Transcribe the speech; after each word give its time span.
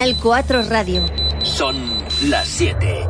El 0.00 0.14
4 0.14 0.62
Radio. 0.68 1.04
Son 1.42 1.74
las 2.30 2.46
7. 2.46 3.04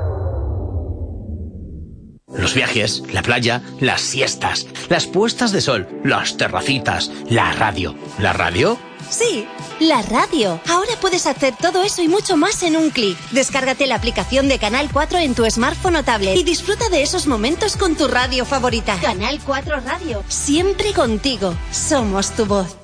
Los 2.34 2.54
viajes, 2.54 3.02
la 3.12 3.20
playa, 3.20 3.60
las 3.78 4.00
siestas, 4.00 4.66
las 4.88 5.06
puestas 5.06 5.52
de 5.52 5.60
sol, 5.60 5.86
las 6.02 6.38
terracitas, 6.38 7.10
la 7.28 7.52
radio. 7.52 7.94
¿La 8.18 8.32
radio? 8.32 8.78
Sí, 9.10 9.46
la 9.80 10.00
radio. 10.00 10.62
Ahora 10.66 10.92
puedes 10.98 11.26
hacer 11.26 11.54
todo 11.60 11.82
eso 11.82 12.00
y 12.00 12.08
mucho 12.08 12.38
más 12.38 12.62
en 12.62 12.74
un 12.74 12.88
clic. 12.88 13.18
Descárgate 13.32 13.86
la 13.86 13.96
aplicación 13.96 14.48
de 14.48 14.58
Canal 14.58 14.88
4 14.90 15.18
en 15.18 15.34
tu 15.34 15.44
smartphone 15.44 15.96
o 15.96 16.04
tablet 16.04 16.38
y 16.38 16.42
disfruta 16.42 16.88
de 16.88 17.02
esos 17.02 17.26
momentos 17.26 17.76
con 17.76 17.96
tu 17.96 18.08
radio 18.08 18.46
favorita. 18.46 18.98
Canal 19.02 19.40
4 19.44 19.80
Radio. 19.80 20.24
Siempre 20.28 20.94
contigo. 20.94 21.54
Somos 21.70 22.30
tu 22.30 22.46
voz. 22.46 22.78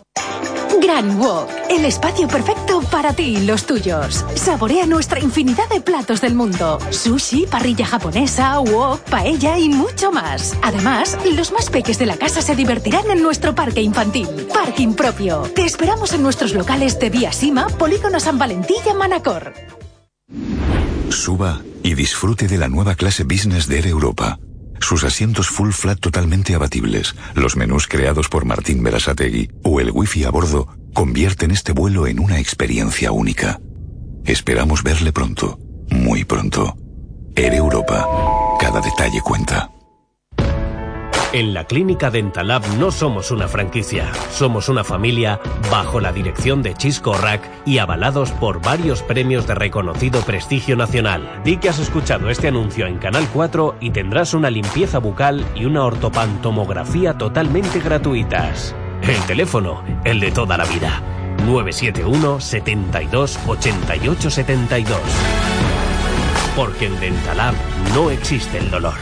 Gran 0.85 1.19
Wok, 1.19 1.48
el 1.71 1.87
espacio 1.87 2.29
perfecto 2.29 2.82
para 2.82 3.14
ti 3.14 3.39
y 3.39 3.46
los 3.46 3.64
tuyos. 3.64 4.23
Saborea 4.35 4.85
nuestra 4.85 5.18
infinidad 5.18 5.67
de 5.71 5.80
platos 5.80 6.21
del 6.21 6.35
mundo. 6.35 6.79
Sushi, 6.91 7.46
parrilla 7.46 7.86
japonesa, 7.86 8.61
wok, 8.61 9.00
paella 9.08 9.58
y 9.58 9.71
mucho 9.71 10.13
más. 10.13 10.55
Además, 10.61 11.17
los 11.35 11.53
más 11.53 11.71
peques 11.71 11.99
de 11.99 12.05
la 12.05 12.18
casa 12.18 12.43
se 12.43 12.55
divertirán 12.55 13.11
en 13.11 13.22
nuestro 13.22 13.55
parque 13.55 13.81
infantil. 13.81 14.29
Parking 14.53 14.93
propio. 14.93 15.50
Te 15.55 15.64
esperamos 15.64 16.13
en 16.13 16.22
nuestros 16.22 16.53
locales 16.53 16.99
de 16.99 17.08
Vía 17.08 17.32
Sima, 17.32 17.66
Polígono 17.66 18.21
San 18.21 18.39
Valentín 18.39 18.77
y 18.85 18.93
Manacor. 18.93 19.55
Suba 21.08 21.63
y 21.82 21.94
disfrute 21.94 22.46
de 22.46 22.58
la 22.58 22.69
nueva 22.69 22.94
clase 22.94 23.25
business 23.25 23.69
de 23.69 23.79
Air 23.79 23.86
Europa. 23.86 24.39
Sus 24.80 25.03
asientos 25.03 25.49
full 25.49 25.71
flat 25.71 25.99
totalmente 25.99 26.55
abatibles, 26.55 27.14
los 27.35 27.57
menús 27.57 27.86
creados 27.86 28.29
por 28.29 28.44
Martín 28.44 28.82
Berasategui 28.82 29.49
o 29.63 29.80
el 29.80 29.91
wifi 29.91 30.25
a 30.25 30.30
bordo 30.30 30.69
convierten 30.94 31.50
este 31.50 31.72
vuelo 31.72 32.06
en 32.06 32.20
una 32.20 32.39
experiencia 32.39 33.12
única. 33.12 33.61
Esperamos 34.25 34.83
verle 34.83 35.12
pronto, 35.12 35.58
muy 35.91 36.25
pronto. 36.25 36.75
Air 37.36 37.55
Europa. 37.55 38.06
Cada 38.60 38.80
detalle 38.80 39.20
cuenta. 39.20 39.70
En 41.32 41.52
la 41.52 41.64
Clínica 41.64 42.12
Dentalab 42.12 42.62
no 42.78 42.92
somos 42.92 43.32
una 43.32 43.48
franquicia, 43.48 44.12
somos 44.30 44.69
una 44.69 44.84
familia 44.84 45.41
bajo 45.69 45.98
la 45.98 46.12
dirección 46.12 46.62
de 46.62 46.74
Chisco 46.74 47.12
Rack 47.14 47.42
y 47.66 47.78
avalados 47.78 48.30
por 48.30 48.62
varios 48.62 49.02
premios 49.02 49.44
de 49.48 49.56
reconocido 49.56 50.20
prestigio 50.20 50.76
nacional. 50.76 51.42
Di 51.44 51.56
que 51.56 51.70
has 51.70 51.80
escuchado 51.80 52.30
este 52.30 52.47
anuncio 52.47 52.86
en 52.86 52.98
Canal 52.98 53.26
4 53.32 53.78
y 53.80 53.91
tendrás 53.91 54.32
una 54.32 54.48
limpieza 54.48 55.00
bucal 55.00 55.44
y 55.56 55.64
una 55.64 55.84
ortopantomografía 55.84 57.19
totalmente 57.19 57.80
gratuitas. 57.80 58.76
El 59.06 59.20
teléfono, 59.27 59.83
el 60.02 60.19
de 60.19 60.30
toda 60.30 60.56
la 60.56 60.64
vida. 60.64 61.02
971 61.44 62.41
72 62.41 63.38
88 63.47 64.30
72. 64.30 64.98
Porque 66.56 66.86
en 66.86 66.98
Dentalab 66.98 67.55
no 67.94 68.10
existe 68.10 68.56
el 68.56 68.70
dolor. 68.70 68.94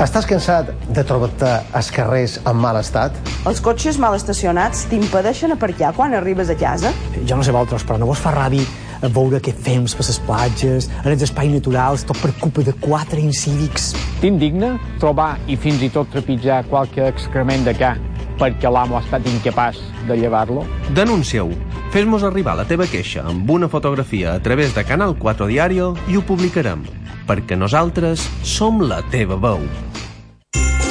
Estàs 0.00 0.24
cansat 0.24 0.72
de 0.88 1.04
trobar-te 1.04 1.52
als 1.76 1.92
carrers 1.92 2.40
en 2.46 2.56
mal 2.56 2.80
estat? 2.80 3.12
Els 3.50 3.60
cotxes 3.60 3.98
mal 4.00 4.16
estacionats 4.16 4.86
t'impedeixen 4.88 5.52
aparcar 5.52 5.92
quan 5.92 6.14
arribes 6.16 6.48
a 6.48 6.56
casa? 6.56 6.94
Jo 7.26 7.36
no 7.36 7.44
sé 7.44 7.52
vosaltres, 7.52 7.84
però 7.84 8.00
no 8.00 8.08
vos 8.08 8.24
fa 8.24 8.32
ràbia 8.32 8.87
a 9.02 9.10
veure 9.12 9.40
què 9.42 9.54
fems 9.54 9.94
per 9.96 10.06
les 10.06 10.20
platges, 10.26 10.90
en 11.04 11.10
els 11.12 11.24
espais 11.26 11.52
naturals, 11.52 12.04
tot 12.08 12.18
per 12.22 12.32
culpa 12.40 12.64
de 12.66 12.74
quatre 12.82 13.22
incívics. 13.22 13.92
T'indigna 14.22 14.76
trobar 14.98 15.36
i 15.46 15.56
fins 15.56 15.82
i 15.82 15.90
tot 15.94 16.10
trepitjar 16.12 16.64
qualque 16.70 17.06
excrement 17.08 17.66
de 17.66 17.76
ca 17.78 17.96
perquè 18.38 18.70
l'amo 18.70 18.96
ha 18.96 19.02
estat 19.02 19.26
incapaç 19.26 19.80
de 20.06 20.16
llevar-lo? 20.16 20.62
Denuncia-ho. 20.94 21.50
Fes-nos 21.92 22.22
arribar 22.22 22.54
la 22.58 22.68
teva 22.68 22.86
queixa 22.86 23.24
amb 23.26 23.50
una 23.50 23.68
fotografia 23.72 24.36
a 24.36 24.42
través 24.44 24.74
de 24.76 24.86
Canal 24.86 25.16
4 25.18 25.50
Diario 25.50 25.94
i 26.06 26.16
ho 26.16 26.22
publicarem, 26.22 26.86
perquè 27.26 27.58
nosaltres 27.58 28.28
som 28.46 28.82
la 28.84 29.02
teva 29.10 29.40
veu. 29.42 29.64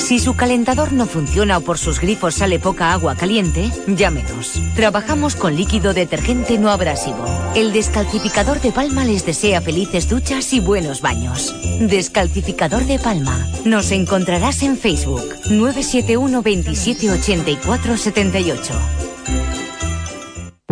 Si 0.07 0.19
su 0.19 0.37
calentador 0.37 0.93
no 0.93 1.05
funciona 1.05 1.57
o 1.57 1.61
por 1.61 1.77
sus 1.77 1.99
grifos 1.99 2.35
sale 2.35 2.59
poca 2.59 2.93
agua 2.93 3.15
caliente, 3.15 3.69
llámenos. 3.87 4.53
Trabajamos 4.73 5.35
con 5.35 5.57
líquido 5.57 5.93
detergente 5.93 6.57
no 6.57 6.69
abrasivo. 6.69 7.25
El 7.55 7.73
descalcificador 7.73 8.61
de 8.61 8.71
Palma 8.71 9.03
les 9.03 9.25
desea 9.25 9.59
felices 9.59 10.07
duchas 10.07 10.53
y 10.53 10.61
buenos 10.61 11.01
baños. 11.01 11.53
Descalcificador 11.81 12.85
de 12.85 12.99
Palma. 12.99 13.45
Nos 13.65 13.91
encontrarás 13.91 14.63
en 14.63 14.77
Facebook 14.77 15.27
971 15.49 16.41
27 16.41 17.11
84 17.11 17.97
78. 17.97 19.06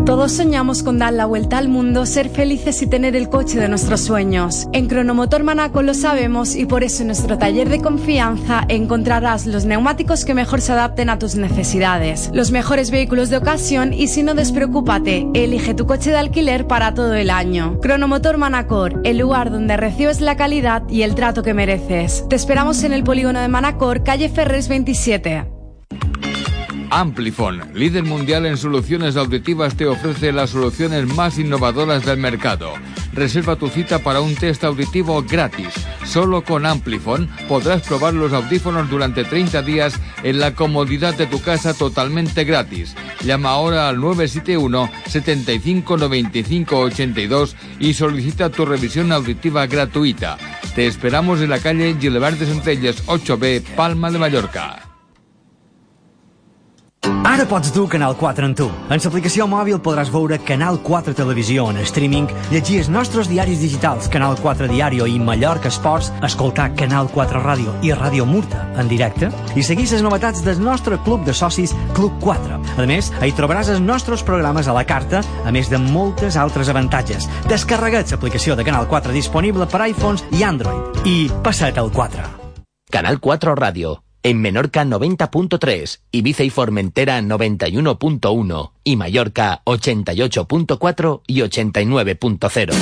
Todos 0.05 0.33
soñamos 0.33 0.83
con 0.83 0.99
dar 0.99 1.13
la 1.13 1.25
vuelta 1.25 1.57
al 1.57 1.67
mundo, 1.67 2.05
ser 2.05 2.29
felices 2.29 2.79
y 2.83 2.87
tener 2.87 3.15
el 3.15 3.27
coche 3.27 3.59
de 3.59 3.67
nuestros 3.67 4.01
sueños. 4.01 4.67
En 4.71 4.87
Cronomotor 4.87 5.43
Manaco 5.43 5.81
lo 5.81 5.95
sabemos 5.95 6.55
y 6.55 6.67
por 6.67 6.83
eso 6.83 7.01
en 7.01 7.07
nuestro 7.07 7.39
taller 7.39 7.69
de 7.69 7.81
confianza 7.81 8.65
encontrarás 8.69 9.47
los 9.47 9.65
neumáticos 9.65 10.23
que 10.23 10.35
mejor 10.35 10.61
se 10.61 10.73
adapten 10.73 11.09
a 11.09 11.17
tus 11.17 11.35
necesidades, 11.35 12.29
los 12.35 12.51
mejores 12.51 12.91
vehículos 12.91 13.31
de 13.31 13.37
ocasión 13.37 13.93
y 13.93 14.07
si 14.07 14.21
no 14.21 14.35
despreocúpate, 14.35 15.27
elige 15.33 15.73
tu 15.73 15.87
coche 15.87 16.11
de 16.11 16.17
alquiler 16.17 16.67
para 16.67 16.93
todo 16.93 17.15
el 17.15 17.31
año. 17.31 17.79
Cronomotor 17.81 18.37
Manacor, 18.37 19.01
el 19.05 19.17
lugar 19.17 19.49
donde 19.49 19.75
recibes 19.75 20.21
la 20.21 20.37
calidad 20.37 20.87
y 20.87 21.01
el 21.01 21.15
trato 21.15 21.41
que 21.41 21.55
mereces. 21.55 22.25
Te 22.29 22.35
esperamos 22.35 22.83
en 22.83 22.93
el 22.93 23.03
polígono 23.03 23.39
de 23.39 23.47
Manacor, 23.47 24.03
calle 24.03 24.29
Ferres 24.29 24.67
27. 24.69 25.54
Amplifon, 26.95 27.61
líder 27.73 28.05
mundial 28.05 28.45
en 28.45 28.55
soluciones 28.55 29.17
auditivas, 29.17 29.75
te 29.75 29.85
ofrece 29.85 30.31
las 30.31 30.51
soluciones 30.51 31.05
más 31.13 31.37
innovadoras 31.37 32.05
del 32.05 32.17
mercado. 32.17 32.71
Reserva 33.11 33.57
tu 33.57 33.67
cita 33.67 33.99
para 33.99 34.21
un 34.21 34.33
test 34.33 34.63
auditivo 34.63 35.21
gratis. 35.21 35.73
Solo 36.05 36.45
con 36.45 36.65
Amplifon 36.65 37.27
podrás 37.49 37.81
probar 37.81 38.13
los 38.13 38.31
audífonos 38.31 38.89
durante 38.89 39.25
30 39.25 39.61
días 39.63 39.99
en 40.23 40.39
la 40.39 40.55
comodidad 40.55 41.13
de 41.15 41.27
tu 41.27 41.41
casa 41.41 41.73
totalmente 41.73 42.45
gratis. 42.45 42.95
Llama 43.25 43.49
ahora 43.49 43.89
al 43.89 43.99
971 43.99 44.89
75 45.05 45.97
95 45.97 46.79
82 46.79 47.57
y 47.77 47.93
solicita 47.93 48.49
tu 48.49 48.65
revisión 48.65 49.11
auditiva 49.11 49.67
gratuita. 49.67 50.37
Te 50.75 50.87
esperamos 50.87 51.41
en 51.41 51.49
la 51.49 51.59
calle 51.59 51.97
Gilbert 51.99 52.39
de 52.39 52.45
Centelles 52.45 53.05
8B, 53.05 53.61
Palma 53.75 54.11
de 54.11 54.17
Mallorca. 54.17 54.94
Ara 57.05 57.45
pots 57.45 57.69
dur 57.73 57.85
Canal 57.89 58.15
4 58.17 58.47
en 58.47 58.53
tu. 58.57 58.65
En 58.89 59.01
l'aplicació 59.01 59.45
mòbil 59.49 59.77
podràs 59.83 60.09
veure 60.13 60.39
Canal 60.41 60.79
4 60.81 61.13
Televisió 61.17 61.67
en 61.69 61.77
streaming, 61.85 62.29
llegir 62.49 62.79
els 62.81 62.89
nostres 62.89 63.29
diaris 63.29 63.59
digitals 63.61 64.07
Canal 64.09 64.37
4 64.41 64.69
Diario 64.71 65.05
i 65.05 65.19
Mallorca 65.19 65.69
Esports, 65.69 66.11
escoltar 66.25 66.71
Canal 66.79 67.09
4 67.13 67.41
Ràdio 67.43 67.75
i 67.85 67.91
Ràdio 67.93 68.25
Murta 68.29 68.63
en 68.81 68.89
directe 68.89 69.29
i 69.55 69.65
seguir 69.65 69.85
les 69.91 70.05
novetats 70.05 70.41
del 70.45 70.61
nostre 70.63 70.97
club 71.05 71.25
de 71.27 71.33
socis 71.33 71.75
Club 71.93 72.15
4. 72.23 72.61
A 72.81 72.87
més, 72.89 73.11
hi 73.21 73.35
trobaràs 73.37 73.69
els 73.75 73.83
nostres 73.83 74.23
programes 74.25 74.67
a 74.67 74.77
la 74.77 74.85
carta, 74.87 75.21
a 75.45 75.53
més 75.53 75.69
de 75.69 75.81
moltes 75.81 76.39
altres 76.41 76.71
avantatges. 76.73 77.29
Descarrega't 77.51 78.15
l'aplicació 78.15 78.55
de 78.55 78.65
Canal 78.65 78.89
4 78.89 79.13
disponible 79.13 79.69
per 79.69 79.85
iPhones 79.91 80.25
i 80.31 80.41
Android. 80.47 81.05
I 81.05 81.29
passa't 81.43 81.77
al 81.77 81.93
4. 81.93 82.25
Canal 82.89 83.19
4 83.19 83.55
Radio. 83.59 84.04
En 84.25 84.41
Menorca 84.41 84.83
90.3, 84.83 85.99
Ibiza 86.11 86.43
y 86.43 86.49
Formentera 86.49 87.21
91.1 87.21 88.71
y 88.83 88.95
Mallorca 88.95 89.61
88.4 89.65 91.21
y 91.27 91.41
89.0. 91.41 92.73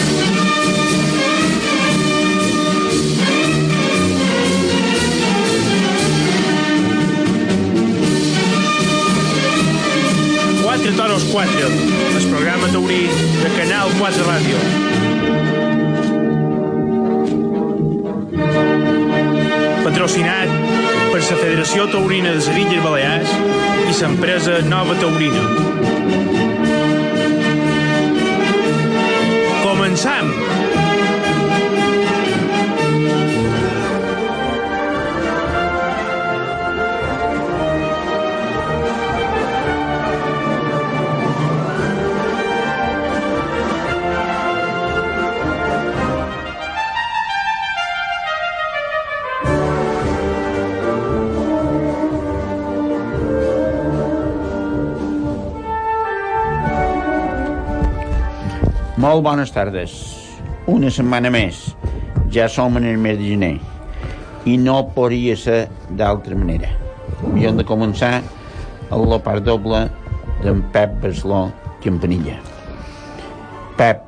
Quatre 10.63 10.92
toros 10.94 11.24
4, 11.30 11.51
el 12.19 12.30
programa 12.30 12.68
taurí 12.69 13.10
de 13.44 13.50
Canal 13.57 13.89
4 14.00 14.24
Ràdio. 14.24 14.56
Patrocinat 19.84 20.62
per 21.13 21.19
la 21.21 21.36
Federació 21.38 21.83
Taurina 21.92 22.31
de 22.33 22.39
les 22.39 22.48
Illes 22.57 22.81
Balears 22.81 23.33
i 23.86 23.94
l'empresa 24.00 24.57
Nova 24.65 24.95
Taurina. 24.98 25.45
Començam! 29.62 30.33
Molt 59.03 59.19
bones 59.19 59.50
tardes. 59.51 59.94
Una 60.71 60.88
setmana 60.88 61.27
més. 61.27 61.57
Ja 62.31 62.45
som 62.47 62.77
en 62.79 62.85
el 62.88 62.95
mes 63.03 63.17
de 63.19 63.25
gener. 63.33 63.57
I 64.47 64.53
no 64.55 64.77
podria 64.95 65.33
ser 65.35 65.57
d'altra 66.00 66.38
manera. 66.39 66.69
Havíem 67.17 67.57
de 67.59 67.65
començar 67.67 68.13
amb 68.21 69.03
la 69.11 69.17
part 69.25 69.44
doble 69.44 69.81
d'en 70.45 70.61
Pep 70.71 70.94
Barceló 71.03 71.50
Campanilla. 71.83 72.38
Pep, 73.75 74.05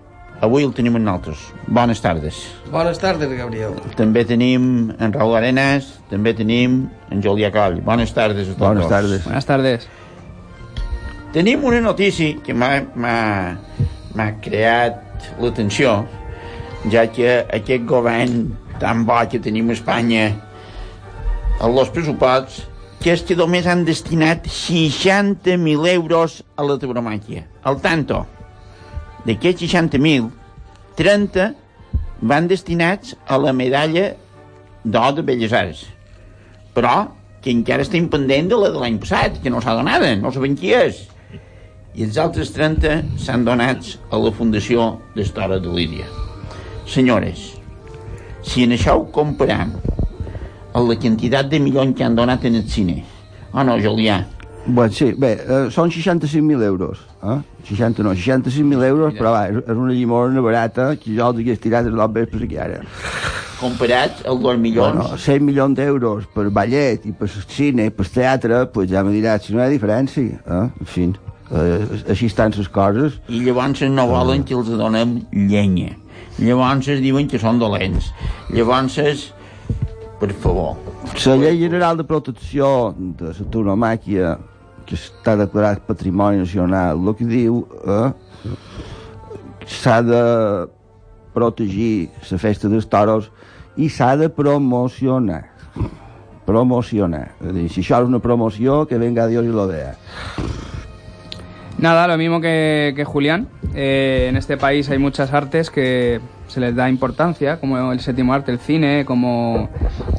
avui 0.48 0.64
el 0.64 0.72
tenim 0.78 0.96
amb 0.96 1.10
nosaltres. 1.10 1.44
Bones 1.68 2.00
tardes. 2.00 2.40
Bones 2.72 3.02
tardes, 3.04 3.34
Gabriel. 3.36 3.76
També 4.00 4.24
tenim 4.24 4.94
en 4.96 5.18
Raúl 5.18 5.36
Arenas, 5.42 5.90
també 6.08 6.32
tenim 6.40 6.86
en 7.12 7.26
Julià 7.26 7.52
Coll. 7.52 7.82
Bones 7.84 8.16
tardes 8.16 8.48
a 8.48 8.56
tots. 8.56 8.64
Bones 8.64 8.88
tardes. 8.88 9.28
Buenas 9.28 9.52
tardes. 9.52 9.90
Tenim 11.36 11.68
una 11.68 11.84
notícia 11.84 12.40
que 12.40 12.56
m'ha 12.56 13.60
m'ha- 14.16 14.34
creat 14.42 15.02
l'atenció, 15.42 16.06
ja 16.92 17.08
que 17.12 17.46
aquest 17.54 17.86
govern 17.90 18.56
tan 18.80 19.06
bo 19.06 19.18
que 19.30 19.40
tenim 19.40 19.70
a 19.70 19.74
Espanya 19.74 20.26
a 21.60 21.68
los 21.68 21.90
pressuposts, 21.90 22.64
que 23.00 23.12
és 23.14 23.22
que 23.24 23.36
només 23.36 23.68
han 23.68 23.86
destinat 23.86 24.48
60.000 24.48 25.86
euros 25.94 26.44
a 26.58 26.64
la 26.64 26.78
tauromàquia. 26.82 27.44
Al 27.64 27.80
tanto, 27.82 28.26
d'aquests 29.26 29.62
60.000, 29.68 30.30
30 30.96 31.54
van 32.22 32.48
destinats 32.48 33.16
a 33.28 33.38
la 33.38 33.54
medalla 33.54 34.14
d'or 34.84 35.14
de 35.16 35.22
Belles 35.22 35.54
Arts. 35.54 35.86
Però 36.76 37.08
que 37.42 37.52
encara 37.54 37.84
estem 37.86 38.08
pendent 38.10 38.50
de 38.50 38.58
la 38.58 38.72
de 38.74 38.80
l'any 38.82 38.98
passat, 39.00 39.38
que 39.44 39.50
no 39.54 39.62
s'ha 39.62 39.76
donada, 39.78 40.16
no 40.16 40.32
sabem 40.32 40.56
qui 40.58 40.74
és. 40.74 41.04
I 41.96 42.04
els 42.04 42.18
altres 42.20 42.50
30 42.52 42.96
s'han 43.24 43.46
donats 43.48 43.94
a 44.12 44.18
la 44.20 44.32
Fundació 44.36 44.98
d'Història 45.16 45.62
de 45.64 45.72
Lídia. 45.72 46.08
Senyores, 46.92 47.54
si 48.44 48.66
en 48.66 48.74
això 48.76 48.98
ho 49.00 49.06
comparem 49.16 49.72
amb 50.76 50.90
la 50.90 50.98
quantitat 51.00 51.48
de 51.48 51.62
milions 51.64 51.96
que 51.96 52.04
han 52.04 52.18
donat 52.18 52.44
en 52.50 52.60
el 52.60 52.66
cine, 52.68 52.98
o 53.54 53.64
no, 53.64 53.78
Julià? 53.80 54.26
Bueno, 54.68 54.92
sí, 54.92 55.14
bé, 55.14 55.38
eh, 55.40 55.70
són 55.72 55.94
65.000 55.94 56.66
euros. 56.68 57.00
Eh? 57.24 57.38
60 57.70 58.04
no, 58.04 58.12
65.000 58.12 58.84
euros, 58.90 59.14
però 59.16 59.32
va, 59.32 59.46
és, 59.54 59.62
una 59.72 59.94
llimona 59.94 60.44
barata 60.44 60.90
que 61.00 61.14
jo 61.16 61.30
els 61.30 61.40
hagués 61.40 61.62
tirat 61.64 61.88
el 61.88 62.02
vespre 62.18 62.44
aquí 62.44 62.58
ara. 62.60 62.82
Comparat 63.62 64.26
als 64.26 64.42
2 64.44 64.60
milions... 64.60 65.00
Bueno, 65.00 65.22
100 65.22 65.48
milions 65.48 65.80
d'euros 65.80 66.28
per 66.34 66.50
ballet 66.50 67.08
i 67.08 67.16
per 67.16 67.30
cine, 67.32 67.88
per 67.96 68.10
teatre, 68.10 68.66
pues 68.74 68.92
ja 68.92 69.06
me 69.06 69.16
diràs 69.16 69.48
si 69.48 69.56
no 69.56 69.64
hi 69.64 69.70
ha 69.70 69.72
diferència. 69.72 70.42
Eh? 70.44 70.66
En 70.82 70.92
fi, 70.92 71.08
eh, 71.52 72.02
així 72.10 72.30
estan 72.32 72.56
les 72.58 72.70
coses. 72.70 73.20
I 73.30 73.42
llavors 73.46 73.82
no 73.92 74.08
volen 74.10 74.44
que 74.44 74.56
els 74.58 74.70
donem 74.70 75.20
llenya. 75.32 75.96
Llavors 76.40 76.90
diuen 77.04 77.30
que 77.32 77.40
són 77.40 77.60
dolents. 77.60 78.12
Llavors, 78.52 79.32
per 80.20 80.32
favor. 80.42 80.76
La 81.26 81.38
llei 81.40 81.60
general 81.60 81.98
de 81.98 82.04
protecció 82.08 82.94
de 82.98 83.32
la 83.32 83.50
tauromàquia 83.52 84.36
que 84.86 84.98
està 84.98 85.36
declarat 85.40 85.86
patrimoni 85.88 86.44
nacional, 86.44 87.00
el 87.02 87.16
que 87.18 87.26
diu 87.26 87.64
eh, 87.90 88.10
s'ha 89.66 90.02
de 90.06 90.22
protegir 91.36 92.10
la 92.30 92.40
festa 92.40 92.70
dels 92.72 92.88
toros 92.88 93.32
i 93.76 93.90
s'ha 93.90 94.14
de 94.20 94.30
promocionar. 94.30 95.44
Promocionar. 96.46 97.26
És 97.42 97.56
dir, 97.58 97.66
si 97.74 97.82
això 97.82 98.04
és 98.04 98.12
una 98.12 98.22
promoció, 98.22 98.86
que 98.86 99.02
venga 99.02 99.28
Dios 99.28 99.46
y 99.46 99.56
lo 99.56 99.68
vea. 99.68 99.96
Nada, 101.78 102.08
lo 102.08 102.18
mismo 102.18 102.40
que, 102.40 102.94
que 102.96 103.04
Julián. 103.04 103.48
Eh, 103.74 104.28
en 104.30 104.38
este 104.38 104.56
país 104.56 104.90
hay 104.90 104.98
muchas 104.98 105.34
artes 105.34 105.70
que 105.70 106.22
se 106.48 106.60
les 106.60 106.76
da 106.76 106.90
importancia, 106.90 107.60
como 107.60 107.92
el 107.92 108.00
séptimo 108.00 108.34
arte, 108.34 108.52
el 108.52 108.60
cine, 108.60 109.04
como 109.04 109.70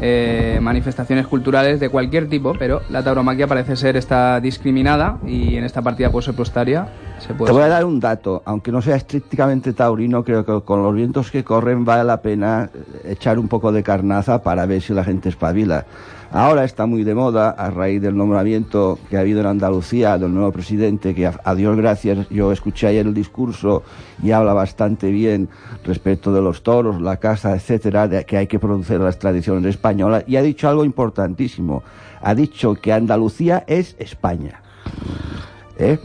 eh, 0.00 0.58
manifestaciones 0.60 1.26
culturales 1.26 1.80
de 1.80 1.88
cualquier 1.88 2.28
tipo, 2.28 2.52
pero 2.58 2.82
la 2.90 3.02
tauromaquia 3.02 3.46
parece 3.46 3.76
ser 3.76 3.96
está 3.96 4.40
discriminada 4.40 5.18
y 5.26 5.56
en 5.56 5.64
esta 5.64 5.82
partida 5.82 6.10
presupuestaria 6.10 6.88
se 7.18 7.32
puede... 7.32 7.50
Te 7.50 7.56
voy 7.56 7.62
a 7.62 7.68
dar 7.68 7.84
un 7.84 8.00
dato, 8.00 8.42
aunque 8.44 8.72
no 8.72 8.82
sea 8.82 8.96
estrictamente 8.96 9.72
taurino, 9.72 10.24
creo 10.24 10.44
que 10.44 10.60
con 10.64 10.82
los 10.82 10.94
vientos 10.94 11.30
que 11.30 11.44
corren 11.44 11.84
vale 11.84 12.04
la 12.04 12.20
pena 12.20 12.70
echar 13.04 13.38
un 13.38 13.48
poco 13.48 13.72
de 13.72 13.82
carnaza 13.82 14.42
para 14.42 14.66
ver 14.66 14.82
si 14.82 14.92
la 14.92 15.04
gente 15.04 15.28
espabila. 15.28 15.86
Ahora 16.36 16.64
está 16.64 16.84
muy 16.84 17.02
de 17.02 17.14
moda, 17.14 17.48
a 17.48 17.70
raíz 17.70 18.02
del 18.02 18.14
nombramiento 18.14 18.98
que 19.08 19.16
ha 19.16 19.20
habido 19.20 19.40
en 19.40 19.46
Andalucía 19.46 20.18
del 20.18 20.34
nuevo 20.34 20.52
presidente, 20.52 21.14
que 21.14 21.26
a, 21.26 21.54
Dios 21.54 21.74
gracias, 21.78 22.28
yo 22.28 22.52
escuché 22.52 22.88
ayer 22.88 23.06
el 23.06 23.14
discurso 23.14 23.84
y 24.22 24.32
habla 24.32 24.52
bastante 24.52 25.10
bien 25.10 25.48
respecto 25.82 26.34
de 26.34 26.42
los 26.42 26.62
toros, 26.62 27.00
la 27.00 27.16
casa, 27.16 27.54
etcétera, 27.54 28.06
de 28.06 28.26
que 28.26 28.36
hay 28.36 28.48
que 28.48 28.58
producir 28.58 29.00
las 29.00 29.18
tradiciones 29.18 29.64
españolas, 29.64 30.24
y 30.26 30.36
ha 30.36 30.42
dicho 30.42 30.68
algo 30.68 30.84
importantísimo. 30.84 31.82
Ha 32.20 32.34
dicho 32.34 32.74
que 32.74 32.92
Andalucía 32.92 33.64
es 33.66 33.96
España. 33.98 34.60
¿Eh? 35.78 35.98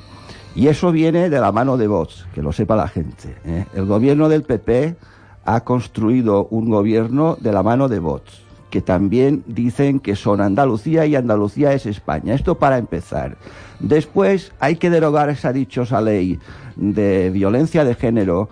Y 0.56 0.68
eso 0.68 0.94
viene 0.94 1.30
de 1.30 1.42
la 1.42 1.52
mano 1.52 1.76
de 1.76 1.88
Vox, 1.88 2.26
que 2.34 2.42
lo 2.42 2.54
sepa 2.54 2.78
la 2.78 2.88
gente. 2.88 3.36
¿eh? 3.44 3.66
El 3.74 3.86
gobierno 3.86 4.30
del 4.30 4.44
PP 4.44 4.96
ha 5.44 5.60
construido 5.66 6.48
un 6.52 6.70
gobierno 6.70 7.36
de 7.38 7.52
la 7.52 7.64
mano 7.64 7.90
de 7.90 8.00
Vox, 8.00 8.44
que 8.72 8.82
también 8.82 9.44
dicen 9.46 10.00
que 10.00 10.16
son 10.16 10.42
Andalucía 10.42 11.06
y 11.06 11.16
Andalucía 11.16 11.74
es 11.74 11.86
España. 11.86 12.34
Esto 12.34 12.58
para 12.58 12.80
empezar. 12.80 13.38
Después 13.80 14.54
hay 14.60 14.78
que 14.78 14.90
derogar 14.90 15.30
esa 15.30 15.54
dichosa 15.54 16.02
ley 16.02 16.40
de 16.76 17.30
violencia 17.30 17.84
de 17.84 17.94
género, 17.94 18.50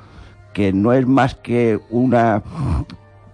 que 0.54 0.74
no 0.74 0.94
es 0.94 1.08
más 1.08 1.34
que 1.34 1.80
una 1.90 2.44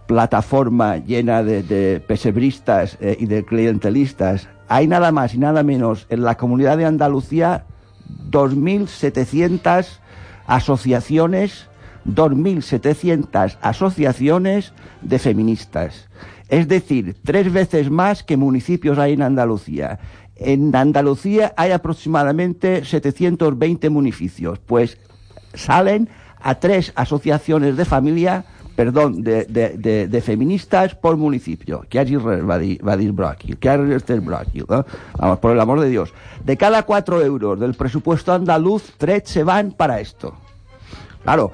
plataforma 0.07 0.97
llena 0.97 1.43
de, 1.43 1.63
de 1.63 1.99
pesebristas 1.99 2.97
eh, 3.01 3.17
y 3.19 3.25
de 3.25 3.43
clientelistas. 3.43 4.47
Hay 4.69 4.87
nada 4.87 5.11
más 5.11 5.33
y 5.33 5.39
nada 5.39 5.63
menos 5.63 6.05
en 6.09 6.23
la 6.23 6.37
comunidad 6.37 6.77
de 6.77 6.85
Andalucía 6.85 7.65
2.700 8.29 9.99
asociaciones, 10.45 11.67
2.700 12.07 13.57
asociaciones 13.61 14.73
de 15.01 15.17
feministas. 15.17 16.07
Es 16.49 16.67
decir, 16.67 17.15
tres 17.23 17.51
veces 17.51 17.89
más 17.89 18.23
que 18.23 18.37
municipios 18.37 18.97
hay 18.97 19.13
en 19.13 19.21
Andalucía. 19.21 19.99
En 20.35 20.75
Andalucía 20.75 21.53
hay 21.57 21.71
aproximadamente 21.71 22.83
720 22.85 23.89
municipios, 23.89 24.59
pues 24.59 24.97
salen 25.53 26.09
a 26.41 26.55
tres 26.55 26.91
asociaciones 26.95 27.77
de 27.77 27.85
familia, 27.85 28.45
perdón, 28.75 29.23
de, 29.23 29.45
de, 29.45 29.69
de, 29.77 30.07
de 30.07 30.21
feministas 30.21 30.93
por 30.93 31.17
municipio. 31.17 31.85
Que 31.89 32.03
dir 32.05 32.19
Bròquil, 32.19 33.57
que 33.57 33.69
Bròquil, 34.19 34.65
¿no? 34.69 34.85
Vamos, 35.17 35.39
por 35.39 35.51
el 35.51 35.59
amor 35.59 35.79
de 35.79 35.89
Dios. 35.89 36.13
De 36.43 36.57
cada 36.57 36.83
cuatro 36.83 37.21
euros 37.21 37.59
del 37.59 37.73
presupuesto 37.73 38.33
andaluz, 38.33 38.93
tres 38.97 39.23
se 39.25 39.43
van 39.43 39.71
para 39.71 39.99
esto. 39.99 40.35
Claro, 41.23 41.53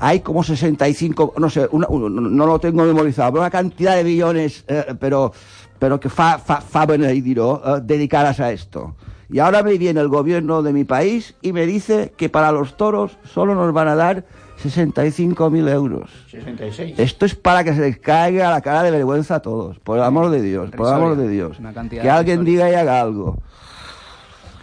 hay 0.00 0.20
como 0.20 0.42
65, 0.42 1.34
no 1.38 1.50
sé, 1.50 1.68
una, 1.70 1.86
un- 1.88 2.36
no 2.36 2.46
lo 2.46 2.58
tengo 2.58 2.84
memorizado, 2.84 3.32
pero 3.32 3.40
una 3.42 3.50
cantidad 3.50 3.96
de 3.96 4.04
billones, 4.04 4.64
eh, 4.68 4.94
pero, 4.98 5.32
pero 5.78 5.98
que 6.00 6.08
fa, 6.08 6.38
fa, 6.38 6.60
fa 6.60 6.86
benediró, 6.86 7.62
eh, 7.64 7.80
dedicadas 7.82 8.40
a 8.40 8.50
esto. 8.52 8.94
Y 9.30 9.40
ahora 9.40 9.62
me 9.62 9.76
viene 9.76 10.00
el 10.00 10.08
gobierno 10.08 10.62
de 10.62 10.72
mi 10.72 10.84
país 10.84 11.34
y 11.42 11.52
me 11.52 11.66
dice 11.66 12.12
que 12.16 12.28
para 12.30 12.50
los 12.50 12.76
toros 12.78 13.18
solo 13.24 13.54
nos 13.54 13.72
van 13.74 13.88
a 13.88 13.94
dar 13.94 14.24
65.000 14.62 15.68
euros. 15.70 16.10
66. 16.30 16.98
Esto 16.98 17.26
es 17.26 17.34
para 17.34 17.62
que 17.62 17.74
se 17.74 17.80
les 17.80 17.98
caiga 17.98 18.50
la 18.50 18.60
cara 18.62 18.82
de 18.82 18.90
vergüenza 18.90 19.36
a 19.36 19.40
todos, 19.42 19.78
por 19.80 19.98
el 19.98 20.04
amor 20.04 20.30
de 20.30 20.40
Dios, 20.42 20.70
por 20.70 20.88
el 20.88 20.94
amor 20.94 21.16
de 21.16 21.28
Dios. 21.28 21.58
Una 21.58 21.72
cantidad 21.74 22.02
Que 22.02 22.10
alguien 22.10 22.44
diga 22.44 22.70
y 22.70 22.74
haga 22.74 23.00
algo. 23.00 23.36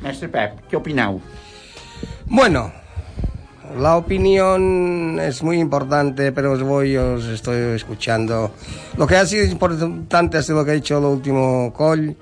Mestre 0.03 0.27
Pep, 0.29 0.59
què 0.69 0.75
opineu? 0.75 1.21
Bueno, 2.27 2.71
la 3.77 3.97
opinión 3.97 5.19
es 5.19 5.43
muy 5.43 5.59
importante, 5.59 6.31
pero 6.31 6.53
os 6.53 6.63
voy, 6.63 6.95
os 6.95 7.25
estoy 7.25 7.75
escuchando. 7.75 8.51
Lo 8.97 9.07
que 9.07 9.17
ha 9.17 9.25
sido 9.25 9.45
importante 9.45 10.37
ha 10.37 10.43
sido 10.43 10.59
lo 10.59 10.65
que 10.65 10.71
ha 10.71 10.75
dicho 10.75 10.97
el 10.97 11.05
último 11.05 11.73
Coll, 11.73 12.15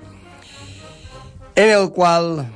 en 1.54 1.70
el 1.70 1.90
cual 1.90 2.46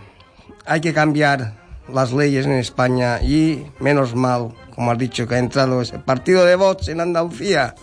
hay 0.67 0.81
que 0.81 0.93
cambiar 0.93 1.55
las 1.93 2.13
leyes 2.13 2.47
en 2.47 2.53
España 2.53 3.23
y 3.23 3.67
menos 3.81 4.15
mal, 4.15 4.53
como 4.75 4.91
has 4.91 4.99
dicho, 4.99 5.27
que 5.27 5.37
ha 5.37 5.39
entrado 5.39 5.81
ese 5.81 5.99
partido 5.99 6.45
de 6.45 6.57
Vox 6.57 6.89
en 6.89 7.01
Andalucía. 7.01 7.75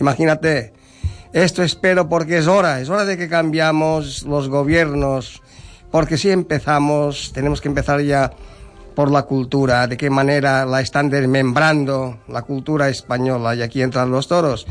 Imagínate, 0.00 0.72
esto 1.32 1.62
espero 1.62 2.08
porque 2.08 2.38
es 2.38 2.46
hora, 2.46 2.80
es 2.80 2.88
hora 2.88 3.04
de 3.04 3.16
que 3.16 3.28
cambiamos 3.28 4.22
los 4.22 4.48
gobiernos, 4.48 5.42
porque 5.90 6.16
si 6.16 6.30
empezamos, 6.30 7.32
tenemos 7.32 7.60
que 7.60 7.68
empezar 7.68 8.00
ya 8.00 8.32
por 8.98 9.12
la 9.12 9.22
cultura, 9.22 9.86
de 9.86 9.96
qué 9.96 10.10
manera 10.10 10.66
la 10.66 10.80
están 10.80 11.08
desmembrando 11.08 12.18
la 12.26 12.42
cultura 12.42 12.88
española, 12.88 13.54
y 13.54 13.62
aquí 13.62 13.80
entran 13.80 14.10
los 14.10 14.26
toros. 14.26 14.66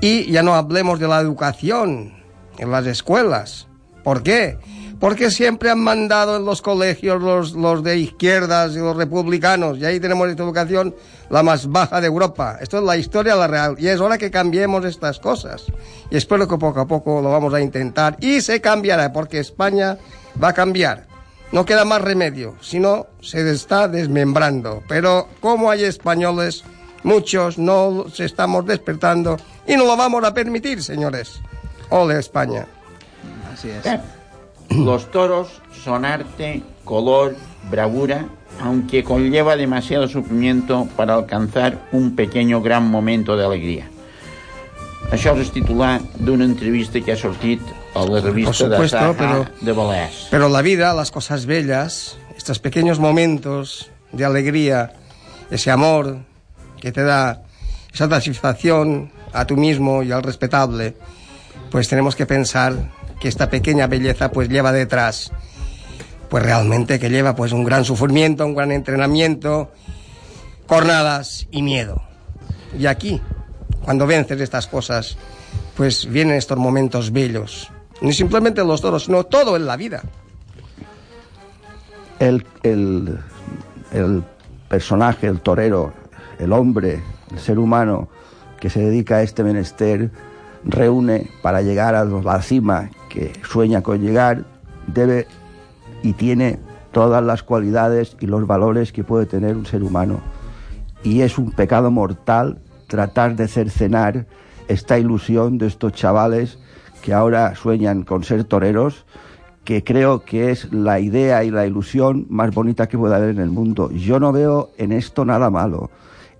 Y 0.00 0.30
ya 0.30 0.44
no 0.44 0.54
hablemos 0.54 1.00
de 1.00 1.08
la 1.08 1.18
educación 1.18 2.14
en 2.58 2.70
las 2.70 2.86
escuelas. 2.86 3.66
¿Por 4.04 4.22
qué? 4.22 4.56
Porque 5.00 5.32
siempre 5.32 5.68
han 5.68 5.80
mandado 5.80 6.36
en 6.36 6.44
los 6.44 6.62
colegios 6.62 7.20
los, 7.20 7.54
los 7.54 7.82
de 7.82 7.98
izquierdas 7.98 8.76
y 8.76 8.78
los 8.78 8.96
republicanos, 8.96 9.78
y 9.78 9.84
ahí 9.84 9.98
tenemos 9.98 10.28
esta 10.28 10.44
educación 10.44 10.94
la 11.28 11.42
más 11.42 11.68
baja 11.68 12.00
de 12.00 12.06
Europa. 12.06 12.58
Esto 12.60 12.78
es 12.78 12.84
la 12.84 12.96
historia, 12.96 13.34
la 13.34 13.48
real, 13.48 13.74
y 13.80 13.88
es 13.88 13.98
hora 13.98 14.16
que 14.16 14.30
cambiemos 14.30 14.84
estas 14.84 15.18
cosas. 15.18 15.64
Y 16.08 16.16
espero 16.16 16.46
que 16.46 16.56
poco 16.56 16.78
a 16.78 16.86
poco 16.86 17.20
lo 17.20 17.32
vamos 17.32 17.52
a 17.52 17.60
intentar, 17.60 18.16
y 18.20 18.42
se 18.42 18.60
cambiará, 18.60 19.12
porque 19.12 19.40
España 19.40 19.98
va 20.40 20.50
a 20.50 20.52
cambiar. 20.52 21.15
No 21.52 21.64
queda 21.64 21.84
más 21.84 22.02
remedio, 22.02 22.54
sino 22.60 23.06
se 23.20 23.48
está 23.50 23.88
desmembrando. 23.88 24.82
Pero 24.88 25.28
como 25.40 25.70
hay 25.70 25.84
españoles, 25.84 26.64
muchos 27.02 27.58
no 27.58 28.06
se 28.12 28.24
estamos 28.24 28.66
despertando 28.66 29.36
y 29.66 29.76
no 29.76 29.84
lo 29.84 29.96
vamos 29.96 30.24
a 30.24 30.34
permitir, 30.34 30.82
señores. 30.82 31.40
Ole 31.90 32.18
España. 32.18 32.66
Así 33.52 33.70
es. 33.70 33.84
Los 34.70 35.10
toros 35.10 35.62
son 35.84 36.04
arte, 36.04 36.62
color, 36.84 37.36
bravura, 37.70 38.26
aunque 38.60 39.04
conlleva 39.04 39.56
demasiado 39.56 40.08
sufrimiento 40.08 40.88
para 40.96 41.14
alcanzar 41.14 41.78
un 41.92 42.16
pequeño 42.16 42.60
gran 42.60 42.90
momento 42.90 43.36
de 43.36 43.44
alegría. 43.44 43.88
Això 45.14 45.36
és 45.38 45.52
titular 45.54 46.00
d'una 46.18 46.42
entrevista 46.48 46.98
que 46.98 47.12
ha 47.14 47.18
sortit 47.18 47.62
a 48.02 48.06
la 48.06 48.20
revista 48.20 48.48
Por 48.50 48.54
supuesto, 48.54 49.08
de 49.08 49.14
pero- 49.14 49.46
de. 49.60 50.08
Pero 50.30 50.48
la 50.48 50.62
vida, 50.62 50.94
las 50.94 51.10
cosas 51.10 51.46
bellas, 51.46 52.16
estos 52.36 52.58
pequeños 52.58 52.98
momentos 52.98 53.90
de 54.12 54.24
alegría, 54.24 54.92
ese 55.50 55.70
amor 55.70 56.18
que 56.80 56.92
te 56.92 57.02
da 57.02 57.42
esa 57.92 58.08
satisfacción 58.08 59.10
a 59.32 59.46
tú 59.46 59.56
mismo 59.56 60.02
y 60.02 60.12
al 60.12 60.22
respetable, 60.22 60.96
pues 61.70 61.88
tenemos 61.88 62.14
que 62.16 62.26
pensar 62.26 62.74
que 63.20 63.28
esta 63.28 63.48
pequeña 63.48 63.86
belleza 63.86 64.30
pues 64.30 64.48
lleva 64.48 64.72
detrás, 64.72 65.32
pues 66.28 66.42
realmente 66.44 66.98
que 66.98 67.08
lleva 67.10 67.34
pues 67.34 67.52
un 67.52 67.64
gran 67.64 67.84
sufrimiento, 67.84 68.44
un 68.44 68.54
gran 68.54 68.72
entrenamiento, 68.72 69.72
cornadas 70.66 71.46
y 71.50 71.62
miedo. 71.62 72.02
Y 72.78 72.86
aquí, 72.86 73.20
cuando 73.82 74.06
vences 74.06 74.40
estas 74.40 74.66
cosas, 74.66 75.16
pues 75.76 76.06
vienen 76.10 76.36
estos 76.36 76.58
momentos 76.58 77.12
bellos. 77.12 77.70
Ni 78.00 78.12
simplemente 78.12 78.64
los 78.64 78.80
toros, 78.80 79.04
sino 79.04 79.24
todo 79.24 79.56
en 79.56 79.66
la 79.66 79.76
vida. 79.76 80.02
el, 82.18 82.44
el, 82.62 83.18
el 83.92 84.22
personaje, 84.68 85.26
el 85.26 85.40
torero, 85.40 85.92
el 86.38 86.52
hombre, 86.52 87.02
el 87.30 87.38
ser 87.38 87.58
humano 87.58 88.08
que 88.60 88.70
se 88.70 88.80
dedica 88.80 89.16
a 89.16 89.22
este 89.22 89.44
menester, 89.44 90.10
reúne 90.64 91.30
para 91.42 91.62
llegar 91.62 91.94
a 91.94 92.04
la 92.04 92.42
cima 92.42 92.90
que 93.08 93.32
sueña 93.48 93.82
con 93.82 94.00
llegar, 94.00 94.44
debe 94.86 95.26
y 96.02 96.14
tiene 96.14 96.58
todas 96.92 97.22
las 97.22 97.42
cualidades 97.42 98.16
y 98.20 98.26
los 98.26 98.46
valores 98.46 98.92
que 98.92 99.04
puede 99.04 99.26
tener 99.26 99.56
un 99.56 99.66
ser 99.66 99.82
humano. 99.82 100.20
Y 101.02 101.20
es 101.20 101.38
un 101.38 101.52
pecado 101.52 101.90
mortal 101.90 102.58
tratar 102.86 103.36
de 103.36 103.48
cercenar 103.48 104.26
esta 104.68 104.98
ilusión 104.98 105.58
de 105.58 105.66
estos 105.66 105.92
chavales 105.92 106.58
que 107.02 107.12
ahora 107.12 107.54
sueñan 107.54 108.02
con 108.02 108.24
ser 108.24 108.44
toreros, 108.44 109.06
que 109.64 109.82
creo 109.82 110.24
que 110.24 110.50
es 110.50 110.72
la 110.72 111.00
idea 111.00 111.42
y 111.44 111.50
la 111.50 111.66
ilusión 111.66 112.26
más 112.28 112.54
bonita 112.54 112.88
que 112.88 112.96
puede 112.96 113.16
haber 113.16 113.30
en 113.30 113.40
el 113.40 113.50
mundo. 113.50 113.90
Yo 113.90 114.20
no 114.20 114.32
veo 114.32 114.70
en 114.78 114.92
esto 114.92 115.24
nada 115.24 115.50
malo. 115.50 115.90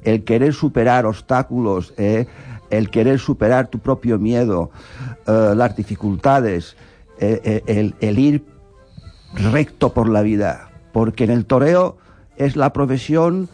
El 0.03 0.23
querer 0.25 0.55
superar 0.55 1.07
obstáculos, 1.07 1.93
eh, 1.97 2.27
el 2.71 2.91
querer 2.91 3.19
superar 3.19 3.67
tu 3.67 3.81
propio 3.81 4.19
miedo, 4.19 4.71
eh, 5.27 5.53
las 5.57 5.75
dificultades, 5.77 6.77
eh, 7.19 7.63
el, 7.67 7.95
el 8.01 8.19
ir 8.19 8.45
recto 9.35 9.93
por 9.93 10.09
la 10.09 10.23
vida, 10.23 10.71
porque 10.93 11.25
en 11.25 11.31
el 11.31 11.47
toreo 11.47 11.97
es 12.37 12.57
la 12.57 12.73
profesión 12.73 13.49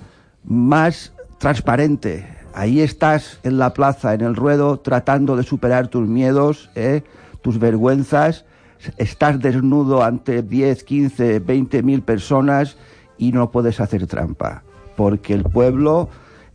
más 0.44 1.12
transparente. 1.38 2.26
Ahí 2.54 2.80
estás 2.80 3.38
en 3.44 3.58
la 3.58 3.72
plaza, 3.72 4.12
en 4.12 4.20
el 4.20 4.36
ruedo, 4.36 4.78
tratando 4.78 5.36
de 5.36 5.42
superar 5.42 5.88
tus 5.88 6.06
miedos, 6.06 6.70
¿eh? 6.74 7.02
tus 7.40 7.58
vergüenzas. 7.58 8.44
Estás 8.98 9.40
desnudo 9.40 10.02
ante 10.02 10.42
10, 10.42 10.84
15, 10.84 11.38
20 11.40 11.82
mil 11.82 12.02
personas 12.02 12.76
y 13.16 13.32
no 13.32 13.50
puedes 13.50 13.80
hacer 13.80 14.06
trampa, 14.06 14.64
porque 14.96 15.32
el 15.32 15.44
pueblo, 15.44 16.08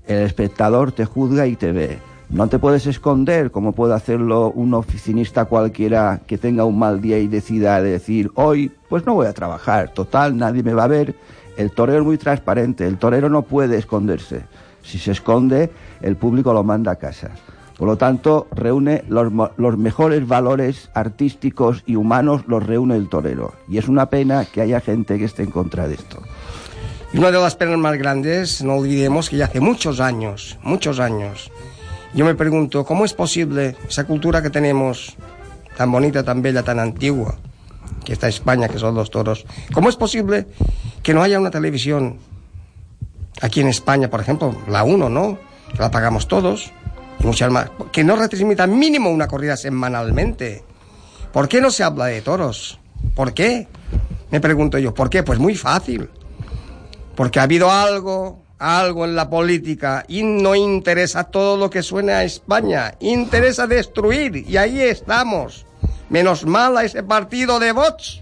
el 0.06 0.18
espectador 0.18 0.92
te 0.92 1.06
juzga 1.06 1.48
y 1.48 1.56
te 1.56 1.72
ve. 1.72 2.00
No 2.30 2.48
te 2.48 2.60
puedes 2.60 2.86
esconder 2.86 3.52
como 3.52 3.72
puede 3.72 3.94
hacerlo 3.96 4.52
un 4.52 4.74
oficinista 4.74 5.46
cualquiera 5.46 6.20
que 6.28 6.38
tenga 6.38 6.66
un 6.66 6.78
mal 6.78 7.00
día 7.00 7.18
y 7.20 7.28
decida 7.28 7.82
de 7.82 7.92
decir, 7.92 8.30
hoy 8.36 8.72
pues 8.90 9.06
no 9.06 9.14
voy 9.14 9.28
a 9.28 9.34
trabajar, 9.34 9.94
total, 9.94 10.38
nadie 10.38 10.62
me 10.62 10.74
va 10.74 10.84
a 10.84 10.88
ver. 10.88 11.16
El 11.56 11.72
torero 11.72 12.00
es 12.00 12.06
muy 12.06 12.18
transparente, 12.18 12.86
el 12.86 12.98
torero 12.98 13.30
no 13.30 13.44
puede 13.44 13.78
esconderse. 13.78 14.44
Si 14.88 15.00
se 15.00 15.12
esconde, 15.12 15.70
el 16.02 16.16
público 16.16 16.54
lo 16.54 16.64
manda 16.64 16.94
a 16.94 16.96
casa. 16.96 17.32
Por 17.78 17.90
lo 17.90 17.98
tanto, 17.98 18.48
reúne 18.52 19.04
los, 19.10 19.78
mejores 19.78 20.26
valores 20.26 20.90
artísticos 20.94 21.84
y 21.86 21.98
humanos, 21.98 22.44
los 22.48 22.66
reúne 22.66 22.96
el 22.96 23.10
torero. 23.10 23.54
Y 23.68 23.80
es 23.80 23.90
una 23.90 24.10
pena 24.10 24.46
que 24.46 24.62
haya 24.62 24.80
gente 24.80 25.20
que 25.20 25.26
esté 25.26 25.44
en 25.44 25.52
contra 25.52 25.90
de 25.90 25.96
esto. 25.96 26.22
Y 27.14 27.18
una 27.18 27.32
de 27.32 27.40
las 27.40 27.56
penas 27.56 27.78
más 27.78 27.98
grandes, 27.98 28.64
no 28.64 28.76
olvidemos 28.76 29.30
que 29.30 29.36
ya 29.36 29.46
hace 29.46 29.60
muchos 29.60 30.00
años, 30.00 30.58
muchos 30.64 31.00
años, 31.00 31.52
yo 32.14 32.24
me 32.24 32.36
pregunto, 32.36 32.86
¿cómo 32.86 33.04
es 33.04 33.14
posible 33.14 33.76
esa 33.88 34.06
cultura 34.06 34.42
que 34.42 34.50
tenemos, 34.50 35.18
tan 35.76 35.92
bonita, 35.92 36.24
tan 36.24 36.42
bella, 36.42 36.64
tan 36.64 36.80
antigua, 36.80 37.36
que 38.06 38.14
está 38.14 38.30
España, 38.30 38.70
que 38.70 38.80
son 38.80 38.96
los 38.96 39.12
toros, 39.12 39.46
¿cómo 39.74 39.90
es 39.90 39.98
posible 39.98 40.48
que 41.04 41.14
no 41.14 41.22
haya 41.22 41.40
una 41.40 41.52
televisión 41.52 42.18
aquí 43.42 43.62
en 43.62 43.68
España, 43.68 44.10
por 44.10 44.22
ejemplo, 44.22 44.56
la 44.68 44.84
1, 44.84 45.10
¿no? 45.10 45.38
La 45.78 45.92
pagamos 45.92 46.28
todos, 46.28 46.72
muchas 47.20 47.52
más, 47.52 47.72
que 47.92 48.04
no 48.04 48.16
retransmita 48.16 48.68
mínimo 48.68 49.10
una 49.10 49.28
corrida 49.28 49.58
semanalmente? 49.58 50.64
¿Por 51.32 51.48
qué 51.48 51.62
no 51.62 51.72
se 51.72 51.84
habla 51.84 52.06
de 52.06 52.22
toros? 52.22 52.80
¿Por 53.16 53.34
qué? 53.34 53.68
Me 54.32 54.42
pregunto 54.42 54.78
yo, 54.78 54.94
¿por 54.94 55.10
qué? 55.10 55.24
Pues 55.24 55.40
muy 55.40 55.56
fácil. 55.56 56.10
Porque 57.16 57.40
ha 57.40 57.44
habido 57.44 57.72
algo, 57.72 58.44
algo 58.60 59.06
en 59.06 59.16
la 59.16 59.30
política 59.30 60.06
y 60.08 60.24
no 60.24 60.56
interesa 60.56 61.26
todo 61.26 61.58
lo 61.58 61.70
que 61.70 61.84
suena 61.84 62.18
a 62.18 62.24
España. 62.24 62.96
Interesa 63.00 63.68
destruir 63.68 64.46
y 64.48 64.58
ahí 64.58 64.82
estamos. 64.82 65.66
Menos 66.10 66.46
mal 66.46 66.78
a 66.78 66.84
ese 66.84 67.04
partido 67.04 67.60
de 67.60 67.72
bots. 67.72 68.22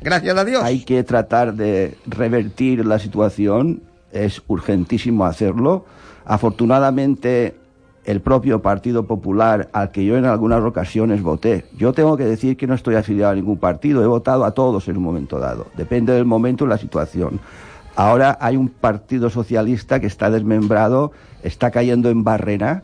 Gracias 0.00 0.36
a 0.36 0.44
Dios. 0.44 0.62
Hay 0.64 0.84
que 0.84 1.04
tratar 1.04 1.54
de 1.54 1.96
revertir 2.06 2.84
la 2.84 2.98
situación, 2.98 3.82
es 4.12 4.42
urgentísimo 4.46 5.24
hacerlo. 5.24 5.84
Afortunadamente, 6.24 7.56
el 8.04 8.20
propio 8.20 8.62
Partido 8.62 9.06
Popular, 9.06 9.68
al 9.72 9.90
que 9.90 10.04
yo 10.04 10.16
en 10.16 10.24
algunas 10.24 10.62
ocasiones 10.62 11.22
voté, 11.22 11.66
yo 11.76 11.92
tengo 11.92 12.16
que 12.16 12.24
decir 12.24 12.56
que 12.56 12.66
no 12.66 12.74
estoy 12.74 12.96
afiliado 12.96 13.32
a 13.32 13.34
ningún 13.34 13.58
partido, 13.58 14.02
he 14.02 14.06
votado 14.06 14.44
a 14.44 14.52
todos 14.52 14.88
en 14.88 14.96
un 14.96 15.02
momento 15.04 15.38
dado, 15.38 15.66
depende 15.76 16.12
del 16.12 16.24
momento 16.24 16.64
y 16.64 16.68
la 16.68 16.78
situación. 16.78 17.40
Ahora 17.94 18.38
hay 18.40 18.56
un 18.56 18.68
Partido 18.68 19.28
Socialista 19.30 20.00
que 20.00 20.06
está 20.06 20.30
desmembrado, 20.30 21.12
está 21.42 21.70
cayendo 21.70 22.08
en 22.08 22.24
barrena, 22.24 22.82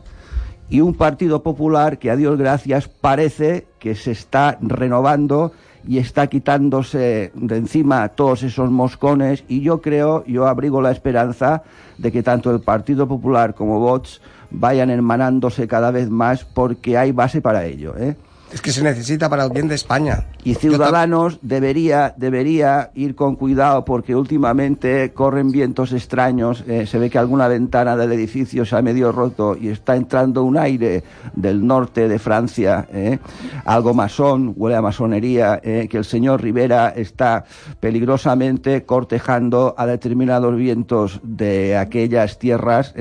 y 0.69 0.81
un 0.81 0.93
Partido 0.93 1.41
Popular 1.41 1.97
que, 1.97 2.11
a 2.11 2.15
Dios 2.15 2.37
gracias, 2.37 2.87
parece 2.87 3.65
que 3.79 3.95
se 3.95 4.11
está 4.11 4.57
renovando 4.61 5.51
y 5.87 5.97
está 5.97 6.27
quitándose 6.27 7.31
de 7.33 7.57
encima 7.57 8.09
todos 8.09 8.43
esos 8.43 8.69
moscones 8.69 9.43
y 9.47 9.61
yo 9.61 9.81
creo, 9.81 10.23
yo 10.25 10.47
abrigo 10.47 10.81
la 10.81 10.91
esperanza 10.91 11.63
de 11.97 12.11
que 12.11 12.23
tanto 12.23 12.51
el 12.51 12.61
Partido 12.61 13.07
Popular 13.07 13.55
como 13.55 13.79
Vox 13.79 14.21
vayan 14.51 14.89
hermanándose 14.89 15.67
cada 15.67 15.91
vez 15.91 16.09
más 16.09 16.43
porque 16.43 16.97
hay 16.97 17.11
base 17.11 17.41
para 17.41 17.65
ello, 17.65 17.95
¿eh? 17.97 18.15
Es 18.51 18.61
que 18.61 18.71
se 18.71 18.81
necesita 18.83 19.29
para 19.29 19.43
el 19.45 19.51
bien 19.51 19.67
de 19.67 19.75
España. 19.75 20.25
Y 20.43 20.55
Ciudadanos 20.55 21.37
debería, 21.43 22.15
debería 22.17 22.89
ir 22.95 23.13
con 23.13 23.35
cuidado 23.35 23.85
porque 23.85 24.15
últimamente 24.15 25.11
corren 25.13 25.51
vientos 25.51 25.93
extraños. 25.93 26.63
eh, 26.67 26.87
se 26.87 26.97
ve 26.97 27.09
que 27.11 27.19
alguna 27.19 27.47
ventana 27.47 27.95
del 27.95 28.11
edificio 28.11 28.65
se 28.65 28.75
ha 28.75 28.81
medio 28.81 29.11
roto 29.11 29.55
y 29.55 29.67
está 29.69 29.95
entrando 29.95 30.43
un 30.43 30.57
aire 30.57 31.03
del 31.35 31.65
norte 31.65 32.07
de 32.07 32.17
Francia, 32.17 32.87
eh, 32.91 33.19
algo 33.65 33.93
masón, 33.93 34.53
huele 34.55 34.77
a 34.77 34.81
masonería, 34.81 35.59
eh, 35.63 35.87
que 35.89 35.97
el 35.97 36.05
señor 36.05 36.41
Rivera 36.41 36.89
está 36.89 37.45
peligrosamente 37.79 38.83
cortejando 38.83 39.75
a 39.77 39.85
determinados 39.85 40.55
vientos 40.55 41.19
de 41.23 41.77
aquellas 41.77 42.39
tierras. 42.39 42.93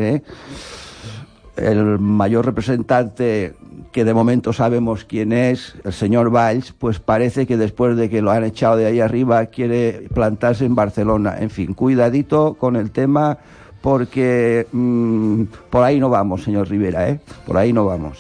El 1.59 1.99
mayor 1.99 2.47
representante 2.47 3.55
que 3.93 4.05
de 4.05 4.15
momento 4.15 4.53
sabemos 4.53 5.05
quién 5.05 5.33
es, 5.33 5.75
el 5.85 5.93
señor 5.93 6.31
Valls, 6.31 6.73
pues 6.73 7.01
parece 7.01 7.47
que 7.47 7.57
después 7.57 7.97
de 7.97 8.09
que 8.11 8.23
lo 8.23 8.31
han 8.31 8.45
echado 8.45 8.77
de 8.77 8.87
ahí 8.87 9.01
arriba 9.01 9.47
quiere 9.47 10.09
plantarse 10.15 10.65
en 10.65 10.75
Barcelona. 10.75 11.37
En 11.41 11.51
fin, 11.51 11.75
cuidadito 11.75 12.55
con 12.55 12.77
el 12.77 12.91
tema 12.91 13.39
porque 13.81 14.67
mm, 14.73 15.43
por 15.71 15.85
ahí 15.85 15.99
no 16.01 16.11
vamos, 16.11 16.43
señor 16.45 16.69
Rivera, 16.69 17.09
¿eh? 17.09 17.21
Por 17.47 17.57
ahí 17.57 17.73
no 17.73 17.87
vamos. 17.87 18.19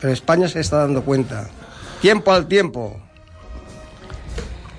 Pero 0.00 0.12
España 0.12 0.48
se 0.48 0.60
está 0.60 0.78
dando 0.78 1.02
cuenta. 1.02 1.48
Tiempo 2.00 2.32
al 2.32 2.46
tiempo. 2.46 2.96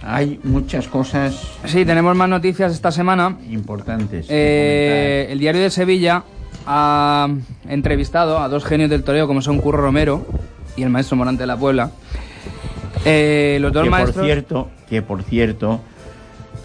hay 0.03 0.39
muchas 0.43 0.87
cosas 0.87 1.57
Sí, 1.65 1.85
tenemos 1.85 2.15
más 2.15 2.29
noticias 2.29 2.71
esta 2.73 2.91
semana. 2.91 3.37
importantes. 3.49 4.27
Eh, 4.29 5.27
el 5.29 5.39
diario 5.39 5.61
de 5.61 5.69
Sevilla 5.71 6.23
ha 6.65 7.27
entrevistado 7.67 8.39
a 8.39 8.49
dos 8.49 8.65
genios 8.65 8.89
del 8.89 9.03
toreo 9.03 9.27
como 9.27 9.41
son 9.41 9.59
Curro 9.59 9.81
Romero 9.81 10.25
y 10.75 10.83
el 10.83 10.89
maestro 10.89 11.15
Morante 11.17 11.43
de 11.43 11.47
la 11.47 11.57
Puebla. 11.57 11.91
Eh, 13.05 13.57
los 13.61 13.71
dos 13.71 13.83
que 13.83 13.89
maestros... 13.89 14.15
por 14.17 14.25
cierto, 14.25 14.69
que 14.89 15.01
por 15.01 15.23
cierto, 15.23 15.79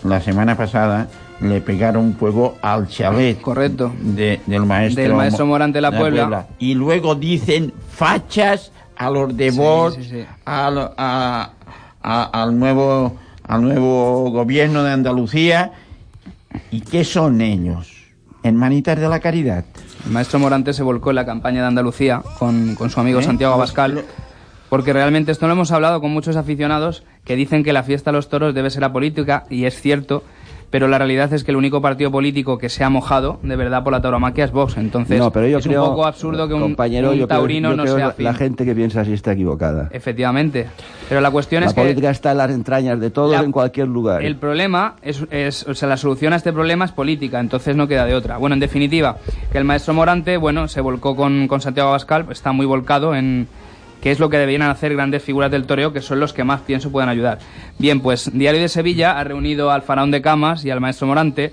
la 0.05 0.21
semana 0.21 0.57
pasada 0.57 1.09
le 1.41 1.61
pegaron 1.61 2.15
fuego 2.15 2.57
al 2.63 2.87
chalet 2.89 3.41
correcto 3.41 3.93
de- 4.01 4.41
del 4.47 4.65
maestro 4.67 5.03
Del 5.03 5.15
maestro 5.15 5.47
Mo- 5.47 5.53
Morante 5.55 5.79
de 5.79 5.83
la 5.83 5.91
Puebla. 5.97 6.47
y 6.59 6.75
luego 6.75 7.15
dicen 7.15 7.73
fachas 7.91 8.73
a 8.97 9.11
los 9.11 9.35
de 9.37 9.51
Sí, 9.51 9.59
Vox, 9.59 9.95
sí, 9.97 10.05
sí. 10.05 10.25
al, 10.45 10.79
a- 10.97 11.51
a- 12.03 12.43
al 12.43 12.59
nuevo 12.59 13.17
al 13.47 13.63
nuevo 13.63 14.31
gobierno 14.31 14.85
de 14.85 14.93
Andalucía 14.93 15.73
y 16.71 16.83
qué 16.83 17.05
son 17.05 17.41
ellos 17.41 17.91
hermanitas 18.43 18.99
de 18.99 19.09
la 19.09 19.19
caridad 19.21 19.65
El 20.07 20.13
maestro 20.13 20.39
Morante 20.39 20.73
se 20.73 20.83
volcó 20.83 21.11
en 21.11 21.17
la 21.17 21.27
campaña 21.27 21.61
de 21.63 21.69
Andalucía 21.69 22.23
con, 22.39 22.75
con 22.75 22.91
su 22.91 23.01
amigo 23.01 23.21
¿Eh? 23.21 23.23
Santiago 23.23 23.53
Los- 23.53 23.59
Abascal, 23.59 24.05
porque 24.69 24.93
realmente 24.93 25.33
esto 25.33 25.47
lo 25.47 25.53
hemos 25.53 25.73
hablado 25.73 26.01
con 26.01 26.11
muchos 26.11 26.37
aficionados 26.37 27.05
que 27.25 27.37
dicen 27.37 27.63
que 27.65 27.73
la 27.73 27.83
fiesta 27.83 28.11
de 28.11 28.17
los 28.17 28.29
toros 28.29 28.55
debe 28.55 28.71
ser 28.71 28.85
apolítica, 28.85 29.45
y 29.51 29.65
es 29.65 29.81
cierto, 29.81 30.23
pero 30.71 30.87
la 30.89 30.99
realidad 30.99 31.33
es 31.33 31.43
que 31.45 31.51
el 31.51 31.57
único 31.57 31.83
partido 31.83 32.11
político 32.11 32.57
que 32.59 32.69
se 32.69 32.85
ha 32.85 32.91
mojado 32.91 33.39
de 33.43 33.57
verdad 33.57 33.83
por 33.83 33.93
la 33.93 34.01
tauromaquia 34.01 34.45
es 34.45 34.53
Vox. 34.53 34.77
Entonces 34.77 35.19
no, 35.19 35.31
pero 35.33 35.49
yo 35.49 35.59
es 35.59 35.67
creo, 35.67 35.83
un 35.85 35.91
poco 35.91 36.07
absurdo 36.07 36.47
que 36.47 36.55
un, 36.55 36.61
compañero, 36.61 37.11
un 37.11 37.17
yo 37.17 37.27
creo- 37.27 37.39
taurino 37.39 37.71
yo 37.71 37.77
no 37.77 37.83
creo 37.83 37.97
sea 37.97 38.07
la-. 38.09 38.15
La 38.19 38.35
gente 38.35 38.65
que 38.65 38.75
piensa 38.75 39.01
así 39.01 39.13
está 39.13 39.33
equivocada. 39.33 39.89
Efectivamente. 39.93 40.69
Pero 41.09 41.21
la 41.21 41.31
cuestión 41.31 41.63
La 41.63 41.69
es 41.69 41.75
que 41.75 41.81
política 41.81 42.11
está 42.11 42.31
en 42.33 42.39
las 42.39 42.51
entrañas 42.53 43.01
de 43.01 43.11
todos 43.11 43.33
La- 43.33 43.41
en 43.43 43.51
cualquier 43.53 43.89
lugar. 43.89 44.23
el 44.23 44.37
problema 44.37 44.95
es, 45.03 45.25
es- 45.31 45.67
o 45.67 45.75
sea, 45.75 45.89
la 45.89 45.97
solución 45.97 46.33
a 46.33 46.37
este 46.37 46.53
problema 46.53 46.85
es 46.85 46.93
política, 46.93 47.41
entonces 47.41 47.75
no 47.75 47.89
queda 47.89 48.05
de 48.07 48.15
otra. 48.15 48.37
Bueno, 48.37 48.55
en 48.55 48.61
definitiva, 48.61 49.17
que 49.51 49.59
el 49.59 49.65
maestro 49.65 49.93
Morante, 49.95 50.37
bueno, 50.37 50.69
se 50.69 50.81
volcó 50.81 51.17
con, 51.17 51.49
con 51.49 51.61
Santiago 51.61 51.89
Abascal, 51.89 52.27
está 52.31 52.53
muy 52.53 52.67
volcado 52.67 53.15
en 53.15 53.49
qué 54.01 54.11
es 54.11 54.19
lo 54.19 54.31
que 54.31 54.39
deberían 54.39 54.63
hacer 54.63 54.95
grandes 54.95 55.23
figuras 55.23 55.51
del 55.51 55.67
toreo, 55.67 55.93
que 55.93 56.01
son 56.01 56.21
los 56.21 56.33
que 56.33 56.45
más 56.45 56.61
pienso 56.63 56.91
pueden 56.91 57.09
ayudar. 57.09 57.39
Bien, 57.79 58.01
pues 58.01 58.31
Diario 58.33 58.61
de 58.61 58.69
Sevilla 58.69 59.19
ha 59.19 59.25
reunido 59.25 59.71
al 59.71 59.83
faraón 59.83 60.11
de 60.11 60.23
Camas 60.23 60.65
y 60.65 60.71
al 60.71 60.81
maestro 60.81 61.07
Morante. 61.07 61.53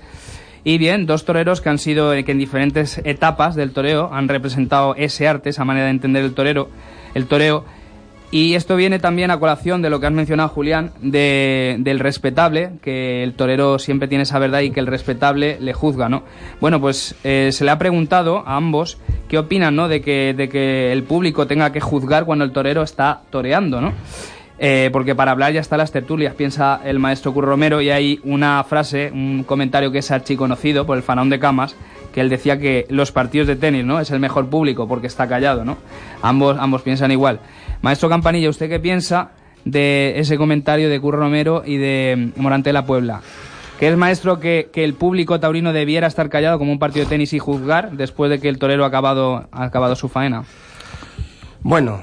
Y 0.64 0.78
bien, 0.78 1.06
dos 1.06 1.24
toreros 1.24 1.60
que 1.60 1.68
han 1.68 1.78
sido, 1.78 2.12
eh, 2.12 2.24
que 2.24 2.32
en 2.32 2.38
diferentes 2.38 3.00
etapas 3.04 3.54
del 3.54 3.72
toreo 3.72 4.10
han 4.12 4.28
representado 4.28 4.94
ese 4.96 5.28
arte, 5.28 5.50
esa 5.50 5.64
manera 5.64 5.86
de 5.86 5.92
entender 5.92 6.24
el 6.24 6.34
torero, 6.34 6.68
el 7.14 7.26
toreo. 7.26 7.64
Y 8.30 8.54
esto 8.54 8.76
viene 8.76 8.98
también 8.98 9.30
a 9.30 9.40
colación 9.40 9.80
de 9.80 9.88
lo 9.88 10.00
que 10.00 10.06
has 10.06 10.12
mencionado, 10.12 10.50
Julián, 10.50 10.92
de, 11.00 11.76
del 11.78 11.98
respetable, 11.98 12.72
que 12.82 13.22
el 13.22 13.32
torero 13.32 13.78
siempre 13.78 14.06
tiene 14.06 14.24
esa 14.24 14.38
verdad 14.38 14.60
y 14.60 14.70
que 14.70 14.80
el 14.80 14.86
respetable 14.86 15.56
le 15.60 15.72
juzga, 15.72 16.10
¿no? 16.10 16.24
Bueno, 16.60 16.78
pues 16.78 17.14
eh, 17.24 17.48
se 17.52 17.64
le 17.64 17.70
ha 17.70 17.78
preguntado 17.78 18.42
a 18.46 18.56
ambos 18.56 18.98
qué 19.28 19.38
opinan, 19.38 19.76
¿no? 19.76 19.88
De 19.88 20.02
que, 20.02 20.34
de 20.36 20.50
que 20.50 20.92
el 20.92 21.04
público 21.04 21.46
tenga 21.46 21.72
que 21.72 21.80
juzgar 21.80 22.26
cuando 22.26 22.44
el 22.44 22.52
torero 22.52 22.82
está 22.82 23.22
toreando, 23.30 23.80
¿no? 23.80 23.94
Eh, 24.60 24.90
porque 24.92 25.14
para 25.14 25.30
hablar 25.30 25.52
ya 25.52 25.60
están 25.60 25.78
las 25.78 25.92
tertulias, 25.92 26.34
piensa 26.34 26.80
el 26.84 26.98
maestro 26.98 27.32
Curro 27.32 27.50
Romero, 27.50 27.80
y 27.80 27.90
hay 27.90 28.20
una 28.24 28.62
frase, 28.64 29.10
un 29.12 29.44
comentario 29.44 29.92
que 29.92 29.98
es 29.98 30.10
archiconocido 30.10 30.84
por 30.84 30.96
el 30.96 31.02
faraón 31.02 31.30
de 31.30 31.38
Camas, 31.38 31.76
que 32.12 32.20
él 32.20 32.28
decía 32.28 32.58
que 32.58 32.86
los 32.88 33.12
partidos 33.12 33.46
de 33.46 33.56
tenis, 33.56 33.84
¿no? 33.84 34.00
Es 34.00 34.10
el 34.10 34.18
mejor 34.18 34.48
público 34.48 34.88
porque 34.88 35.06
está 35.06 35.28
callado, 35.28 35.64
¿no? 35.64 35.76
Ambos, 36.22 36.56
ambos 36.58 36.82
piensan 36.82 37.12
igual. 37.12 37.38
Maestro 37.82 38.08
Campanilla, 38.08 38.50
¿usted 38.50 38.68
qué 38.68 38.80
piensa 38.80 39.30
de 39.64 40.18
ese 40.18 40.36
comentario 40.36 40.88
de 40.88 41.00
Curro 41.00 41.18
Romero 41.18 41.62
y 41.64 41.76
de 41.76 42.32
Morante 42.36 42.70
de 42.70 42.72
la 42.72 42.84
Puebla? 42.84 43.20
¿Que 43.78 43.86
es 43.86 43.96
maestro 43.96 44.40
que, 44.40 44.70
que 44.72 44.82
el 44.82 44.94
público 44.94 45.38
taurino 45.38 45.72
debiera 45.72 46.08
estar 46.08 46.28
callado 46.28 46.58
como 46.58 46.72
un 46.72 46.80
partido 46.80 47.04
de 47.04 47.10
tenis 47.10 47.32
y 47.32 47.38
juzgar 47.38 47.92
después 47.92 48.28
de 48.28 48.40
que 48.40 48.48
el 48.48 48.58
torero 48.58 48.82
ha 48.82 48.88
acabado, 48.88 49.46
ha 49.52 49.62
acabado 49.62 49.94
su 49.94 50.08
faena? 50.08 50.42
Bueno, 51.62 52.00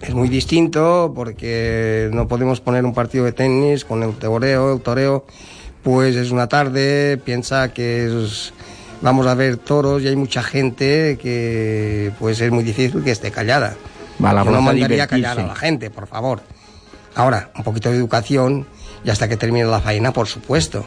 es 0.00 0.14
muy 0.14 0.28
distinto 0.28 1.12
porque 1.14 2.08
no 2.12 2.26
podemos 2.28 2.60
poner 2.60 2.84
un 2.84 2.94
partido 2.94 3.24
de 3.24 3.32
tenis 3.32 3.84
con 3.84 4.02
el 4.02 4.12
toreo. 4.14 4.74
El 4.74 4.80
toreo, 4.80 5.26
pues 5.82 6.16
es 6.16 6.30
una 6.30 6.48
tarde, 6.48 7.18
piensa 7.24 7.72
que 7.72 8.06
es- 8.06 8.52
vamos 9.02 9.26
a 9.26 9.34
ver 9.34 9.56
toros 9.56 10.02
y 10.02 10.08
hay 10.08 10.16
mucha 10.16 10.42
gente 10.42 11.18
que 11.20 12.12
pues 12.18 12.40
es 12.40 12.50
muy 12.50 12.64
difícil 12.64 13.02
que 13.02 13.10
esté 13.10 13.30
callada. 13.30 13.74
Va 14.22 14.32
la 14.32 14.44
Yo 14.44 14.50
no 14.50 14.60
mandaría 14.62 15.06
callar 15.06 15.38
a 15.40 15.46
la 15.46 15.54
gente, 15.54 15.90
por 15.90 16.06
favor. 16.06 16.42
Ahora, 17.14 17.50
un 17.56 17.64
poquito 17.64 17.90
de 17.90 17.96
educación 17.96 18.66
y 19.04 19.10
hasta 19.10 19.28
que 19.28 19.36
termine 19.36 19.64
la 19.66 19.80
faena, 19.80 20.12
por 20.12 20.26
supuesto. 20.28 20.84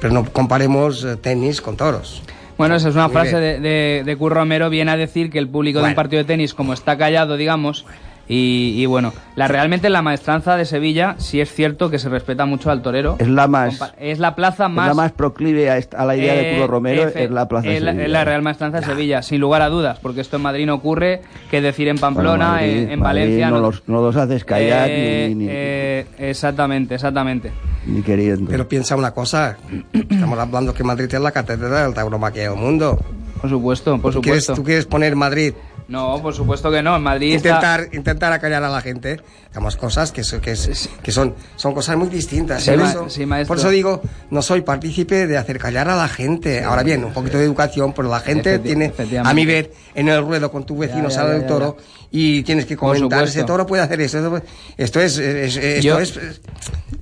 Pero 0.00 0.14
no 0.14 0.24
comparemos 0.24 1.04
eh, 1.04 1.16
tenis 1.16 1.60
con 1.60 1.76
toros. 1.76 2.22
Bueno, 2.56 2.74
esa 2.74 2.88
es 2.88 2.94
una 2.94 3.06
Muy 3.08 3.12
frase 3.14 3.36
de, 3.36 3.60
de, 3.60 4.02
de 4.04 4.16
Curro 4.16 4.36
Romero, 4.36 4.68
viene 4.70 4.90
a 4.90 4.96
decir 4.96 5.30
que 5.30 5.38
el 5.38 5.48
público 5.48 5.80
de 5.80 5.88
un 5.88 5.94
partido 5.94 6.18
de 6.22 6.26
tenis, 6.26 6.52
como 6.54 6.72
está 6.72 6.96
callado, 6.98 7.36
digamos, 7.36 7.84
y, 8.32 8.74
y 8.80 8.86
bueno, 8.86 9.12
la 9.34 9.48
realmente 9.48 9.90
la 9.90 10.02
maestranza 10.02 10.56
de 10.56 10.64
Sevilla 10.64 11.16
sí 11.18 11.40
es 11.40 11.52
cierto 11.52 11.90
que 11.90 11.98
se 11.98 12.08
respeta 12.08 12.46
mucho 12.46 12.70
al 12.70 12.80
torero. 12.80 13.16
Es 13.18 13.26
la 13.28 13.48
más, 13.48 13.80
Es 13.98 14.20
la 14.20 14.36
plaza 14.36 14.66
es 14.66 14.70
más... 14.72 14.86
la 14.88 14.94
más 14.94 15.10
proclive 15.12 15.68
a, 15.68 15.76
esta- 15.78 15.98
a 15.98 16.06
la 16.06 16.16
idea 16.16 16.34
de 16.34 16.52
eh, 16.52 16.54
Curro 16.54 16.68
Romero, 16.68 17.02
efe- 17.10 17.24
es 17.24 17.30
la 17.32 17.48
Plaza 17.48 17.68
de 17.68 17.76
es 17.76 17.82
la, 17.82 17.90
Sevilla. 17.90 18.06
es 18.06 18.12
la 18.12 18.24
Real 18.24 18.42
Maestranza 18.42 18.78
de 18.80 18.86
Sevilla, 18.86 19.22
sin 19.22 19.40
lugar 19.40 19.62
a 19.62 19.68
dudas, 19.68 19.98
porque 20.00 20.20
esto 20.20 20.36
en 20.36 20.42
Madrid 20.42 20.64
no 20.66 20.74
ocurre, 20.74 21.22
que 21.50 21.60
decir 21.60 21.88
en 21.88 21.96
Bueno, 21.96 22.14
Pamplona, 22.14 22.48
Madrid- 22.52 22.70
en, 22.84 22.90
en 22.92 23.00
Madrid 23.00 23.20
Valencia... 23.22 23.50
No, 23.50 23.56
no- 23.56 23.62
los, 23.62 23.82
no 23.88 24.00
los 24.00 24.14
haces 24.16 24.44
callar 24.44 24.88
Eh, 24.88 25.26
ni, 25.30 25.34
ni- 25.34 25.46
eh, 25.50 26.06
exactamente, 26.18 26.94
exactamente. 26.94 27.50
ni 27.86 28.02
queriendo. 28.02 28.48
Pero 28.50 28.68
piensa 28.68 28.94
una 28.94 29.10
cosa, 29.10 29.56
estamos 29.92 30.38
hablando 30.38 30.72
que 30.72 30.84
Madrid 30.84 31.12
es 31.12 31.20
la 31.20 31.32
catedral 31.32 31.86
del 31.86 31.94
tauromaquia 31.94 32.50
del 32.50 32.58
mundo. 32.58 32.96
Por 33.40 33.48
supuesto, 33.48 33.98
por 33.98 34.12
¿Tú 34.12 34.20
quieres, 34.20 34.44
supuesto. 34.44 34.60
¿Tú 34.62 34.66
quieres 34.66 34.84
poner 34.86 35.16
Madrid? 35.16 35.54
No, 35.90 36.22
por 36.22 36.32
supuesto 36.32 36.70
que 36.70 36.82
no, 36.82 36.94
en 36.96 37.02
Madrid 37.02 37.34
está- 37.34 37.48
Intentar, 37.48 37.88
intentar 37.92 38.32
acallar 38.32 38.62
a 38.62 38.68
la 38.70 38.80
gente. 38.80 39.20
Digamos 39.48 39.76
cosas 39.76 40.12
que, 40.12 40.22
so- 40.22 40.40
que, 40.40 40.52
es- 40.52 40.88
que 41.02 41.10
son, 41.10 41.34
son 41.56 41.74
cosas 41.74 41.96
muy 41.96 42.08
distintas. 42.08 42.62
Sí, 42.62 42.70
Por 42.70 42.78
ma- 42.78 42.90
eso- 42.90 43.10
sí, 43.10 43.26
maestro. 43.26 43.48
por 43.48 43.58
eso 43.58 43.70
digo, 43.70 44.00
no 44.30 44.40
soy 44.40 44.60
partícipe 44.60 45.26
de 45.26 45.36
hacer 45.36 45.58
callar 45.58 45.88
a 45.88 45.96
la 45.96 46.06
gente. 46.08 46.62
Ahora 46.62 46.84
bien, 46.84 47.02
un 47.04 47.12
poquito 47.12 47.38
de 47.38 47.44
educación, 47.44 47.92
pero 47.92 48.08
la 48.08 48.20
gente 48.20 48.60
tiene, 48.60 48.92
a 49.24 49.34
mi 49.34 49.44
ver, 49.44 49.72
en 49.96 50.08
el 50.08 50.22
ruedo 50.22 50.52
con 50.52 50.64
tu 50.64 50.78
vecino 50.78 51.10
sale 51.10 51.34
el 51.34 51.40
ya, 51.42 51.46
toro 51.48 51.76
y 52.12 52.44
tienes 52.44 52.66
que 52.66 52.76
comentar, 52.76 53.24
ese 53.24 53.42
toro 53.42 53.66
puede 53.66 53.82
hacer 53.82 54.00
eso. 54.00 54.40
esto 54.76 55.00
es, 55.00 55.18
es- 55.18 55.56
esto 55.56 55.82
Yo- 55.82 55.98
es 55.98 56.16
eh, 56.16 56.32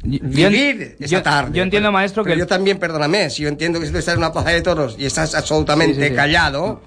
vivir 0.03 0.96
yo- 0.98 1.05
esa 1.07 1.22
tarde. 1.22 1.51
yo 1.59 1.62
entiendo, 1.62 1.92
maestro, 1.92 2.22
Pero 2.24 2.35
que- 2.37 2.40
yo 2.40 2.46
también, 2.46 2.79
perdóname, 2.79 3.29
si 3.29 3.42
yo 3.42 3.48
entiendo 3.51 3.81
que 3.81 3.87
si 3.87 3.92
tú 3.92 3.98
estás 3.98 4.14
en 4.14 4.18
una 4.20 4.33
plaza 4.33 4.48
de 4.51 4.62
toros 4.62 4.96
y 4.98 5.05
estás 5.05 5.35
absolutamente 5.35 6.14
callado, 6.14 6.81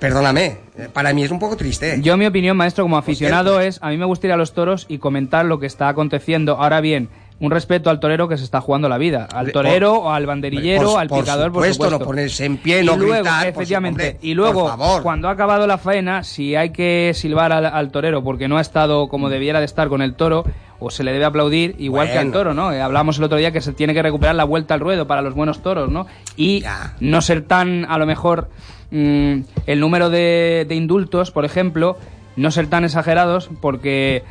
perdóname, 0.00 0.56
eh, 0.76 0.88
para 0.92 1.12
mí 1.12 1.22
es 1.22 1.30
un 1.30 1.38
poco 1.38 1.56
triste. 1.56 1.98
Yo 2.02 2.16
mi 2.16 2.26
opinión, 2.26 2.56
maestro, 2.56 2.84
como 2.84 2.96
aficionado 2.96 3.60
es, 3.60 3.78
a 3.82 3.90
mí 3.90 3.98
me 3.98 4.06
gusta 4.06 4.26
ir 4.26 4.32
a 4.32 4.36
los 4.36 4.52
toros 4.52 4.86
y 4.88 4.98
comentar 4.98 5.44
lo 5.44 5.60
que 5.60 5.66
está 5.66 5.88
aconteciendo. 5.88 6.56
Ahora 6.56 6.80
bien, 6.80 7.08
un 7.40 7.50
respeto 7.50 7.90
al 7.90 7.98
torero 8.00 8.28
que 8.28 8.36
se 8.36 8.44
está 8.44 8.60
jugando 8.60 8.88
la 8.88 8.98
vida. 8.98 9.26
Al 9.32 9.46
Por- 9.46 9.52
torero, 9.64 9.94
o 9.94 10.10
al 10.10 10.26
banderillero, 10.26 10.90
por- 10.92 11.00
al 11.00 11.08
por 11.08 11.20
picador, 11.20 11.50
por 11.52 11.62
supuesto, 11.62 11.84
supuesto. 11.84 11.98
no 11.98 12.04
ponerse 12.04 12.44
en 12.44 12.58
pie, 12.58 12.82
y 12.82 12.84
no 12.86 12.96
luego, 12.96 13.14
gritar, 13.14 13.40
por 13.40 13.48
efectivamente. 13.48 14.02
su- 14.02 14.08
hombre, 14.16 14.28
y 14.28 14.34
luego, 14.34 14.60
por 14.60 14.70
favor. 14.78 15.02
cuando 15.02 15.28
ha 15.28 15.32
acabado 15.32 15.66
la 15.66 15.78
faena, 15.78 16.22
si 16.22 16.54
hay 16.54 16.70
que 16.70 17.12
silbar 17.14 17.52
al, 17.52 17.64
al 17.66 17.90
torero 17.90 18.22
porque 18.22 18.46
no 18.46 18.58
ha 18.58 18.60
estado 18.60 19.08
como 19.08 19.28
debiera 19.30 19.58
de 19.58 19.64
estar 19.64 19.88
con 19.88 20.02
el 20.02 20.14
toro, 20.14 20.44
o 20.82 20.90
se 20.90 21.04
le 21.04 21.12
debe 21.12 21.24
aplaudir 21.26 21.76
igual 21.78 22.10
que 22.10 22.18
al 22.18 22.32
toro, 22.32 22.54
¿no? 22.54 22.72
Eh, 22.72 22.80
hablamos 22.80 23.18
el 23.18 23.24
otro 23.24 23.36
día 23.36 23.52
que 23.52 23.60
se 23.60 23.72
tiene 23.72 23.92
que 23.94 24.02
recuperar 24.02 24.34
la 24.34 24.44
vuelta 24.44 24.72
al 24.74 24.80
ruedo 24.80 25.06
para 25.06 25.20
los 25.20 25.34
buenos 25.34 25.62
toros, 25.62 25.90
¿no? 25.90 26.06
Y 26.36 26.62
no 27.00 27.20
ser 27.20 27.42
tan, 27.42 27.84
a 27.86 27.98
lo 27.98 28.06
mejor, 28.06 28.48
mm, 28.90 29.40
el 29.66 29.80
número 29.80 30.08
de, 30.10 30.64
de 30.68 30.74
indultos, 30.74 31.30
por 31.32 31.44
ejemplo, 31.44 31.96
no 32.36 32.50
ser 32.50 32.66
tan 32.68 32.84
exagerados 32.84 33.50
porque 33.60 34.24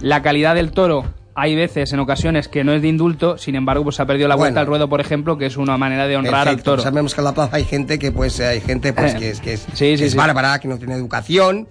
la 0.00 0.22
calidad 0.22 0.54
del 0.54 0.70
toro 0.70 1.04
hay 1.40 1.54
veces, 1.54 1.92
en 1.92 2.00
ocasiones, 2.00 2.48
que 2.48 2.64
no 2.64 2.72
es 2.72 2.82
de 2.82 2.88
indulto, 2.88 3.38
sin 3.38 3.54
embargo, 3.54 3.84
pues 3.84 3.96
se 3.96 4.02
ha 4.02 4.06
perdido 4.06 4.28
la 4.28 4.34
vuelta 4.34 4.52
Bueno. 4.54 4.60
al 4.60 4.66
ruedo, 4.66 4.88
por 4.88 5.00
ejemplo, 5.00 5.38
que 5.38 5.46
es 5.46 5.56
una 5.56 5.76
manera 5.78 6.06
de 6.06 6.16
honrar 6.16 6.48
al 6.48 6.62
toro. 6.62 6.82
Sabemos 6.82 7.14
que 7.14 7.20
en 7.20 7.24
la 7.26 7.34
plaza 7.34 7.56
hay 7.56 7.64
gente 7.64 7.98
que 7.98 8.12
pues 8.12 8.40
hay 8.40 8.60
gente 8.60 8.92
pues 8.92 9.14
que 9.18 9.30
es 9.30 9.40
que 9.40 9.52
es, 9.54 9.60
Sí, 9.74 9.96
sí, 9.96 9.96
que 9.96 10.04
es 10.06 10.14
bárbara, 10.14 10.58
que 10.58 10.68
no 10.68 10.78
tiene 10.78 10.94
educación. 10.94 11.68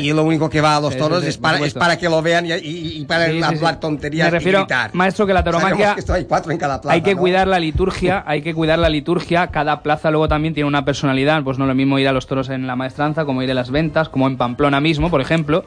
Y 0.00 0.12
lo 0.12 0.24
único 0.24 0.50
que 0.50 0.60
va 0.60 0.74
a 0.74 0.80
los 0.80 0.96
toros 0.96 1.18
sí, 1.20 1.26
sí, 1.26 1.28
es, 1.28 1.38
para, 1.38 1.52
es 1.54 1.58
supuesto. 1.58 1.78
para 1.78 1.96
que 1.96 2.08
lo 2.08 2.20
vean 2.20 2.44
y, 2.46 2.52
y- 2.52 2.98
y 3.00 3.04
para 3.04 3.26
hablar 3.26 3.78
tonterías 3.78 4.26
Me 4.26 4.30
refiero, 4.32 4.58
y 4.58 4.62
gritar. 4.62 4.92
maestro, 4.92 5.24
que 5.24 5.32
la 5.32 5.44
tauromaquia- 5.44 5.94
que 5.94 6.00
esto 6.00 6.12
hay 6.14 6.24
cuatro 6.24 6.50
en 6.50 6.58
cada 6.58 6.80
plaza, 6.80 6.92
hay 6.92 7.00
que 7.02 7.14
¿no? 7.14 7.20
cuidar 7.20 7.46
la 7.46 7.60
liturgia, 7.60 8.24
hay 8.26 8.42
que 8.42 8.54
cuidar 8.54 8.80
la 8.80 8.88
liturgia. 8.88 9.46
Cada 9.46 9.84
plaza 9.84 10.10
luego 10.10 10.26
también 10.26 10.52
tiene 10.52 10.66
una 10.66 10.84
personalidad. 10.84 11.44
Pues 11.44 11.58
no 11.58 11.64
es 11.64 11.68
lo 11.68 11.76
mismo 11.76 11.96
ir 12.00 12.08
a 12.08 12.12
los 12.12 12.26
toros 12.26 12.48
en 12.48 12.66
la 12.66 12.74
maestranza, 12.74 13.24
como 13.24 13.40
ir 13.44 13.52
a 13.52 13.54
las 13.54 13.70
ventas, 13.70 14.08
como 14.08 14.26
en 14.26 14.36
Pamplona 14.36 14.80
mismo, 14.80 15.10
por 15.10 15.20
ejemplo. 15.20 15.64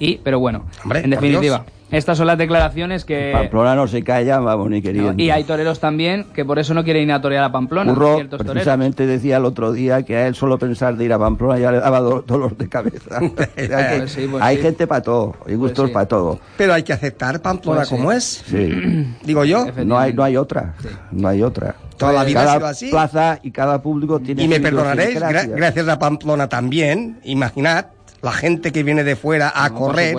Y, 0.00 0.16
pero 0.24 0.40
bueno, 0.40 0.64
Hombre, 0.82 1.00
en 1.04 1.10
definitiva, 1.10 1.64
estas 1.90 2.16
son 2.16 2.26
las 2.26 2.38
declaraciones 2.38 3.04
que... 3.04 3.30
Pamplona 3.34 3.74
no 3.74 3.86
se 3.86 4.02
calla, 4.02 4.38
vamos, 4.38 4.70
ni 4.70 4.80
queriendo. 4.80 5.20
y 5.22 5.28
hay 5.30 5.44
toreros 5.44 5.78
también 5.78 6.24
que 6.34 6.44
por 6.44 6.58
eso 6.58 6.72
no 6.72 6.84
quieren 6.84 7.02
ir 7.04 7.12
a 7.12 7.20
torear 7.20 7.44
a 7.44 7.52
Pamplona, 7.52 7.92
Curro 7.92 8.14
ciertos 8.14 8.38
toreros. 8.38 8.52
precisamente 8.54 9.06
decía 9.06 9.36
el 9.36 9.44
otro 9.44 9.72
día 9.72 10.02
que 10.04 10.16
a 10.16 10.26
él 10.28 10.34
solo 10.34 10.58
pensar 10.58 10.96
de 10.96 11.04
ir 11.04 11.12
a 11.12 11.18
Pamplona 11.18 11.58
ya 11.58 11.70
le 11.72 11.80
daba 11.80 12.00
do- 12.00 12.22
dolor 12.26 12.56
de 12.56 12.68
cabeza. 12.68 13.20
Pues 13.34 14.12
sí, 14.12 14.26
pues 14.30 14.42
hay 14.42 14.56
sí. 14.56 14.62
gente 14.62 14.86
para 14.86 15.02
todo, 15.02 15.34
hay 15.46 15.54
gustos 15.56 15.88
sí. 15.88 15.92
para 15.92 16.06
todo. 16.06 16.40
Pero 16.56 16.72
hay 16.72 16.82
que 16.82 16.92
aceptar 16.92 17.40
Pamplona 17.42 17.80
Pues 17.80 17.88
sí. 17.88 17.94
como 17.96 18.12
es. 18.12 18.24
Sí. 18.46 19.06
Digo 19.24 19.44
yo. 19.44 19.66
No 19.84 19.98
hay, 19.98 20.12
no 20.14 20.22
hay 20.24 20.36
otra, 20.36 20.74
no 21.12 21.28
hay 21.28 21.42
otra. 21.42 21.74
Toda 21.98 22.12
la 22.14 22.24
vida 22.24 22.40
ha 22.40 22.44
cada 22.44 22.56
sido 22.58 22.66
así. 22.68 22.90
plaza 22.90 23.38
y 23.42 23.50
cada 23.50 23.82
público 23.82 24.20
tiene 24.20 24.44
Y 24.44 24.48
me 24.48 24.58
perdonaréis, 24.60 25.20
gra- 25.20 25.46
gracias 25.54 25.86
a 25.88 25.98
Pamplona 25.98 26.48
también, 26.48 27.18
imaginad, 27.24 27.86
la 28.22 28.32
gente 28.32 28.72
que 28.72 28.82
viene 28.82 29.04
de 29.04 29.16
fuera 29.16 29.52
a 29.54 29.68
No, 29.68 29.78
por 29.78 29.86
correr, 29.88 30.16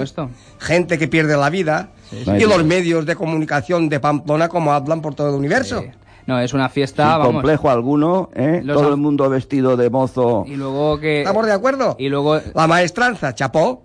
gente 0.60 0.98
que 0.98 1.08
pierde 1.08 1.38
la 1.38 1.50
vida, 1.50 1.90
sí. 2.10 2.24
y 2.30 2.42
los 2.46 2.64
medios 2.64 3.06
de 3.06 3.16
comunicación 3.16 3.90
de 3.90 4.00
Pamplona 4.00 4.50
como 4.50 4.74
hablan 4.74 5.02
por 5.02 5.16
todo 5.16 5.30
el 5.30 5.36
universo. 5.36 5.84
No, 6.28 6.40
es 6.40 6.54
una 6.54 6.70
fiesta, 6.70 7.04
Sin 7.04 7.12
vamos. 7.20 7.34
complejo 7.34 7.70
alguno, 7.70 8.30
¿eh? 8.36 8.62
Los 8.64 8.78
todo 8.78 8.90
el 8.90 8.98
mundo 8.98 9.28
vestido 9.30 9.76
de 9.76 9.90
mozo. 9.90 10.44
Y 10.48 10.56
luego 10.56 11.00
que... 11.00 11.22
¿Estamos 11.22 11.46
de 11.46 11.52
acuerdo? 11.52 11.96
Y 11.98 12.10
luego... 12.10 12.40
La 12.54 12.68
maestranza, 12.68 13.34
chapó, 13.34 13.84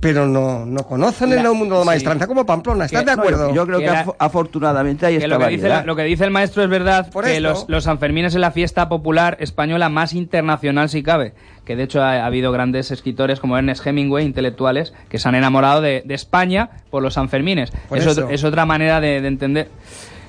pero 0.00 0.26
no, 0.26 0.66
no 0.66 0.82
conocen 0.86 1.30
La- 1.30 1.40
el 1.40 1.48
mundo 1.54 1.74
de 1.76 1.78
la 1.78 1.82
sí. 1.82 1.86
maestranza 1.86 2.26
como 2.26 2.44
Pamplona, 2.44 2.84
¿estás 2.84 3.00
Que- 3.00 3.06
de 3.06 3.12
acuerdo? 3.12 3.54
Yo 3.54 3.66
creo 3.66 3.78
que, 3.78 3.84
Que 3.86 3.90
era- 3.90 4.04
af- 4.04 4.14
afortunadamente 4.18 5.06
hay 5.06 5.18
Que 5.18 5.24
esta 5.24 5.28
lo, 5.38 5.38
que 5.44 5.48
dice, 5.50 5.62
variedad. 5.62 5.84
lo 5.86 5.96
que 5.96 6.02
dice 6.02 6.24
el 6.24 6.30
maestro 6.30 6.62
es 6.62 6.68
verdad, 6.68 7.10
Por 7.10 7.24
que 7.24 7.36
esto. 7.36 7.48
los, 7.48 7.64
los 7.68 7.84
Sanfermines 7.84 8.34
es 8.34 8.40
la 8.40 8.50
fiesta 8.50 8.88
popular 8.88 9.36
española 9.40 9.88
más 9.88 10.12
internacional 10.12 10.88
si 10.88 11.02
cabe. 11.02 11.32
Que 11.64 11.74
de 11.76 11.82
hecho 11.84 12.02
ha, 12.02 12.12
ha 12.22 12.26
habido 12.26 12.52
grandes 12.52 12.90
escritores 12.90 13.40
como 13.40 13.56
Ernest 13.58 13.86
Hemingway, 13.86 14.24
intelectuales, 14.24 14.92
que 15.08 15.18
se 15.18 15.28
han 15.28 15.34
enamorado 15.34 15.80
de, 15.80 16.02
de 16.04 16.14
España 16.14 16.70
por 16.90 17.02
los 17.02 17.14
Sanfermines. 17.14 17.70
Por 17.88 17.98
es, 17.98 18.04
eso. 18.06 18.12
otro- 18.22 18.30
es 18.30 18.44
otra 18.44 18.66
manera 18.66 19.00
de, 19.00 19.20
de 19.20 19.28
entender. 19.28 19.68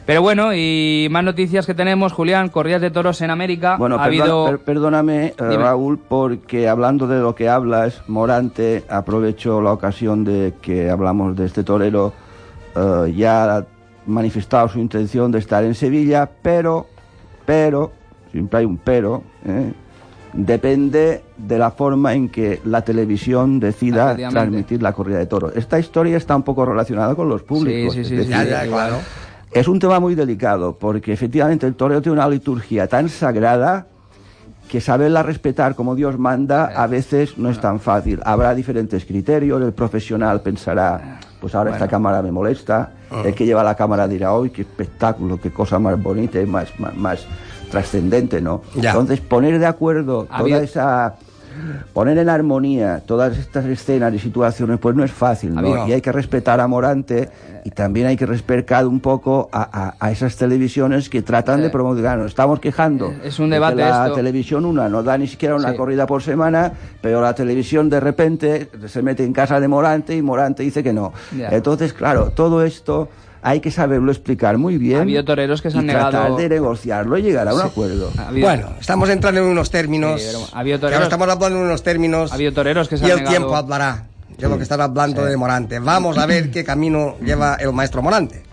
Pero 0.09 0.23
bueno, 0.23 0.55
y 0.55 1.07
más 1.11 1.23
noticias 1.23 1.67
que 1.67 1.75
tenemos, 1.75 2.13
Julián, 2.13 2.49
corridas 2.49 2.81
de 2.81 2.89
toros 2.89 3.21
en 3.21 3.29
América. 3.29 3.75
Bueno, 3.77 3.97
ha 3.97 4.05
perdona- 4.05 4.21
habido... 4.23 4.45
per- 4.47 4.59
perdóname, 4.61 5.25
eh, 5.27 5.33
Dime. 5.37 5.57
Raúl, 5.57 5.99
porque 5.99 6.67
hablando 6.67 7.05
de 7.05 7.19
lo 7.19 7.35
que 7.35 7.47
hablas, 7.47 8.01
Morante 8.07 8.85
aprovechó 8.89 9.61
la 9.61 9.71
ocasión 9.71 10.23
de 10.23 10.55
que 10.63 10.89
hablamos 10.89 11.35
de 11.37 11.45
este 11.45 11.63
torero, 11.63 12.11
eh, 12.75 13.13
ya 13.15 13.57
ha 13.57 13.65
manifestado 14.07 14.67
su 14.69 14.79
intención 14.79 15.31
de 15.31 15.37
estar 15.37 15.63
en 15.63 15.75
Sevilla, 15.75 16.27
pero, 16.41 16.87
pero, 17.45 17.91
siempre 18.31 18.61
hay 18.61 18.65
un 18.65 18.77
pero, 18.79 19.21
¿eh? 19.45 19.71
depende 20.33 21.21
de 21.37 21.57
la 21.59 21.69
forma 21.69 22.15
en 22.15 22.29
que 22.29 22.61
la 22.65 22.81
televisión 22.81 23.59
decida 23.59 24.15
transmitir 24.15 24.81
la 24.81 24.91
corrida 24.93 25.19
de 25.19 25.27
toros. 25.27 25.51
Esta 25.55 25.77
historia 25.77 26.17
está 26.17 26.35
un 26.35 26.41
poco 26.41 26.65
relacionada 26.65 27.13
con 27.13 27.29
los 27.29 27.43
públicos. 27.43 27.93
Sí, 27.93 28.03
sí, 28.03 28.09
sí, 28.09 28.15
decir, 28.15 28.35
claro. 28.69 28.95
Es 29.51 29.67
un 29.67 29.79
tema 29.79 29.99
muy 29.99 30.15
delicado 30.15 30.77
porque 30.77 31.13
efectivamente 31.13 31.65
el 31.65 31.75
toreo 31.75 32.01
tiene 32.01 32.17
una 32.17 32.29
liturgia 32.29 32.87
tan 32.87 33.09
sagrada 33.09 33.87
que 34.69 34.79
saberla 34.79 35.23
respetar 35.23 35.73
como 35.73 35.95
Dios 35.95 36.19
manda 36.19 36.65
a 36.65 36.85
veces 36.85 37.37
no 37.37 37.49
es 37.49 37.59
tan 37.59 37.79
fácil. 37.79 38.19
Habrá 38.23 38.53
diferentes 38.53 39.03
criterios, 39.03 39.61
el 39.61 39.73
profesional 39.73 40.41
pensará, 40.41 41.19
pues 41.41 41.55
ahora 41.55 41.71
esta 41.71 41.87
cámara 41.87 42.21
me 42.21 42.31
molesta, 42.31 42.91
el 43.25 43.33
que 43.33 43.45
lleva 43.45 43.63
la 43.63 43.73
cámara 43.73 44.07
dirá, 44.07 44.33
hoy 44.33 44.51
qué 44.51 44.61
espectáculo, 44.61 45.41
qué 45.41 45.51
cosa 45.51 45.79
más 45.79 46.01
bonita 46.01 46.39
y 46.39 46.45
más, 46.45 46.79
más, 46.79 46.95
más 46.95 47.25
trascendente, 47.71 48.41
¿no? 48.41 48.61
Ya. 48.75 48.91
Entonces 48.91 49.19
poner 49.21 49.57
de 49.57 49.65
acuerdo 49.65 50.25
toda 50.25 50.61
esa... 50.61 51.15
Poner 51.93 52.17
en 52.17 52.29
armonía 52.29 53.01
todas 53.05 53.37
estas 53.37 53.65
escenas 53.65 54.13
y 54.13 54.19
situaciones, 54.19 54.79
pues 54.79 54.95
no 54.95 55.03
es 55.03 55.11
fácil, 55.11 55.53
¿no? 55.55 55.87
Y 55.87 55.93
hay 55.93 56.01
que 56.01 56.11
respetar 56.11 56.59
a 56.59 56.67
Morante 56.67 57.29
y 57.65 57.71
también 57.71 58.07
hay 58.07 58.15
que 58.17 58.25
respetar 58.25 58.85
un 58.87 58.99
poco 58.99 59.49
a, 59.51 59.61
a- 59.87 59.95
a 59.99 60.11
esas 60.11 60.35
televisiones 60.35 61.09
que 61.09 61.21
tratan 61.21 61.61
de 61.61 61.69
promocionar. 61.69 62.17
Nos 62.17 62.27
estamos 62.27 62.59
quejando. 62.59 63.13
Es 63.23 63.39
un 63.39 63.49
debate 63.49 63.77
La 63.77 64.05
esto. 64.05 64.15
televisión 64.15 64.65
una 64.65 64.87
no 64.89 65.03
da 65.03 65.17
ni 65.17 65.27
siquiera 65.27 65.55
una 65.55 65.71
Sí. 65.71 65.77
corrida 65.77 66.05
por 66.07 66.21
semana, 66.23 66.71
pero 67.01 67.21
la 67.21 67.33
televisión 67.35 67.89
de 67.89 67.99
repente 67.99 68.69
se 68.87 69.01
mete 69.01 69.23
en 69.23 69.33
casa 69.33 69.59
de 69.59 69.67
Morante 69.67 70.15
y 70.15 70.21
Morante 70.21 70.63
dice 70.63 70.83
que 70.83 70.93
no. 70.93 71.13
Entonces, 71.37 71.93
claro, 71.93 72.31
todo 72.31 72.63
esto 72.63 73.09
hay 73.41 73.59
que 73.61 73.71
saberlo 73.71 74.11
explicar 74.11 74.57
muy 74.57 74.77
bien. 74.77 74.97
Ha 74.99 75.01
habido 75.01 75.23
toreros 75.25 75.61
que 75.61 75.71
se 75.71 75.77
y 75.77 75.79
han 75.79 75.87
tratar 75.87 76.13
negado- 76.13 76.37
de 76.37 76.49
negociarlo 76.49 77.17
y 77.17 77.21
llegar 77.21 77.47
a 77.47 77.53
un 77.53 77.61
Sí. 77.61 77.67
acuerdo. 77.67 78.11
Habido- 78.17 78.47
Bueno, 78.47 78.69
estamos 78.79 79.09
entrando 79.09 79.41
en 79.41 79.47
unos 79.47 79.69
términos. 79.71 80.21
Sí, 80.21 80.27
pero 80.31 80.45
ha 80.53 80.59
habido 80.59 80.79
Claro, 80.79 80.95
toreros- 80.95 81.03
estamos 81.03 81.29
hablando 81.29 81.57
en 81.59 81.63
unos 81.65 81.83
términos. 81.83 82.31
Ha 82.31 82.35
habido 82.35 82.53
toreros 82.53 82.87
que 82.89 82.97
se 82.97 83.07
y 83.07 83.09
el 83.09 83.17
negado- 83.17 83.29
tiempo 83.31 83.55
hablará 83.55 84.05
de 84.37 84.47
lo 84.49 84.57
que 84.57 84.63
están 84.63 84.81
hablando 84.81 85.25
de 85.25 85.35
Morante. 85.37 85.79
Vamos 85.79 86.17
a 86.17 86.25
ver 86.25 86.51
qué 86.51 86.63
camino 86.63 87.15
lleva 87.25 87.55
el 87.55 87.71
maestro 87.73 88.01
Morante. 88.01 88.43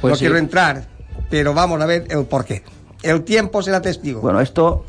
Pues 0.00 0.12
no 0.12 0.16
sí. 0.16 0.20
quiero 0.24 0.38
entrar, 0.38 0.84
pero 1.28 1.52
vamos 1.54 1.80
a 1.80 1.86
ver 1.86 2.06
el 2.10 2.24
porqué. 2.24 2.62
El 3.02 3.22
tiempo 3.22 3.62
será 3.62 3.80
testigo. 3.80 4.20
Bueno, 4.20 4.40
esto, 4.40 4.84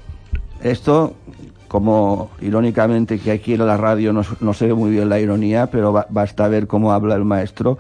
esto, 0.62 1.16
como 1.68 2.30
irónicamente 2.42 3.18
que 3.20 3.32
aquí 3.32 3.54
en 3.54 3.66
la 3.66 3.78
radio 3.78 4.12
no, 4.12 4.24
no 4.42 4.54
se 4.54 4.68
ve 4.68 4.74
muy 4.74 4.92
bien 4.92 5.08
la 5.10 5.20
ironía, 5.20 5.68
pero 5.72 5.92
ba- 5.94 6.06
basta 6.10 6.48
ver 6.50 6.68
cómo 6.68 6.92
habla 6.92 7.16
el 7.16 7.24
maestro, 7.24 7.78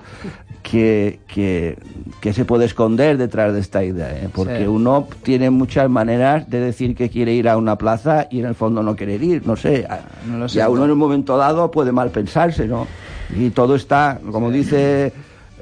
que, 0.63 1.19
que, 1.28 1.78
que 2.19 2.34
se 2.34 2.45
puede 2.45 2.65
esconder 2.65 3.17
detrás 3.17 3.54
de 3.54 3.60
esta 3.60 3.84
idea, 3.84 4.12
¿eh? 4.12 4.30
porque 4.34 4.60
Sí. 4.60 4.67
uno 4.67 5.08
tiene 5.24 5.50
muchas 5.50 5.89
maneras 5.89 6.50
de 6.50 6.60
decir 6.60 6.95
que 6.95 7.10
quiere 7.10 7.34
ir 7.34 7.50
a 7.50 7.58
una 7.58 7.78
plaza 7.78 8.28
y 8.30 8.39
en 8.39 8.45
el 8.45 8.56
fondo 8.56 8.84
no 8.84 8.95
querer 8.95 9.24
ir, 9.24 9.45
no 9.45 9.56
sé, 9.56 9.86
a- 9.89 10.02
No 10.28 10.38
lo 10.38 10.45
y 10.54 10.60
a 10.60 10.69
uno 10.69 10.80
no. 10.82 10.86
en 10.86 10.91
un 10.91 10.97
momento 11.00 11.36
dado 11.38 11.71
puede 11.71 11.91
mal 11.91 12.12
pensarse, 12.12 12.67
¿no? 12.67 12.86
Y 13.36 13.50
todo 13.50 13.76
está, 13.76 14.19
como 14.32 14.52
dice 14.52 15.12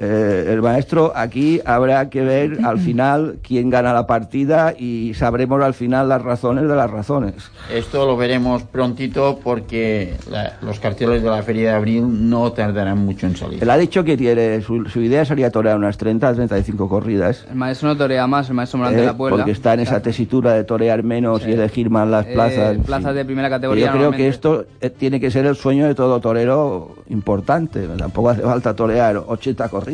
eh, 0.00 0.46
el 0.48 0.62
maestro, 0.62 1.12
aquí 1.14 1.60
habrá 1.64 2.08
que 2.08 2.22
ver 2.22 2.58
al 2.64 2.78
final 2.86 3.36
quién 3.42 3.68
gana 3.68 3.92
la 3.92 4.06
partida 4.06 4.74
y 4.76 5.12
sabremos 5.14 5.62
al 5.62 5.74
final 5.74 6.08
las 6.08 6.22
razones 6.22 6.66
de 6.66 6.74
las 6.74 6.90
razones. 6.90 7.34
Esto 7.72 8.06
lo 8.06 8.16
veremos 8.16 8.62
prontito 8.62 9.38
porque 9.44 10.14
la- 10.30 10.54
los 10.62 10.80
carteles 10.80 11.22
de 11.22 11.28
la 11.28 11.42
Feria 11.42 11.70
de 11.72 11.76
Abril 11.76 12.30
no 12.30 12.50
tardarán 12.52 12.98
mucho 12.98 13.26
en 13.26 13.36
salir. 13.36 13.62
Él 13.62 13.68
ha 13.68 13.76
dicho 13.76 14.02
que 14.02 14.16
tiene, 14.16 14.62
su, 14.62 14.86
su 14.86 15.00
idea 15.00 15.24
sería 15.24 15.50
torear 15.50 15.76
unas 15.76 15.98
30, 15.98 16.32
35 16.34 16.88
corridas. 16.88 17.44
El 17.50 17.56
maestro 17.56 17.88
no 17.88 17.96
torea 17.96 18.26
más, 18.26 18.48
el 18.48 18.54
maestro 18.54 18.78
Morante 18.78 18.98
eh, 18.98 19.02
de 19.02 19.06
la 19.08 19.16
Puebla. 19.16 19.36
porque 19.36 19.50
está 19.52 19.74
en 19.74 19.80
esa 19.80 20.00
tesitura 20.00 20.54
de 20.54 20.64
torear 20.64 21.02
menos 21.02 21.46
y 21.46 21.52
elegir 21.52 21.90
más 21.90 22.08
las 22.08 22.26
Eh, 22.26 22.30
plazas. 22.32 22.78
plazas 22.86 23.14
de 23.14 23.24
primera 23.26 23.50
categoría. 23.50 23.86
Yo 23.86 23.92
creo 23.92 24.10
que 24.12 24.28
esto 24.28 24.64
eh, 24.80 24.88
tiene 24.88 25.20
que 25.20 25.30
ser 25.30 25.44
el 25.44 25.56
sueño 25.56 25.86
de 25.86 25.94
todo 25.94 26.20
torero 26.20 26.94
importante. 27.10 27.86
Tampoco 27.98 28.30
hace 28.30 28.42
falta 28.42 28.74
torear 28.74 29.16
80 29.26 29.68
corridas. 29.68 29.89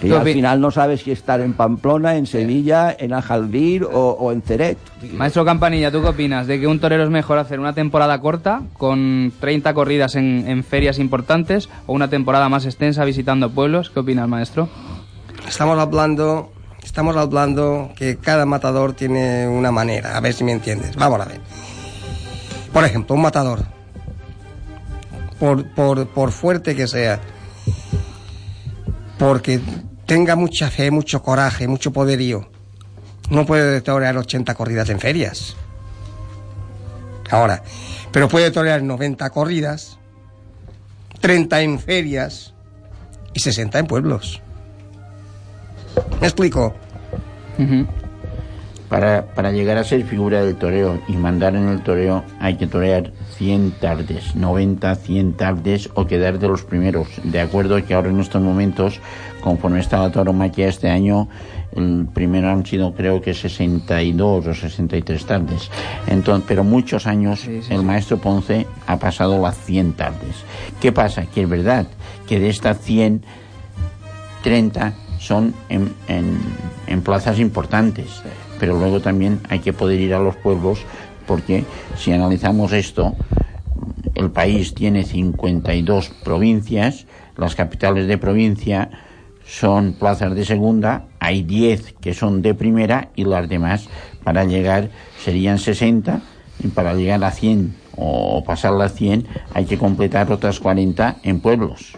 Que 0.00 0.14
al 0.14 0.24
final 0.24 0.60
no 0.60 0.70
sabes 0.70 1.02
si 1.02 1.10
estar 1.10 1.40
en 1.40 1.54
Pamplona, 1.54 2.16
en 2.16 2.26
Sevilla, 2.26 2.94
en 2.98 3.14
Ajalbir 3.14 3.84
o, 3.84 4.10
o 4.10 4.30
en 4.30 4.42
Ceret. 4.42 4.76
Maestro 5.14 5.44
Campanilla, 5.44 5.90
¿tú 5.90 6.02
qué 6.02 6.08
opinas? 6.08 6.46
¿De 6.46 6.60
que 6.60 6.66
un 6.66 6.78
torero 6.80 7.02
es 7.02 7.10
mejor 7.10 7.38
hacer 7.38 7.58
una 7.60 7.72
temporada 7.72 8.20
corta, 8.20 8.62
con 8.74 9.32
30 9.40 9.72
corridas 9.72 10.14
en, 10.14 10.44
en 10.46 10.64
ferias 10.64 10.98
importantes, 10.98 11.70
o 11.86 11.94
una 11.94 12.08
temporada 12.08 12.48
más 12.48 12.66
extensa 12.66 13.04
visitando 13.04 13.50
pueblos? 13.50 13.90
¿Qué 13.90 14.00
opinas, 14.00 14.28
maestro? 14.28 14.68
Estamos 15.48 15.78
hablando, 15.78 16.52
estamos 16.82 17.16
hablando 17.16 17.90
que 17.96 18.16
cada 18.16 18.44
matador 18.44 18.92
tiene 18.92 19.48
una 19.48 19.72
manera, 19.72 20.16
a 20.16 20.20
ver 20.20 20.34
si 20.34 20.44
me 20.44 20.52
entiendes. 20.52 20.94
Vamos 20.96 21.20
a 21.20 21.24
ver. 21.24 21.40
Por 22.72 22.84
ejemplo, 22.84 23.14
un 23.16 23.22
matador, 23.22 23.60
por, 25.40 25.66
por, 25.70 26.06
por 26.08 26.32
fuerte 26.32 26.76
que 26.76 26.86
sea, 26.86 27.20
porque 29.18 29.60
tenga 30.06 30.36
mucha 30.36 30.70
fe, 30.70 30.90
mucho 30.90 31.22
coraje, 31.22 31.68
mucho 31.68 31.92
poderío, 31.92 32.48
no 33.30 33.46
puede 33.46 33.80
torear 33.80 34.16
80 34.16 34.54
corridas 34.54 34.88
en 34.88 35.00
ferias. 35.00 35.56
Ahora, 37.30 37.62
pero 38.12 38.28
puede 38.28 38.50
torear 38.50 38.82
90 38.82 39.28
corridas, 39.30 39.98
30 41.20 41.60
en 41.62 41.78
ferias 41.78 42.54
y 43.34 43.40
60 43.40 43.80
en 43.80 43.86
pueblos. 43.86 44.40
¿Me 46.20 46.28
explico? 46.28 46.74
Para, 48.88 49.26
para 49.34 49.50
llegar 49.50 49.78
a 49.78 49.84
ser 49.84 50.04
figura 50.04 50.44
del 50.44 50.56
toreo 50.56 51.02
y 51.08 51.16
mandar 51.16 51.56
en 51.56 51.68
el 51.68 51.82
toreo 51.82 52.24
hay 52.38 52.56
que 52.56 52.66
torear 52.66 53.12
100 53.38 53.72
tardes, 53.80 54.34
90, 54.34 54.94
100 54.94 55.32
tardes 55.34 55.90
o 55.94 56.06
quedar 56.06 56.38
de 56.38 56.48
los 56.48 56.62
primeros. 56.64 57.08
De 57.24 57.40
acuerdo 57.40 57.84
que 57.84 57.94
ahora 57.94 58.08
en 58.10 58.20
estos 58.20 58.40
momentos, 58.42 59.00
conforme 59.40 59.80
está 59.80 59.98
la 60.00 60.10
tauromaquia 60.10 60.68
este 60.68 60.88
año, 60.88 61.28
el 61.74 62.06
primero 62.14 62.48
han 62.50 62.64
sido 62.64 62.94
creo 62.94 63.20
que 63.20 63.34
62 63.34 64.46
o 64.46 64.54
63 64.54 65.26
tardes. 65.26 65.70
Entonces, 66.06 66.44
pero 66.48 66.64
muchos 66.64 67.06
años 67.06 67.46
el 67.70 67.82
maestro 67.82 68.16
Ponce 68.18 68.66
ha 68.86 68.98
pasado 68.98 69.40
las 69.42 69.56
100 69.64 69.92
tardes. 69.92 70.36
¿Qué 70.80 70.92
pasa? 70.92 71.26
Que 71.26 71.42
es 71.42 71.48
verdad 71.48 71.86
que 72.26 72.40
de 72.40 72.48
estas 72.48 72.80
100 72.80 73.22
30 74.42 74.94
son 75.18 75.54
en, 75.68 75.92
en- 76.08 76.38
en 76.86 77.02
plazas 77.02 77.38
importantes, 77.38 78.22
pero 78.60 78.78
luego 78.78 79.00
también 79.00 79.40
hay 79.48 79.58
que 79.58 79.72
poder 79.72 80.00
ir 80.00 80.14
a 80.14 80.18
los 80.20 80.36
pueblos 80.36 80.78
porque 81.26 81.64
si 81.96 82.12
analizamos 82.12 82.72
esto, 82.72 83.14
el 84.14 84.30
país 84.30 84.74
tiene 84.74 85.04
52 85.04 86.10
provincias, 86.24 87.06
las 87.36 87.54
capitales 87.54 88.06
de 88.06 88.18
provincia 88.18 88.90
son 89.46 89.92
plazas 89.92 90.34
de 90.34 90.44
segunda, 90.44 91.04
hay 91.20 91.42
10 91.42 91.94
que 92.00 92.14
son 92.14 92.42
de 92.42 92.54
primera 92.54 93.10
y 93.14 93.24
las 93.24 93.48
demás 93.48 93.88
para 94.24 94.44
llegar 94.44 94.90
serían 95.22 95.58
60 95.58 96.20
y 96.64 96.68
para 96.68 96.94
llegar 96.94 97.22
a 97.22 97.30
100 97.30 97.76
o 97.96 98.42
pasar 98.44 98.72
las 98.72 98.94
100 98.94 99.26
hay 99.54 99.66
que 99.66 99.78
completar 99.78 100.32
otras 100.32 100.58
40 100.60 101.16
en 101.22 101.40
pueblos. 101.40 101.96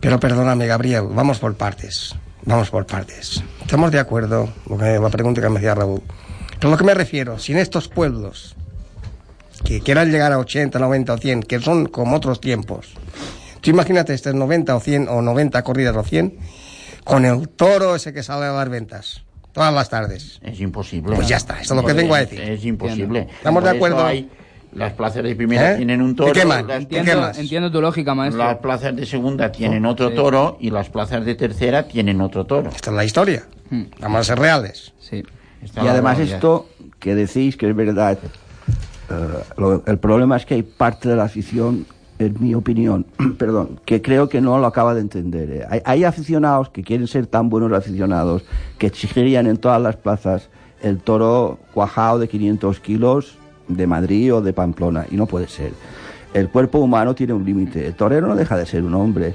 Pero 0.00 0.18
perdóname, 0.18 0.66
Gabriel, 0.66 1.04
vamos 1.12 1.38
por 1.38 1.54
partes. 1.56 2.16
Vamos 2.44 2.70
por 2.70 2.86
partes. 2.86 3.42
Estamos 3.60 3.92
de 3.92 4.00
acuerdo, 4.00 4.48
porque 4.66 4.98
la 4.98 5.10
pregunta 5.10 5.40
que 5.40 5.48
me 5.48 5.58
hacía 5.58 5.76
Raúl. 5.76 6.02
Pero 6.62 6.70
lo 6.70 6.76
que 6.78 6.84
me 6.84 6.94
refiero, 6.94 7.40
si 7.40 7.50
en 7.50 7.58
estos 7.58 7.88
pueblos 7.88 8.54
que 9.64 9.80
quieran 9.80 10.12
llegar 10.12 10.30
a 10.30 10.38
80, 10.38 10.78
90 10.78 11.12
o 11.12 11.18
100, 11.18 11.42
que 11.42 11.58
son 11.58 11.86
como 11.86 12.14
otros 12.14 12.40
tiempos, 12.40 12.94
tú 13.60 13.70
imagínate 13.70 14.14
estos 14.14 14.32
90 14.32 14.76
o 14.76 14.78
100 14.78 15.08
o 15.08 15.22
90 15.22 15.60
corridas 15.64 15.96
o 15.96 16.04
100, 16.04 16.38
con 17.02 17.24
el 17.24 17.48
toro 17.48 17.96
ese 17.96 18.12
que 18.12 18.22
sale 18.22 18.46
a 18.46 18.52
las 18.52 18.68
ventas 18.68 19.24
todas 19.50 19.74
las 19.74 19.90
tardes. 19.90 20.38
Es 20.40 20.60
imposible. 20.60 21.16
Pues 21.16 21.26
ya 21.26 21.36
está, 21.38 21.60
eso 21.60 21.74
es 21.74 21.80
lo 21.82 21.84
que 21.84 21.94
vengo 21.94 22.14
a 22.14 22.20
decir. 22.20 22.40
Es 22.40 22.64
imposible. 22.64 23.26
¿Estamos 23.38 23.64
de 23.64 23.70
acuerdo? 23.70 24.04
hay- 24.06 24.30
las 24.72 24.92
plazas 24.92 25.24
de 25.24 25.34
primera 25.34 25.72
¿Eh? 25.72 25.76
tienen 25.78 26.00
un 26.00 26.12
¿Y 26.12 26.14
toro. 26.14 26.32
qué 26.32 26.44
más? 26.44 26.64
las 26.64 26.82
¿Y 26.84 26.86
qué 26.86 26.98
Entiendo, 26.98 27.30
entiendo 27.36 27.72
tu 27.72 27.80
lógica, 27.80 28.14
maestro. 28.14 28.44
Las 28.44 28.58
plazas 28.58 28.94
de 28.94 29.04
segunda 29.04 29.50
tienen 29.50 29.84
otro 29.84 30.10
Sí. 30.10 30.14
toro 30.14 30.58
y 30.60 30.70
las 30.70 30.88
plazas 30.90 31.24
de 31.26 31.34
tercera 31.34 31.88
tienen 31.88 32.20
otro 32.20 32.46
toro. 32.46 32.70
Esta 32.70 32.90
es 32.90 32.96
la 32.96 33.04
historia. 33.04 33.42
Vamos 33.98 34.20
a 34.20 34.24
ser 34.24 34.38
reales. 34.38 34.92
Sí. 35.00 35.24
Está 35.62 35.84
Y 35.84 35.88
además 35.88 36.18
esto 36.18 36.66
que 36.98 37.14
decís 37.14 37.56
que 37.56 37.68
es 37.70 37.76
verdad, 37.76 38.18
eh, 39.10 39.16
lo- 39.56 39.82
el 39.86 39.98
problema 39.98 40.36
es 40.36 40.44
que 40.46 40.54
hay 40.54 40.62
parte 40.62 41.08
de 41.08 41.16
la 41.16 41.24
afición, 41.24 41.86
en 42.18 42.36
mi 42.40 42.54
opinión, 42.54 43.06
perdón, 43.38 43.80
que 43.84 44.02
creo 44.02 44.28
que 44.28 44.40
no 44.40 44.58
lo 44.58 44.66
acaba 44.66 44.94
de 44.94 45.00
entender. 45.00 45.50
eh. 45.50 45.66
Hay, 45.68 45.80
hay 45.84 46.04
aficionados 46.04 46.68
que 46.70 46.82
quieren 46.82 47.06
ser 47.06 47.26
tan 47.26 47.48
buenos 47.48 47.72
aficionados 47.72 48.42
que 48.78 48.86
exigirían 48.88 49.46
en 49.46 49.56
todas 49.56 49.80
las 49.80 49.96
plazas 49.96 50.48
el 50.82 50.98
toro 50.98 51.58
cuajado 51.72 52.18
de 52.18 52.28
500 52.28 52.80
kilos 52.80 53.38
de 53.68 53.86
Madrid 53.86 54.34
o 54.34 54.40
de 54.42 54.52
Pamplona, 54.52 55.06
y 55.10 55.16
no 55.16 55.26
puede 55.26 55.46
ser. 55.46 55.72
El 56.34 56.48
cuerpo 56.48 56.78
humano 56.78 57.14
tiene 57.14 57.34
un 57.34 57.44
límite. 57.44 57.86
El 57.86 57.94
torero 57.94 58.26
no 58.26 58.34
deja 58.34 58.56
de 58.56 58.66
ser 58.66 58.82
un 58.82 58.94
hombre 58.94 59.34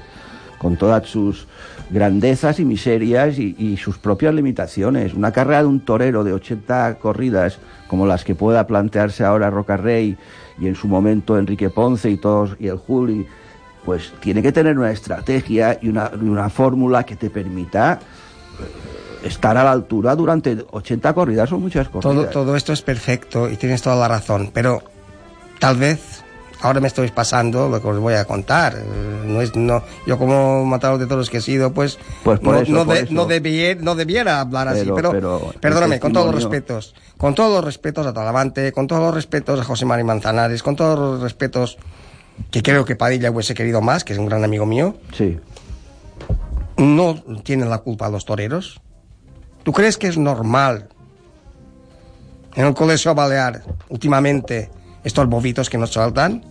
con 0.58 0.76
todas 0.76 1.06
sus 1.08 1.46
grandezas 1.90 2.60
y 2.60 2.64
miserias 2.64 3.38
y, 3.38 3.54
y 3.58 3.76
sus 3.76 3.98
propias 3.98 4.34
limitaciones. 4.34 5.14
Una 5.14 5.32
carrera 5.32 5.62
de 5.62 5.68
un 5.68 5.80
torero 5.80 6.24
de 6.24 6.32
80 6.32 6.98
corridas, 6.98 7.58
como 7.88 8.06
las 8.06 8.24
que 8.24 8.34
pueda 8.34 8.66
plantearse 8.66 9.24
ahora 9.24 9.50
Rocarrey 9.50 10.16
y 10.60 10.66
en 10.66 10.74
su 10.74 10.88
momento 10.88 11.38
Enrique 11.38 11.70
Ponce 11.70 12.10
y 12.10 12.16
todos 12.16 12.56
y 12.58 12.68
el 12.68 12.76
Juli, 12.76 13.26
pues 13.84 14.12
tiene 14.20 14.42
que 14.42 14.52
tener 14.52 14.78
una 14.78 14.90
estrategia 14.90 15.78
y 15.80 15.88
una, 15.88 16.50
fórmula 16.50 17.04
que 17.04 17.16
te 17.16 17.30
permita 17.30 17.98
eh, 18.60 19.26
estar 19.26 19.56
a 19.56 19.64
la 19.64 19.72
altura 19.72 20.14
durante 20.14 20.58
80 20.70 21.14
corridas 21.14 21.50
o 21.52 21.58
muchas 21.58 21.88
Todo, 21.90 22.02
corridas. 22.02 22.30
todo 22.30 22.56
esto 22.56 22.72
es 22.72 22.82
perfecto 22.82 23.48
y 23.48 23.56
tienes 23.56 23.80
toda 23.80 23.96
la 23.96 24.08
razón, 24.08 24.50
pero 24.52 24.82
tal 25.58 25.76
vez 25.76 26.17
ahora 26.60 26.80
me 26.80 26.88
estoy 26.88 27.10
pasando 27.10 27.68
lo 27.68 27.80
que 27.80 27.88
os 27.88 27.98
voy 27.98 28.14
a 28.14 28.24
contar. 28.24 28.74
Eh, 28.78 29.14
No 29.28 29.42
es, 29.42 29.54
no, 29.54 29.82
yo 30.06 30.16
como 30.18 30.64
matador 30.64 30.98
de 30.98 31.06
toros 31.06 31.28
que 31.28 31.36
he 31.36 31.40
sido, 31.42 31.72
pues, 31.74 31.98
Pues 32.24 32.40
no, 32.42 32.54
eso, 32.56 32.72
no, 32.72 32.84
de- 32.86 33.06
no 33.10 33.26
debiera, 33.26 33.78
no 33.82 33.94
debiera 33.94 34.40
hablar 34.40 34.68
así, 34.68 34.80
Pero- 34.94 34.94
pero, 34.94 35.10
pero 35.12 35.50
el 35.52 35.60
perdóname, 35.60 36.00
con 36.00 36.12
todos 36.14 36.26
los 36.32 36.42
respetos, 36.42 36.94
con 37.18 37.34
todos 37.34 37.52
los 37.56 37.62
respetos 37.64 38.06
a 38.06 38.12
Talavante, 38.14 38.72
con 38.72 38.86
todos 38.86 39.02
los 39.02 39.14
respetos 39.14 39.60
a 39.60 39.64
José 39.64 39.84
María 39.84 40.04
Manzanares, 40.06 40.62
con 40.62 40.76
todos 40.76 40.98
los 40.98 41.20
respetos 41.20 41.76
que 42.50 42.62
creo 42.62 42.84
que 42.86 42.96
Padilla 42.96 43.30
hubiese 43.30 43.52
querido 43.54 43.82
más, 43.82 44.02
que 44.02 44.14
es 44.14 44.18
un 44.18 44.26
gran 44.26 44.42
amigo 44.44 44.64
mío, 44.64 44.96
Sí. 45.12 45.38
no 46.78 47.22
tienen 47.42 47.68
la 47.68 47.78
culpa 47.78 48.08
los 48.08 48.24
toreros. 48.24 48.80
¿Tú 49.64 49.72
crees 49.72 49.98
que 49.98 50.06
es 50.06 50.16
normal 50.16 50.88
en 52.54 52.64
el 52.64 52.74
colegio 52.74 53.14
balear 53.14 53.62
últimamente 53.88 54.70
estos 55.08 55.26
bobitos 55.28 55.68
que 55.68 55.78
nos 55.78 55.92
saltan? 55.92 56.44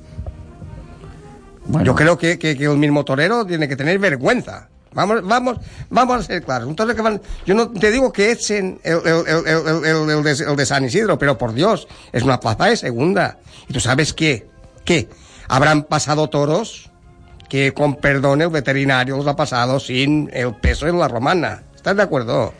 Yo 1.84 1.96
creo 1.96 2.18
que, 2.18 2.38
que- 2.40 2.58
que 2.58 2.66
el 2.66 2.78
mismo 2.78 3.04
torero 3.06 3.46
tiene 3.46 3.68
que 3.68 3.76
tener 3.76 4.00
vergüenza. 4.00 4.70
Vamos, 4.94 5.22
vamos, 5.28 5.58
vamos 5.90 6.20
a 6.20 6.24
ser 6.24 6.44
claros. 6.44 6.74
Que 6.76 7.02
van- 7.02 7.22
yo 7.46 7.54
no 7.54 7.70
te 7.70 7.92
digo 7.92 8.12
que 8.12 8.32
echen 8.32 8.80
el, 8.84 8.98
el- 9.06 9.28
el- 9.28 9.48
el- 9.48 9.86
el- 9.86 10.10
el 10.10 10.24
de, 10.24 10.32
el 10.32 10.56
de 10.56 10.66
San 10.66 10.86
Isidro, 10.86 11.20
pero 11.20 11.38
por 11.38 11.54
Dios, 11.54 11.88
es 12.14 12.24
una 12.24 12.40
plaza 12.40 12.66
de 12.66 12.78
segunda. 12.78 13.38
Y 13.68 13.74
tú 13.74 13.80
sabes 13.80 14.14
qué, 14.14 14.48
qué, 14.86 15.08
habrán 15.50 15.84
pasado 15.84 16.30
toros 16.30 16.90
que 17.50 17.74
con 17.74 17.96
perdón 17.96 18.42
el 18.42 18.50
veterinario 18.50 19.18
los 19.18 19.28
ha 19.28 19.36
pasado 19.36 19.80
sin 19.80 20.30
el 20.34 20.56
peso 20.56 20.88
en 20.88 20.98
la 20.98 21.08
romana. 21.08 21.64
¿Estás 21.76 21.96
de 21.96 22.04
acuerdo? 22.04 22.54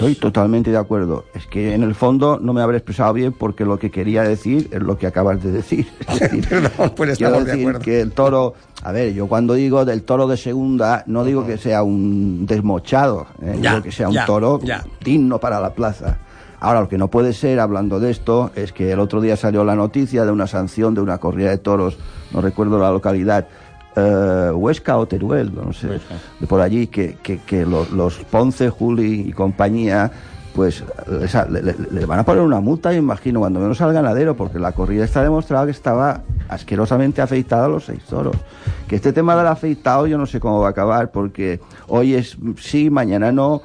Estoy 0.00 0.14
totalmente 0.14 0.70
de 0.70 0.78
acuerdo. 0.78 1.26
Es 1.34 1.46
que 1.46 1.74
en 1.74 1.82
el 1.82 1.94
fondo 1.94 2.38
no 2.40 2.54
me 2.54 2.62
habré 2.62 2.78
expresado 2.78 3.12
bien 3.12 3.34
porque 3.34 3.66
lo 3.66 3.78
que 3.78 3.90
quería 3.90 4.22
decir 4.22 4.70
es 4.72 4.80
lo 4.80 4.96
que 4.96 5.06
acabas 5.06 5.42
de 5.42 5.52
decir. 5.52 5.88
Es 6.08 6.20
decir, 6.20 6.48
Perdón, 6.48 6.92
pues 6.96 7.10
estamos 7.10 7.44
de 7.44 7.52
acuerdo. 7.52 7.80
que 7.80 8.00
el 8.00 8.12
toro, 8.12 8.54
a 8.82 8.92
ver, 8.92 9.12
yo 9.12 9.26
cuando 9.26 9.52
digo 9.52 9.84
del 9.84 10.02
toro 10.04 10.26
de 10.26 10.38
segunda, 10.38 11.04
no 11.06 11.22
digo 11.22 11.46
que 11.46 11.58
sea 11.58 11.82
un 11.82 12.46
desmochado, 12.46 13.26
¿eh? 13.42 13.58
Ya, 13.60 13.72
digo 13.72 13.82
que 13.82 13.92
sea 13.92 14.08
un 14.08 14.14
ya, 14.14 14.24
toro 14.24 14.58
ya. 14.62 14.82
digno 15.04 15.38
para 15.38 15.60
la 15.60 15.74
plaza. 15.74 16.16
Ahora, 16.60 16.80
lo 16.80 16.88
que 16.88 16.96
no 16.96 17.08
puede 17.08 17.34
ser, 17.34 17.60
hablando 17.60 18.00
de 18.00 18.10
esto, 18.10 18.52
es 18.54 18.72
que 18.72 18.92
el 18.92 19.00
otro 19.00 19.20
día 19.20 19.36
salió 19.36 19.64
la 19.64 19.74
noticia 19.74 20.24
de 20.24 20.32
una 20.32 20.46
sanción 20.46 20.94
de 20.94 21.02
una 21.02 21.18
corrida 21.18 21.50
de 21.50 21.58
toros, 21.58 21.98
no 22.32 22.40
recuerdo 22.40 22.78
la 22.78 22.90
localidad, 22.90 23.48
eh, 23.96 24.50
Huesca 24.54 24.96
o 24.98 25.06
Teruel, 25.06 25.52
no 25.54 25.72
sé, 25.72 25.88
de 26.38 26.46
por 26.46 26.60
allí, 26.60 26.86
que, 26.86 27.16
que, 27.22 27.38
que 27.38 27.64
los, 27.66 27.90
los 27.90 28.16
Ponce, 28.18 28.68
Juli 28.70 29.24
y 29.28 29.32
compañía, 29.32 30.10
pues 30.54 30.82
les, 31.20 31.34
ha- 31.34 31.46
le, 31.46 31.62
le- 31.62 32.06
van 32.06 32.18
a 32.18 32.24
poner 32.24 32.42
una 32.42 32.60
multa, 32.60 32.92
imagino, 32.94 33.40
cuando 33.40 33.60
menos 33.60 33.80
al 33.80 33.92
ganadero, 33.92 34.36
porque 34.36 34.58
la 34.58 34.72
corrida 34.72 35.04
está 35.04 35.22
demostrada 35.22 35.64
que 35.64 35.70
estaba 35.72 36.22
asquerosamente 36.48 37.22
afeitada 37.22 37.66
a 37.66 37.68
los 37.68 37.84
seis 37.84 38.02
toros. 38.04 38.36
Que 38.88 38.96
este 38.96 39.12
tema 39.12 39.36
del 39.36 39.46
afeitado 39.46 40.06
yo 40.08 40.18
no 40.18 40.26
sé 40.26 40.40
cómo 40.40 40.60
va 40.60 40.68
a 40.68 40.70
acabar, 40.70 41.10
porque 41.12 41.60
hoy 41.86 42.14
es 42.14 42.36
sí, 42.58 42.90
mañana 42.90 43.30
no, 43.30 43.62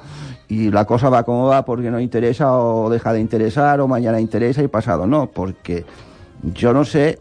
y 0.48 0.70
la 0.70 0.84
cosa 0.84 1.08
va 1.08 1.24
como 1.24 1.46
va 1.48 1.64
porque 1.64 1.90
no 1.90 1.98
interesa 1.98 2.56
o 2.56 2.88
deja 2.88 3.12
de 3.12 3.20
interesar, 3.20 3.80
o 3.80 3.88
mañana 3.88 4.20
interesa 4.20 4.62
y 4.62 4.68
pasado 4.68 5.06
no, 5.08 5.26
porque 5.28 5.84
yo 6.54 6.72
no 6.72 6.84
sé, 6.84 7.18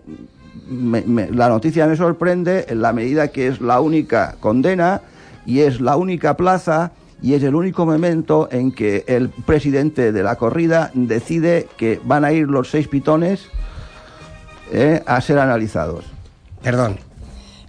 la 0.67 1.49
noticia 1.49 1.88
me 1.88 1.95
sorprende 1.95 2.65
en 2.69 2.82
la 2.82 2.93
medida 2.93 3.30
que 3.30 3.47
es 3.47 3.62
la 3.62 3.80
única 3.82 4.36
condena 4.39 5.01
y 5.45 5.60
es 5.60 5.80
la 5.80 5.95
única 5.95 6.36
plaza 6.36 6.91
y 7.21 7.34
es 7.34 7.43
el 7.43 7.56
único 7.56 7.86
momento 7.86 8.49
en 8.51 8.71
que 8.71 9.04
el 9.08 9.30
presidente 9.30 10.12
de 10.12 10.23
la 10.23 10.36
corrida 10.36 10.91
decide 10.93 11.67
que 11.78 11.99
van 12.04 12.25
a 12.25 12.32
ir 12.32 12.47
los 12.47 12.69
seis 12.69 12.88
pitones 12.88 13.47
eh, 14.71 15.01
a 15.06 15.21
ser 15.21 15.39
analizados. 15.39 16.06
Perdón. 16.62 16.97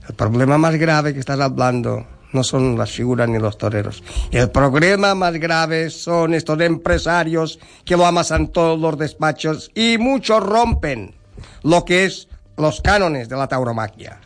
El 0.08 0.14
problema 0.14 0.56
más 0.56 0.76
grave 0.76 1.12
que 1.12 1.20
estás 1.20 1.40
hablando 1.40 2.06
no 2.32 2.44
son 2.44 2.78
las 2.78 2.92
figuras 2.92 3.28
ni 3.28 3.38
los 3.38 3.58
toreros. 3.58 4.04
El 4.30 4.50
problema 4.50 5.14
más 5.14 5.34
grave 5.34 5.90
son 5.90 6.34
estos 6.34 6.60
empresarios 6.60 7.58
que 7.84 7.96
lo 7.96 8.06
amasan 8.06 8.48
todos 8.48 8.78
los 8.78 8.98
despachos 8.98 9.70
y 9.74 9.98
muchos 9.98 10.44
rompen 10.44 11.14
lo 11.62 11.84
que 11.84 12.04
es 12.04 12.28
los 12.56 12.80
cánones 12.80 13.28
de 13.28 13.36
la 13.36 13.48
tauromaquia 13.48 14.20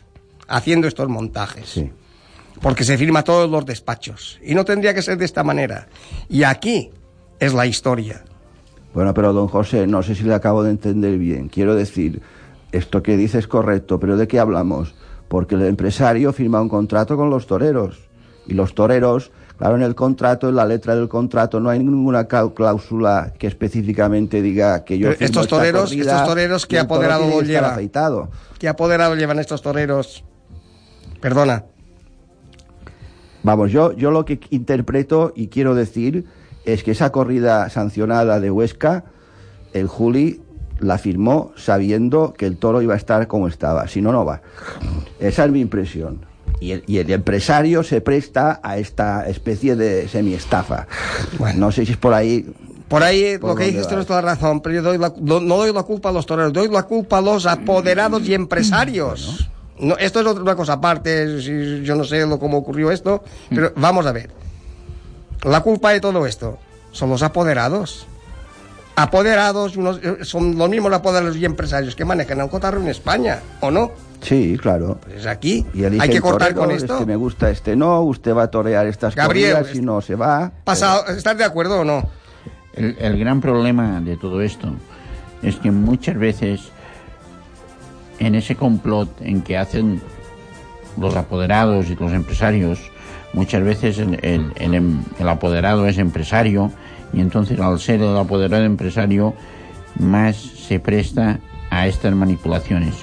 haciendo 0.47 0.87
estos 0.87 1.07
montajes. 1.07 1.81
Porque 2.61 2.83
se 2.83 2.97
firma 2.97 3.23
todos 3.23 3.49
los 3.49 3.65
despachos. 3.65 4.39
Y 4.43 4.53
no 4.53 4.65
tendría 4.65 4.93
que 4.93 5.01
ser 5.01 5.17
de 5.17 5.25
esta 5.25 5.43
manera. 5.43 5.87
Y 6.29 6.43
aquí 6.43 6.91
es 7.39 7.53
la 7.53 7.65
historia. 7.65 8.23
Bueno, 8.93 9.13
pero 9.13 9.33
don 9.33 9.47
José, 9.47 9.87
no 9.87 10.03
sé 10.03 10.15
si 10.15 10.23
le 10.23 10.33
acabo 10.33 10.63
de 10.63 10.71
entender 10.71 11.17
bien. 11.17 11.47
Quiero 11.47 11.75
decir, 11.75 12.21
esto 12.71 13.01
que 13.01 13.17
dice 13.17 13.39
es 13.39 13.47
correcto, 13.47 13.99
pero 13.99 14.17
¿de 14.17 14.27
qué 14.27 14.39
hablamos? 14.39 14.93
Porque 15.27 15.55
el 15.55 15.63
empresario 15.63 16.33
firma 16.33 16.61
un 16.61 16.69
contrato 16.69 17.15
con 17.15 17.29
los 17.29 17.47
toreros. 17.47 18.09
Y 18.45 18.53
los 18.53 18.75
toreros, 18.75 19.31
claro, 19.61 19.75
en 19.75 19.83
el 19.83 19.93
contrato, 19.93 20.49
en 20.49 20.55
la 20.55 20.65
letra 20.65 20.95
del 20.95 21.07
contrato, 21.07 21.59
no 21.59 21.69
hay 21.69 21.77
ninguna 21.77 22.25
cláusula 22.25 23.31
que 23.37 23.45
específicamente 23.45 24.41
diga 24.41 24.83
que 24.83 24.97
yo 24.97 25.09
Pero 25.09 25.23
estos 25.23 25.47
toreros, 25.47 25.93
corrida 25.93 26.01
estos 26.01 26.25
toreros 26.25 26.65
que 26.65 26.77
toro 26.77 26.79
apoderado 26.79 27.27
estar 27.27 27.45
lleva. 27.45 27.71
afeitado. 27.73 28.29
¿Qué 28.57 28.67
apoderado 28.67 29.15
llevan 29.15 29.37
estos 29.37 29.61
toreros? 29.61 30.23
Perdona. 31.19 31.65
Vamos, 33.43 33.71
yo, 33.71 33.91
yo 33.91 34.09
lo 34.09 34.25
que 34.25 34.39
interpreto 34.49 35.31
y 35.35 35.49
quiero 35.49 35.75
decir 35.75 36.25
es 36.65 36.83
que 36.83 36.91
esa 36.91 37.11
corrida 37.11 37.69
sancionada 37.69 38.39
de 38.39 38.49
Huesca, 38.49 39.03
el 39.73 39.85
Juli 39.85 40.41
la 40.79 40.97
firmó 40.97 41.51
sabiendo 41.55 42.33
que 42.33 42.47
el 42.47 42.57
toro 42.57 42.81
iba 42.81 42.95
a 42.95 42.97
estar 42.97 43.27
como 43.27 43.47
estaba, 43.47 43.87
si 43.87 44.01
no, 44.01 44.11
no 44.11 44.25
va. 44.25 44.41
Esa 45.19 45.45
es 45.45 45.51
mi 45.51 45.59
impresión. 45.59 46.30
Y 46.61 46.71
el, 46.73 46.83
y 46.87 46.99
el 46.99 47.09
empresario 47.11 47.81
se 47.83 47.99
presta 48.01 48.59
a 48.63 48.77
esta 48.77 49.27
especie 49.27 49.75
de 49.75 50.07
semiestafa. 50.07 50.87
No 51.55 51.71
sé 51.71 51.85
si 51.85 51.91
es 51.93 51.97
por 51.97 52.13
ahí, 52.13 52.45
Por 52.87 53.01
ahí 53.03 53.37
¿Por 53.39 53.49
lo 53.49 53.55
que 53.55 53.71
vas? 53.71 53.87
tienes 53.87 54.05
toda 54.05 54.21
la 54.21 54.35
razón, 54.35 54.61
pero 54.61 54.75
yo 54.75 54.81
doy 54.83 54.97
la- 54.99 55.13
no, 55.19 55.39
no 55.39 55.57
doy 55.57 55.73
la 55.73 55.81
culpa 55.83 56.09
a 56.09 56.11
los 56.11 56.25
toreros, 56.25 56.53
doy 56.53 56.67
la 56.69 56.83
culpa 56.83 57.17
a 57.17 57.21
los 57.21 57.45
apoderados 57.47 58.21
y 58.27 58.33
empresarios. 58.35 59.49
No, 59.79 59.97
esto 59.97 60.19
es 60.19 60.27
otra 60.27 60.55
cosa 60.55 60.73
aparte, 60.73 61.41
si- 61.41 61.81
yo 61.83 61.95
no 61.95 62.03
sé 62.03 62.25
lo, 62.27 62.37
cómo 62.37 62.57
ocurrió 62.57 62.91
esto, 62.91 63.23
pero 63.49 63.73
vamos 63.77 64.05
a 64.05 64.11
ver. 64.11 64.29
La 65.43 65.61
culpa 65.61 65.91
de 65.93 65.99
todo 65.99 66.27
esto 66.27 66.59
son 66.91 67.09
los 67.09 67.23
apoderados. 67.23 68.05
Apoderados 68.95 69.77
unos- 69.77 69.99
eh, 70.03 70.17
son 70.23 70.57
los 70.57 70.69
mismos 70.69 70.93
apoderados 70.93 71.37
y 71.37 71.45
empresarios 71.45 71.95
que 71.95 72.05
manejan 72.05 72.39
el 72.41 72.49
cotarro 72.49 72.81
en 72.81 72.89
España, 72.89 73.39
¿o 73.61 73.71
no? 73.71 73.91
Sí, 74.21 74.57
claro. 74.61 74.99
Pues 75.03 75.25
aquí 75.25 75.65
Y 75.73 75.83
hay 75.83 76.09
que 76.09 76.21
cortar 76.21 76.49
torero, 76.53 76.61
con 76.61 76.71
esto. 76.71 76.93
Este 76.93 77.05
me 77.05 77.15
gusta, 77.15 77.49
este 77.49 77.75
no. 77.75 78.01
Usted 78.01 78.33
va 78.35 78.43
a 78.43 78.51
torear 78.51 78.85
estas 78.87 79.15
Gabriel, 79.15 79.53
corridas 79.57 79.75
y 79.75 79.81
no 79.81 79.99
se 80.01 80.15
va. 80.15 80.51
Pasado, 80.63 81.07
¿Estás 81.07 81.37
de 81.37 81.43
acuerdo 81.43 81.81
o 81.81 81.83
no? 81.83 82.07
El, 82.73 82.95
el 82.99 83.17
gran 83.19 83.41
problema 83.41 83.99
de 83.99 84.15
todo 84.17 84.41
esto 84.41 84.69
es 85.41 85.55
que 85.57 85.71
muchas 85.71 86.17
veces 86.17 86.61
en 88.19 88.35
ese 88.35 88.55
complot 88.55 89.09
en 89.21 89.41
que 89.41 89.57
hacen 89.57 90.01
los 90.97 91.15
apoderados 91.15 91.89
y 91.89 91.95
los 91.95 92.11
empresarios, 92.13 92.79
muchas 93.33 93.63
veces 93.63 93.97
el, 93.97 94.23
el- 94.23 94.53
el 94.55 94.73
em- 94.75 95.03
el 95.19 95.27
apoderado 95.29 95.87
es 95.87 95.97
empresario 95.97 96.71
y 97.13 97.19
entonces 97.21 97.59
al 97.59 97.79
ser 97.79 98.01
el 98.01 98.15
apoderado 98.15 98.63
empresario 98.63 99.33
más 99.97 100.35
se 100.35 100.79
presta 100.79 101.39
a 101.69 101.87
estas 101.87 102.13
manipulaciones. 102.13 102.93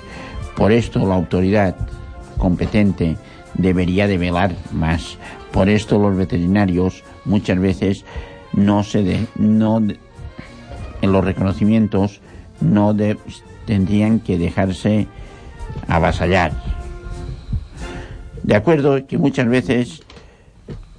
Por 0.58 0.72
esto 0.72 1.06
la 1.06 1.14
autoridad 1.14 1.76
competente 2.36 3.16
debería 3.54 4.08
de 4.08 4.18
velar 4.18 4.56
más. 4.72 5.16
Por 5.52 5.68
esto 5.68 6.00
los 6.00 6.16
veterinarios 6.16 7.04
muchas 7.24 7.60
veces 7.60 8.04
no 8.52 8.82
se 8.82 9.04
de, 9.04 9.24
no 9.36 9.78
de- 9.80 9.96
en 11.00 11.12
los 11.12 11.24
reconocimientos 11.24 12.20
no 12.60 12.92
de- 12.92 13.16
tendrían 13.66 14.18
que 14.18 14.36
dejarse 14.36 15.06
avasallar. 15.86 16.52
De 18.42 18.56
acuerdo 18.56 19.06
que 19.06 19.16
muchas 19.16 19.46
veces 19.48 20.02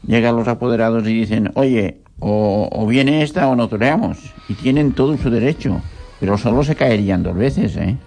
llegan 0.08 0.38
los 0.38 0.48
apoderados 0.48 1.06
y 1.06 1.13
dicen, 1.13 1.52
oye, 1.56 1.98
o, 2.19 2.69
o 2.72 2.88
viene 2.88 3.24
esta 3.24 3.50
o 3.50 3.58
no 3.58 3.67
toreamos. 3.67 4.19
Y 4.48 4.54
tienen 4.54 4.93
todo 4.93 5.17
su 5.17 5.30
derecho, 5.30 5.82
pero 6.22 6.38
solo 6.38 6.63
se 6.63 6.76
caerían 6.76 7.24
dos 7.24 7.36
veces, 7.36 7.76
¿eh? 7.76 7.98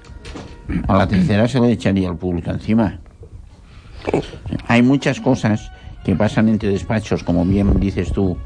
A 0.89 0.97
la 0.97 1.07
tercera 1.07 1.49
se 1.49 1.61
le 1.61 1.73
echaría 1.73 2.09
el 2.09 2.17
público 2.17 2.51
encima. 2.51 2.99
Hay 4.69 4.83
muchas 4.83 5.21
cosas 5.21 5.71
que 6.05 6.17
pasan 6.17 6.49
entre 6.49 6.71
despachos, 6.71 7.23
como 7.23 7.45
bien 7.45 7.79
dices 7.79 8.13
tú, 8.13 8.37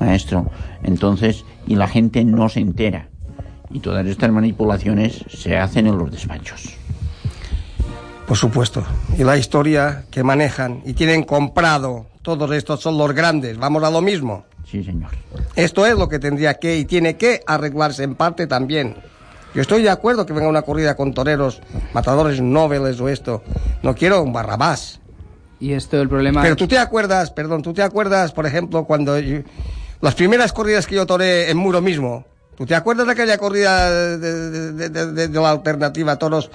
maestro. 0.00 0.50
Entonces, 0.82 1.44
y 1.66 1.76
la 1.76 1.88
gente 1.88 2.24
no 2.24 2.48
se 2.48 2.60
entera. 2.60 3.08
Y 3.70 3.80
todas 3.80 4.06
estas 4.06 4.30
manipulaciones 4.30 5.24
se 5.28 5.56
hacen 5.56 5.86
en 5.86 5.98
los 5.98 6.10
despachos. 6.10 6.74
Por 8.26 8.36
supuesto. 8.36 8.84
Y 9.18 9.24
la 9.24 9.36
historia 9.36 10.06
que 10.10 10.22
manejan 10.22 10.80
y 10.84 10.94
tienen 10.94 11.24
comprado, 11.24 12.06
todos 12.22 12.50
estos 12.52 12.80
son 12.80 12.96
los 12.96 13.12
grandes. 13.12 13.58
Vamos 13.58 13.82
a 13.82 13.90
lo 13.90 14.00
mismo. 14.00 14.44
Sí, 14.66 14.82
señor. 14.82 15.10
Esto 15.56 15.84
es 15.84 15.96
lo 15.96 16.08
que 16.08 16.18
tendría 16.18 16.54
que 16.54 16.78
y 16.78 16.84
tiene 16.86 17.16
que 17.16 17.42
arreglarse 17.46 18.02
en 18.02 18.14
parte 18.14 18.46
también. 18.46 18.96
Yo 19.54 19.62
estoy 19.62 19.82
de 19.82 19.90
acuerdo 19.90 20.26
que 20.26 20.32
venga 20.32 20.48
una 20.48 20.62
corrida 20.62 20.96
con 20.96 21.14
toreros, 21.14 21.60
matadores 21.92 22.40
nobles 22.40 23.00
o 23.00 23.08
esto. 23.08 23.42
No 23.82 23.94
quiero 23.94 24.22
un 24.22 24.32
barrabás. 24.32 25.00
Y 25.60 25.72
esto 25.72 26.00
el 26.00 26.08
problema 26.08 26.42
Pero 26.42 26.56
tú 26.56 26.66
te 26.66 26.76
acuerdas, 26.78 27.30
perdón, 27.30 27.62
tú 27.62 27.72
te 27.72 27.82
acuerdas, 27.82 28.32
por 28.32 28.46
ejemplo, 28.46 28.84
cuando 28.84 29.18
yo- 29.18 29.40
las 30.00 30.14
primeras 30.14 30.52
corridas 30.52 30.86
que 30.86 30.96
yo 30.96 31.06
toré 31.06 31.50
en 31.50 31.56
Muro 31.56 31.80
mismo. 31.80 32.24
¿Tú 32.56 32.66
te 32.66 32.74
acuerdas 32.74 33.06
de 33.06 33.12
aquella 33.12 33.38
corrida 33.38 33.90
de, 33.90 34.18
de- 34.18 34.88
de- 34.90 35.28
de- 35.28 35.40
la 35.40 35.50
alternativa 35.50 36.16
toros 36.16 36.50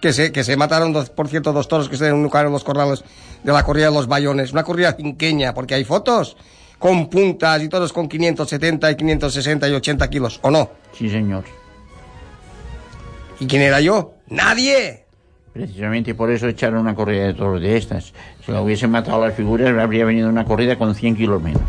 que 0.00 0.12
se, 0.12 0.32
que 0.32 0.42
se 0.44 0.56
mataron, 0.56 0.92
dos, 0.92 1.10
por 1.10 1.28
cierto, 1.28 1.52
dos 1.52 1.68
toros 1.68 1.88
que 1.88 1.96
se 1.96 2.08
enucaron 2.08 2.52
los 2.52 2.64
corrales 2.64 3.04
de 3.42 3.52
la 3.52 3.62
corrida 3.64 3.86
de 3.86 3.94
los 3.94 4.08
bayones? 4.08 4.52
Una 4.52 4.64
corrida 4.64 4.92
cinqueña, 4.92 5.54
porque 5.54 5.74
hay 5.74 5.84
fotos 5.84 6.36
con 6.78 7.08
puntas 7.08 7.62
y 7.62 7.68
todos 7.68 7.92
con 7.92 8.08
570 8.08 8.90
y 8.90 8.96
560 8.96 9.68
y 9.68 9.72
80 9.72 10.10
kilos, 10.10 10.40
¿o 10.42 10.50
no? 10.50 10.70
Sí, 10.92 11.08
señor. 11.08 11.44
¿Y 13.42 13.46
quién 13.48 13.62
era 13.62 13.80
yo? 13.80 14.14
¡Nadie! 14.28 15.04
Precisamente 15.52 16.14
por 16.14 16.30
eso 16.30 16.46
echaron 16.46 16.82
una 16.82 16.94
corrida 16.94 17.24
de 17.24 17.34
toros 17.34 17.60
de 17.60 17.76
estas. 17.76 18.12
Si 18.46 18.52
la 18.52 18.62
hubiesen 18.62 18.92
matado 18.92 19.26
las 19.26 19.34
figuras, 19.34 19.76
habría 19.76 20.04
venido 20.04 20.28
una 20.28 20.44
corrida 20.44 20.78
con 20.78 20.94
100 20.94 21.16
kilos 21.16 21.42
menos. 21.42 21.62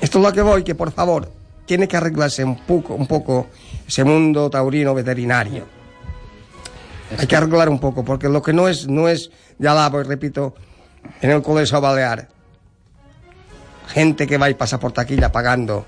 Esto 0.00 0.18
es 0.18 0.24
lo 0.24 0.32
que 0.32 0.42
voy, 0.42 0.64
que 0.64 0.74
por 0.74 0.90
favor, 0.90 1.30
tiene 1.66 1.86
que 1.86 1.96
arreglarse 1.96 2.42
un 2.42 2.56
poco, 2.66 2.96
un 2.96 3.06
poco 3.06 3.46
ese 3.86 4.02
mundo 4.02 4.50
taurino 4.50 4.92
veterinario. 4.92 5.66
Hay 7.16 7.28
que 7.28 7.36
arreglar 7.36 7.68
un 7.68 7.78
poco, 7.78 8.04
porque 8.04 8.28
lo 8.28 8.42
que 8.42 8.52
no 8.52 8.66
es, 8.66 8.88
no 8.88 9.08
es, 9.08 9.30
ya 9.60 9.74
la 9.74 9.88
voy, 9.88 10.02
repito, 10.02 10.56
en 11.20 11.30
el 11.30 11.42
colegio 11.42 11.80
balear. 11.80 12.26
Gente 13.86 14.26
que 14.26 14.36
va 14.36 14.50
y 14.50 14.54
pasa 14.54 14.80
por 14.80 14.90
taquilla 14.90 15.30
pagando. 15.30 15.86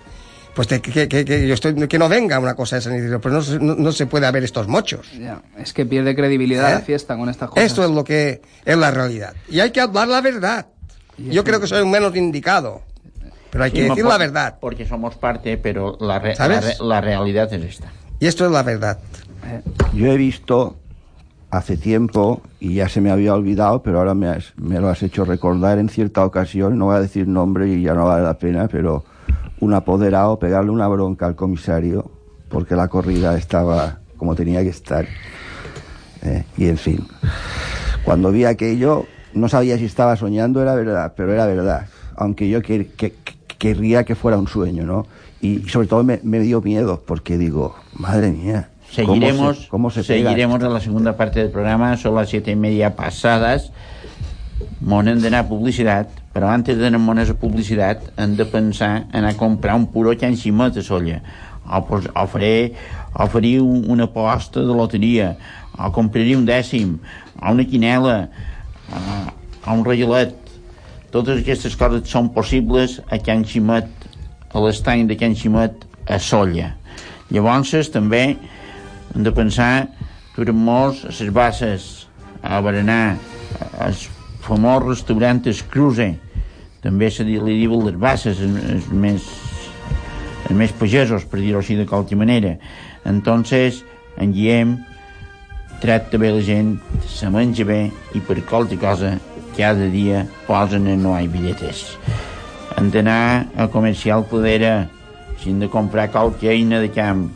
Pues 0.55 0.69
de 0.69 0.81
que, 0.81 0.93
que- 0.93 1.09
que- 1.09 1.25
que 1.25 1.49
yo 1.49 1.55
estoy, 1.55 1.75
que 1.89 1.99
no 1.99 2.09
venga 2.09 2.39
una 2.39 2.55
cosa 2.55 2.77
de 2.79 2.81
esa, 2.81 3.19
pero 3.19 3.35
no, 3.35 3.43
se- 3.43 3.59
no, 3.59 3.75
no 3.75 3.91
se 3.93 4.07
puede 4.07 4.27
haber 4.27 4.45
estos 4.45 4.69
mochos. 4.69 5.11
Ya, 5.19 5.43
es 5.59 5.73
que 5.73 5.85
pierde 5.85 6.15
credibilidad 6.15 6.71
¿Eh? 6.71 6.75
la 6.75 6.81
fiesta 6.81 7.17
con 7.17 7.29
estas 7.29 7.49
cosas. 7.51 7.65
Esto 7.65 7.85
es 7.85 7.91
lo 7.91 8.05
que 8.05 8.41
es 8.65 8.77
la 8.77 8.91
realidad. 8.93 9.35
Y 9.49 9.59
hay 9.61 9.73
que 9.73 9.81
hablar 9.81 10.07
la 10.09 10.21
verdad. 10.21 10.67
Yo 11.19 11.43
creo 11.45 11.61
que 11.61 11.67
soy 11.67 11.83
un 11.83 11.91
menos 11.91 12.15
indicado. 12.17 12.83
Pero 13.51 13.65
hay 13.65 13.71
que 13.71 13.83
Sí, 13.85 13.89
decir 13.89 14.03
por- 14.05 14.13
la 14.13 14.19
verdad. 14.19 14.57
Porque 14.61 14.87
somos 14.87 15.17
parte, 15.17 15.57
pero 15.59 15.97
la, 16.01 16.19
re- 16.19 16.35
la, 16.39 16.61
re- 16.61 16.75
la 16.81 17.01
realidad 17.01 17.53
es 17.53 17.63
esta. 17.63 17.93
Y 18.21 18.27
esto 18.27 18.45
es 18.47 18.51
la 18.53 18.63
verdad. 18.63 18.99
Yo 19.93 20.07
he 20.07 20.17
visto 20.17 20.77
hace 21.51 21.77
tiempo, 21.77 22.43
y 22.59 22.75
ya 22.75 22.89
se 22.89 23.01
me 23.01 23.11
había 23.13 23.33
olvidado, 23.35 23.83
pero 23.83 23.99
ahora 23.99 24.15
me, 24.15 24.29
has- 24.29 24.53
me 24.57 24.81
lo 24.81 24.89
has 24.89 25.03
hecho 25.05 25.25
recordar 25.25 25.79
en 25.79 25.89
cierta 25.89 26.25
ocasión, 26.25 26.77
no 26.79 26.87
voy 26.87 26.97
a 26.97 27.01
decir 27.01 27.29
nombre 27.29 27.69
y 27.69 27.83
ya 27.83 27.95
no 27.95 28.07
vale 28.07 28.25
la 28.25 28.35
pena, 28.39 28.67
pero 28.67 29.05
un 29.65 29.73
apoderado 29.75 30.39
pegarle 30.39 30.71
una 30.71 30.87
bronca 30.89 31.25
al 31.27 31.35
comisario 31.37 32.11
porque 32.51 32.77
la 32.77 32.89
corrida 32.89 33.37
estaba 33.37 33.99
como 34.19 34.35
tenía 34.35 34.63
que 34.63 34.69
estar. 34.69 35.07
Eh, 36.23 36.45
y 36.57 36.69
en 36.69 36.77
fin, 36.79 37.07
cuando 38.05 38.31
vi 38.31 38.45
aquello, 38.45 39.07
no 39.33 39.49
sabía 39.49 39.77
si 39.79 39.87
estaba 39.87 40.17
soñando, 40.17 40.61
era 40.63 40.75
verdad, 40.75 41.15
pero 41.17 41.33
era 41.33 41.47
verdad, 41.47 41.87
aunque 42.17 42.49
yo 42.49 42.63
que- 42.63 42.89
que- 42.97 43.13
que- 43.13 43.35
querría 43.59 44.05
que 44.05 44.15
fuera 44.15 44.37
un 44.39 44.47
sueño, 44.47 44.85
¿no? 44.85 45.07
Y 45.41 45.61
sobre 45.69 45.87
todo 45.89 46.05
me, 46.05 46.21
me 46.23 46.39
dio 46.41 46.61
miedo, 46.61 47.03
porque 47.07 47.37
digo, 47.39 47.75
madre 47.95 48.31
mía, 48.31 48.69
¿cómo 49.05 49.15
Seguiremos, 49.15 49.63
se- 49.63 49.69
cómo 49.69 49.91
se 49.91 50.05
seguiremos 50.05 50.63
a 50.63 50.69
la 50.69 50.81
segunda 50.81 51.17
parte 51.17 51.41
del 51.41 51.51
programa, 51.51 51.97
son 51.97 52.15
las 52.15 52.29
siete 52.29 52.51
y 52.53 52.57
media 52.57 52.95
pasades. 52.95 53.73
Mon 54.81 55.09
hem 55.09 55.19
d'anar 55.21 55.45
a 55.45 55.49
publicitat, 55.49 56.09
però 56.35 56.51
antes 56.51 56.77
d'anar 56.77 56.99
a 56.99 57.35
publicitat 57.39 58.11
hem 58.19 58.35
de 58.35 58.45
pensar 58.45 59.07
en 59.13 59.23
anar 59.23 59.31
a 59.31 59.39
comprar 59.39 59.77
un 59.77 59.87
puro 59.87 60.17
que 60.19 60.35
ximet 60.35 60.77
a 60.77 60.83
solla. 60.83 61.21
O, 61.65 61.81
pues, 61.87 62.09
o, 62.13 62.27
faré, 62.27 62.75
o 63.15 63.27
faré 63.27 63.61
un, 63.61 63.85
una 63.89 64.05
aposta 64.05 64.61
de 64.61 64.67
loteria, 64.67 65.37
o 65.79 65.91
compraré 65.93 66.35
un 66.37 66.45
dècim, 66.45 66.99
o 67.41 67.53
una 67.53 67.65
quinela, 67.65 68.29
o, 68.91 69.73
un 69.73 69.85
regalet. 69.85 70.35
Totes 71.15 71.41
aquestes 71.41 71.77
coses 71.79 72.11
són 72.11 72.29
possibles 72.35 72.99
a 73.09 73.21
Can 73.23 73.47
Ximet, 73.47 73.87
a 74.51 74.61
l'estany 74.61 75.07
de 75.07 75.17
Can 75.17 75.39
Ximet, 75.39 75.87
a 76.11 76.19
Solla. 76.19 76.75
Llavors, 77.31 77.71
també 77.95 78.37
hem 79.15 79.23
de 79.23 79.33
pensar 79.33 79.87
durant 80.35 80.59
molts 80.67 81.07
a 81.07 81.15
les 81.15 81.31
basses, 81.31 81.89
a 82.43 82.61
berenar, 82.61 83.17
al 83.79 83.95
famós 84.45 84.85
restaurant 84.85 85.43
Cruze, 85.71 86.15
també 86.85 87.11
se 87.11 87.25
li 87.25 87.39
li 87.41 87.59
diuen 87.63 87.87
les 87.87 87.97
basses, 87.97 88.41
els, 88.41 88.89
més, 88.93 89.25
els 90.45 90.57
més 90.57 90.73
pagesos, 90.73 91.25
per 91.25 91.41
dir-ho 91.41 91.63
així 91.63 91.77
de 91.77 91.87
qualque 91.89 92.17
manera. 92.17 92.59
Entonces, 93.09 93.83
en 94.21 94.33
Guillem 94.33 94.77
tracta 95.81 96.19
bé 96.21 96.31
la 96.33 96.43
gent, 96.45 96.77
se 97.09 97.31
menja 97.33 97.65
bé 97.65 97.89
i 98.15 98.21
per 98.21 98.43
qualque 98.49 98.77
cosa 98.81 99.17
cada 99.57 99.89
dia 99.89 100.27
posen 100.47 100.89
en 100.93 101.03
no 101.03 101.17
hi 101.17 101.29
billetes. 101.29 101.97
Hem 102.77 102.91
d'anar 102.91 103.47
a 103.57 103.69
comercial 103.73 104.27
Cladera, 104.29 104.89
si 105.41 105.53
hem 105.53 105.61
de 105.63 105.71
comprar 105.73 106.11
qualque 106.13 106.51
eina 106.53 106.81
de 106.83 106.93
camp, 106.93 107.29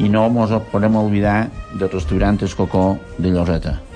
i 0.00 0.08
no 0.08 0.28
mos 0.32 0.52
podem 0.72 0.96
oblidar 0.96 1.50
del 1.76 1.90
restaurant 1.92 2.40
Escocó 2.42 2.96
de 3.18 3.30
Lloseta. 3.34 3.91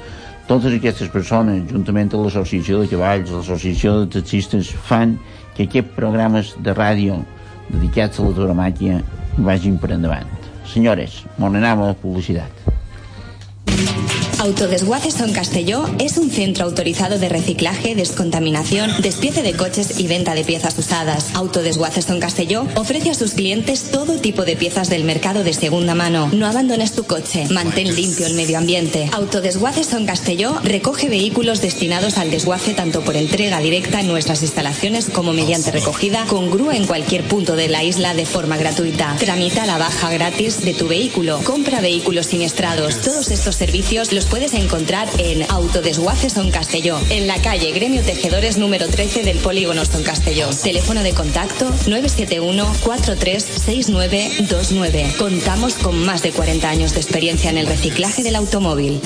Totes 0.46 0.76
aquestes 0.76 1.08
persones, 1.10 1.64
juntament 1.72 2.12
amb 2.14 2.28
l'Associació 2.28 2.78
de 2.78 2.86
Cavalls, 2.92 3.32
l'Associació 3.34 3.96
de 4.04 4.12
Taxistes, 4.14 4.70
fan 4.86 5.16
que 5.56 5.66
aquests 5.66 5.96
programes 5.96 6.52
de 6.62 6.74
ràdio 6.76 7.18
dedicats 7.66 8.22
a 8.22 8.28
la 8.28 8.36
tauromàquia 8.38 9.00
vagin 9.48 9.80
per 9.82 9.90
endavant. 9.96 10.30
Senyores, 10.70 11.24
m'on 11.42 11.58
anem 11.58 11.82
a 11.82 11.90
la 11.90 11.98
publicitat. 11.98 14.14
Autodesguaces 14.46 15.14
Son 15.14 15.32
Castelló 15.32 15.90
es 15.98 16.18
un 16.18 16.30
centro 16.30 16.66
autorizado 16.66 17.18
de 17.18 17.28
reciclaje, 17.28 17.96
descontaminación, 17.96 18.92
despiece 19.02 19.42
de 19.42 19.54
coches 19.54 19.98
y 19.98 20.06
venta 20.06 20.36
de 20.36 20.44
piezas 20.44 20.78
usadas. 20.78 21.34
Autodesguaces 21.34 22.04
Son 22.04 22.20
Castelló 22.20 22.64
ofrece 22.76 23.10
a 23.10 23.14
sus 23.14 23.32
clientes 23.32 23.90
todo 23.90 24.20
tipo 24.20 24.44
de 24.44 24.54
piezas 24.54 24.88
del 24.88 25.02
mercado 25.02 25.42
de 25.42 25.52
segunda 25.52 25.96
mano. 25.96 26.30
No 26.32 26.46
abandones 26.46 26.92
tu 26.92 27.02
coche, 27.02 27.48
mantén 27.50 27.96
limpio 27.96 28.24
el 28.28 28.34
medio 28.34 28.58
ambiente. 28.58 29.10
Autodesguaces 29.12 29.88
Son 29.88 30.06
Castelló 30.06 30.54
recoge 30.62 31.08
vehículos 31.08 31.60
destinados 31.60 32.16
al 32.16 32.30
desguace 32.30 32.72
tanto 32.72 33.00
por 33.00 33.16
entrega 33.16 33.58
directa 33.58 34.00
en 34.00 34.06
nuestras 34.06 34.42
instalaciones 34.42 35.06
como 35.06 35.32
mediante 35.32 35.72
recogida 35.72 36.24
con 36.26 36.52
grúa 36.52 36.76
en 36.76 36.86
cualquier 36.86 37.24
punto 37.24 37.56
de 37.56 37.66
la 37.66 37.82
isla 37.82 38.14
de 38.14 38.26
forma 38.26 38.56
gratuita. 38.56 39.16
Tramita 39.18 39.66
la 39.66 39.78
baja 39.78 40.08
gratis 40.12 40.64
de 40.64 40.72
tu 40.72 40.86
vehículo. 40.86 41.40
Compra 41.42 41.80
vehículos 41.80 42.26
siniestrados. 42.26 43.00
Todos 43.00 43.32
estos 43.32 43.56
servicios 43.56 44.12
los 44.12 44.26
puedes 44.26 44.35
encontrar 44.44 45.08
en 45.18 45.50
Autodesguaces 45.50 46.34
Son 46.34 46.50
Castelló, 46.50 46.98
en 47.08 47.26
la 47.26 47.40
calle 47.40 47.72
Gremio 47.72 48.02
Tejedores 48.02 48.58
número 48.58 48.86
13 48.86 49.22
del 49.22 49.38
Polígono 49.38 49.86
Son 49.86 50.02
Castelló. 50.02 50.50
Teléfono 50.62 51.02
de 51.02 51.14
contacto 51.14 51.70
971 51.86 52.70
436929. 52.84 55.14
Contamos 55.18 55.76
con 55.76 56.04
más 56.04 56.22
de 56.22 56.32
40 56.32 56.68
años 56.68 56.92
de 56.92 57.00
experiencia 57.00 57.48
en 57.48 57.56
el 57.56 57.66
reciclaje 57.66 58.22
del 58.22 58.36
automóvil. 58.36 59.00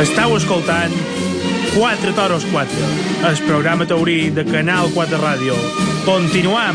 Estau 0.00 0.36
escoltant 0.36 0.92
4 1.78 2.14
toros 2.14 2.44
4, 2.50 2.76
el 3.30 3.38
programa 3.44 3.86
taurí 3.86 4.30
de 4.30 4.44
Canal 4.44 4.90
4 4.92 5.18
Ràdio. 5.18 5.54
Continuam! 6.04 6.74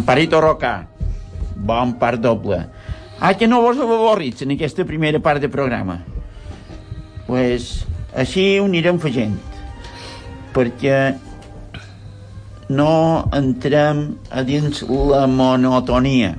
Amparito 0.00 0.40
Roca, 0.40 0.86
bon 1.56 1.92
part 2.00 2.20
doble. 2.20 2.56
Ah, 3.20 3.34
que 3.36 3.46
no 3.46 3.60
vos 3.60 3.76
avorrits 3.76 4.40
en 4.42 4.54
aquesta 4.54 4.84
primera 4.88 5.20
part 5.20 5.40
del 5.44 5.50
programa? 5.52 5.98
pues, 7.30 7.84
així 8.16 8.56
ho 8.58 8.64
anirem 8.66 8.96
fent, 8.98 9.36
perquè 10.56 11.12
no 12.72 12.88
entrem 13.36 14.00
a 14.34 14.42
dins 14.42 14.80
la 14.88 15.26
monotonia. 15.30 16.32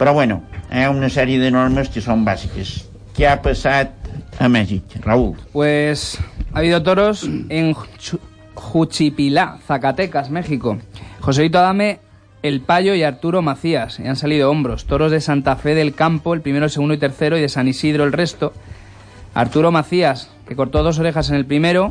Però 0.00 0.14
bueno, 0.16 0.40
hi 0.72 0.82
ha 0.82 0.90
una 0.90 1.06
sèrie 1.12 1.38
de 1.38 1.52
normes 1.54 1.92
que 1.94 2.02
són 2.02 2.24
bàsiques. 2.26 2.72
Què 3.14 3.28
ha 3.30 3.36
passat 3.44 3.94
a 4.42 4.48
Mèxic, 4.50 4.96
Raúl? 5.06 5.36
Pues 5.52 6.16
ha 6.52 6.58
habido 6.64 6.82
toros 6.82 7.22
en 7.28 7.74
Ju- 7.76 8.18
Juchipilá, 8.56 9.58
Zacatecas, 9.68 10.30
México. 10.30 10.78
Joselito 11.20 11.58
Adame, 11.60 12.00
El 12.42 12.60
Payo 12.60 12.94
y 12.94 13.02
Arturo 13.02 13.42
Macías. 13.42 13.98
Y 14.00 14.06
han 14.06 14.16
salido 14.16 14.50
hombros. 14.50 14.86
Toros 14.86 15.10
de 15.10 15.20
Santa 15.20 15.56
Fe 15.56 15.74
del 15.74 15.94
Campo, 15.94 16.34
el 16.34 16.40
primero, 16.40 16.66
el 16.66 16.70
segundo 16.70 16.94
y 16.94 16.98
tercero, 16.98 17.36
y 17.36 17.40
de 17.40 17.48
San 17.48 17.68
Isidro 17.68 18.04
el 18.04 18.12
resto. 18.12 18.52
Arturo 19.34 19.70
Macías, 19.70 20.30
que 20.46 20.56
cortó 20.56 20.82
dos 20.82 20.98
orejas 20.98 21.30
en 21.30 21.36
el 21.36 21.46
primero. 21.46 21.90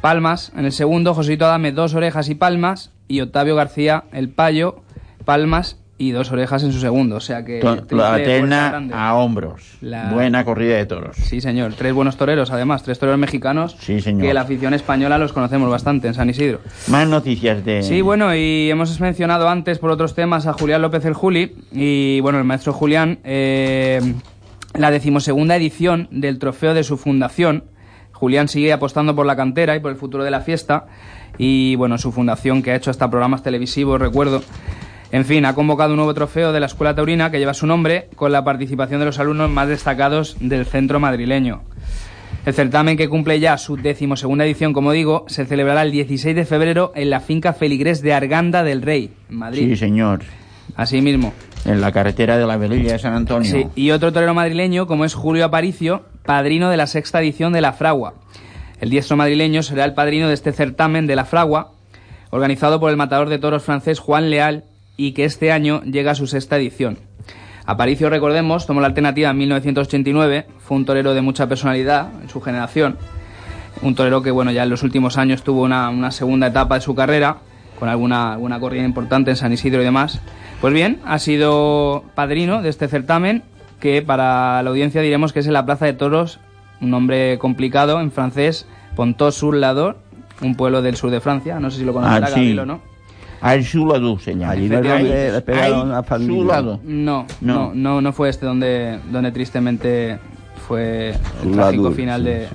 Palmas 0.00 0.52
en 0.56 0.64
el 0.64 0.72
segundo. 0.72 1.14
Joselito 1.14 1.46
Adame, 1.46 1.72
dos 1.72 1.94
orejas 1.94 2.28
y 2.28 2.34
palmas. 2.34 2.90
Y 3.08 3.20
Octavio 3.20 3.56
García, 3.56 4.04
El 4.12 4.28
Payo, 4.28 4.82
palmas 5.24 5.76
y 5.96 6.10
dos 6.10 6.32
orejas 6.32 6.62
en 6.64 6.72
su 6.72 6.80
segundo. 6.80 7.16
O 7.16 7.20
sea 7.20 7.44
que... 7.44 7.60
To- 7.60 7.76
triple 7.76 7.98
La 7.98 8.08
fuerza 8.10 8.24
terna 8.24 8.68
grande. 8.70 8.94
a 8.96 9.14
hombros. 9.14 9.76
La- 9.80 10.10
Buena 10.12 10.44
corrida 10.44 10.76
de 10.76 10.86
toros. 10.86 11.16
Sí, 11.16 11.40
señor. 11.40 11.74
Tres 11.74 11.92
buenos 11.94 12.16
toreros, 12.16 12.50
además. 12.50 12.82
Tres 12.82 12.98
toreros 12.98 13.18
mexicanos. 13.20 13.76
Sí, 13.78 14.00
señor. 14.00 14.22
Que 14.22 14.34
la 14.34 14.40
afición 14.40 14.74
española 14.74 15.18
los 15.18 15.32
conocemos 15.32 15.70
bastante 15.70 16.08
en 16.08 16.14
San 16.14 16.28
Isidro. 16.28 16.60
Más 16.88 17.06
noticias 17.08 17.64
de... 17.64 17.82
Sí, 17.84 18.00
bueno, 18.00 18.34
y 18.34 18.70
hemos 18.70 18.98
mencionado 19.00 19.48
antes 19.48 19.78
por 19.78 19.90
otros 19.90 20.14
temas 20.14 20.46
a 20.46 20.52
Julián 20.52 20.82
López 20.82 21.04
el 21.04 21.14
Juli. 21.14 21.54
Y 21.72 22.18
bueno, 22.20 22.38
el 22.38 22.44
maestro 22.44 22.72
Julián, 22.72 23.20
eh, 23.22 24.00
la 24.74 24.90
decimosegunda 24.90 25.54
edición 25.54 26.08
del 26.10 26.40
trofeo 26.40 26.74
de 26.74 26.82
su 26.82 26.96
fundación. 26.96 27.64
Julián 28.12 28.48
sigue 28.48 28.72
apostando 28.72 29.14
por 29.14 29.26
la 29.26 29.36
cantera 29.36 29.76
y 29.76 29.80
por 29.80 29.92
el 29.92 29.96
futuro 29.96 30.24
de 30.24 30.30
la 30.32 30.40
fiesta. 30.40 30.86
Y 31.38 31.76
bueno, 31.76 31.98
su 31.98 32.10
fundación 32.10 32.62
que 32.62 32.72
ha 32.72 32.76
hecho 32.76 32.90
hasta 32.90 33.08
programas 33.10 33.42
televisivos, 33.44 34.00
recuerdo. 34.00 34.42
En 35.14 35.24
fin, 35.24 35.44
ha 35.44 35.54
convocado 35.54 35.90
un 35.90 35.98
nuevo 35.98 36.12
trofeo 36.12 36.52
de 36.52 36.58
la 36.58 36.66
Escuela 36.66 36.96
Taurina 36.96 37.30
que 37.30 37.38
lleva 37.38 37.54
su 37.54 37.68
nombre 37.68 38.08
con 38.16 38.32
la 38.32 38.42
participación 38.42 38.98
de 38.98 39.06
los 39.06 39.20
alumnos 39.20 39.48
más 39.48 39.68
destacados 39.68 40.36
del 40.40 40.66
centro 40.66 40.98
madrileño. 40.98 41.62
El 42.44 42.52
certamen, 42.52 42.96
que 42.96 43.08
cumple 43.08 43.38
ya 43.38 43.56
su 43.56 43.76
decimosegunda 43.76 44.44
edición, 44.44 44.72
como 44.72 44.90
digo, 44.90 45.24
se 45.28 45.46
celebrará 45.46 45.82
el 45.82 45.92
16 45.92 46.34
de 46.34 46.44
febrero 46.44 46.90
en 46.96 47.10
la 47.10 47.20
finca 47.20 47.52
Feligrés 47.52 48.02
de 48.02 48.12
Arganda 48.12 48.64
del 48.64 48.82
Rey, 48.82 49.12
en 49.30 49.36
Madrid. 49.36 49.68
Sí, 49.68 49.76
señor. 49.76 50.22
Así 50.74 51.00
mismo. 51.00 51.32
En 51.64 51.80
la 51.80 51.92
carretera 51.92 52.36
de 52.36 52.44
la 52.44 52.56
Velilla 52.56 52.94
de 52.94 52.98
San 52.98 53.14
Antonio. 53.14 53.48
Sí, 53.48 53.68
y 53.76 53.92
otro 53.92 54.12
torero 54.12 54.34
madrileño, 54.34 54.88
como 54.88 55.04
es 55.04 55.14
Julio 55.14 55.44
Aparicio, 55.44 56.02
padrino 56.24 56.70
de 56.70 56.76
la 56.76 56.88
sexta 56.88 57.20
edición 57.20 57.52
de 57.52 57.60
la 57.60 57.72
Fragua. 57.72 58.14
El 58.80 58.90
diestro 58.90 59.16
madrileño 59.16 59.62
será 59.62 59.84
el 59.84 59.94
padrino 59.94 60.26
de 60.26 60.34
este 60.34 60.50
certamen 60.52 61.06
de 61.06 61.14
la 61.14 61.24
Fragua, 61.24 61.70
organizado 62.30 62.80
por 62.80 62.90
el 62.90 62.96
matador 62.96 63.28
de 63.28 63.38
toros 63.38 63.62
francés 63.62 64.00
Juan 64.00 64.28
Leal, 64.28 64.64
y 64.96 65.12
que 65.12 65.24
este 65.24 65.52
año 65.52 65.82
llega 65.82 66.12
a 66.12 66.14
su 66.14 66.26
sexta 66.26 66.56
edición. 66.56 66.98
Aparicio, 67.66 68.10
recordemos, 68.10 68.66
tomó 68.66 68.80
la 68.80 68.88
alternativa 68.88 69.30
en 69.30 69.38
1989, 69.38 70.46
fue 70.58 70.76
un 70.76 70.84
torero 70.84 71.14
de 71.14 71.22
mucha 71.22 71.48
personalidad 71.48 72.08
en 72.22 72.28
su 72.28 72.40
generación, 72.40 72.98
un 73.82 73.94
torero 73.94 74.22
que 74.22 74.30
bueno 74.30 74.52
ya 74.52 74.64
en 74.64 74.70
los 74.70 74.82
últimos 74.82 75.16
años 75.16 75.42
tuvo 75.42 75.62
una, 75.62 75.88
una 75.88 76.10
segunda 76.10 76.48
etapa 76.48 76.74
de 76.76 76.80
su 76.82 76.94
carrera, 76.94 77.38
con 77.78 77.88
alguna, 77.88 78.34
alguna 78.34 78.60
corrida 78.60 78.84
importante 78.84 79.30
en 79.30 79.36
San 79.36 79.52
Isidro 79.52 79.80
y 79.80 79.84
demás. 79.84 80.20
Pues 80.60 80.72
bien, 80.74 81.00
ha 81.04 81.18
sido 81.18 82.04
padrino 82.14 82.62
de 82.62 82.68
este 82.68 82.86
certamen, 82.88 83.42
que 83.80 84.00
para 84.02 84.62
la 84.62 84.70
audiencia 84.70 85.00
diremos 85.00 85.32
que 85.32 85.40
es 85.40 85.46
en 85.46 85.52
la 85.54 85.64
Plaza 85.66 85.86
de 85.86 85.94
Toros, 85.94 86.38
un 86.80 86.90
nombre 86.90 87.38
complicado 87.38 88.00
en 88.00 88.12
francés, 88.12 88.66
Pontot-sur-Lador, 88.94 89.98
un 90.42 90.54
pueblo 90.54 90.82
del 90.82 90.96
sur 90.96 91.10
de 91.10 91.20
Francia, 91.20 91.58
no 91.60 91.70
sé 91.70 91.78
si 91.78 91.84
lo 91.84 91.92
conocerá 91.92 92.26
Ah, 92.26 92.28
sí. 92.28 92.34
Gabriel 92.34 92.58
o 92.60 92.66
no. 92.66 92.80
Al 93.44 93.62
Chuladú 93.62 94.18
se 94.18 94.34
llama. 94.34 94.52
Allí 94.52 94.68
no 94.70 94.78
es 94.78 94.88
donde 94.88 95.32
le 95.32 95.40
pegaron 95.42 95.92
a 95.92 96.02
familia. 96.02 96.62
No, 96.62 96.80
No. 96.82 97.26
no, 97.42 97.72
no, 97.74 98.00
no 98.00 98.12
fue 98.14 98.30
este 98.30 98.46
donde, 98.46 98.98
donde 99.12 99.32
tristemente 99.32 100.18
fue 100.66 101.10
el 101.42 101.52
trágico 101.52 101.90
final 101.90 102.22
sí, 102.22 102.26
de... 102.26 102.48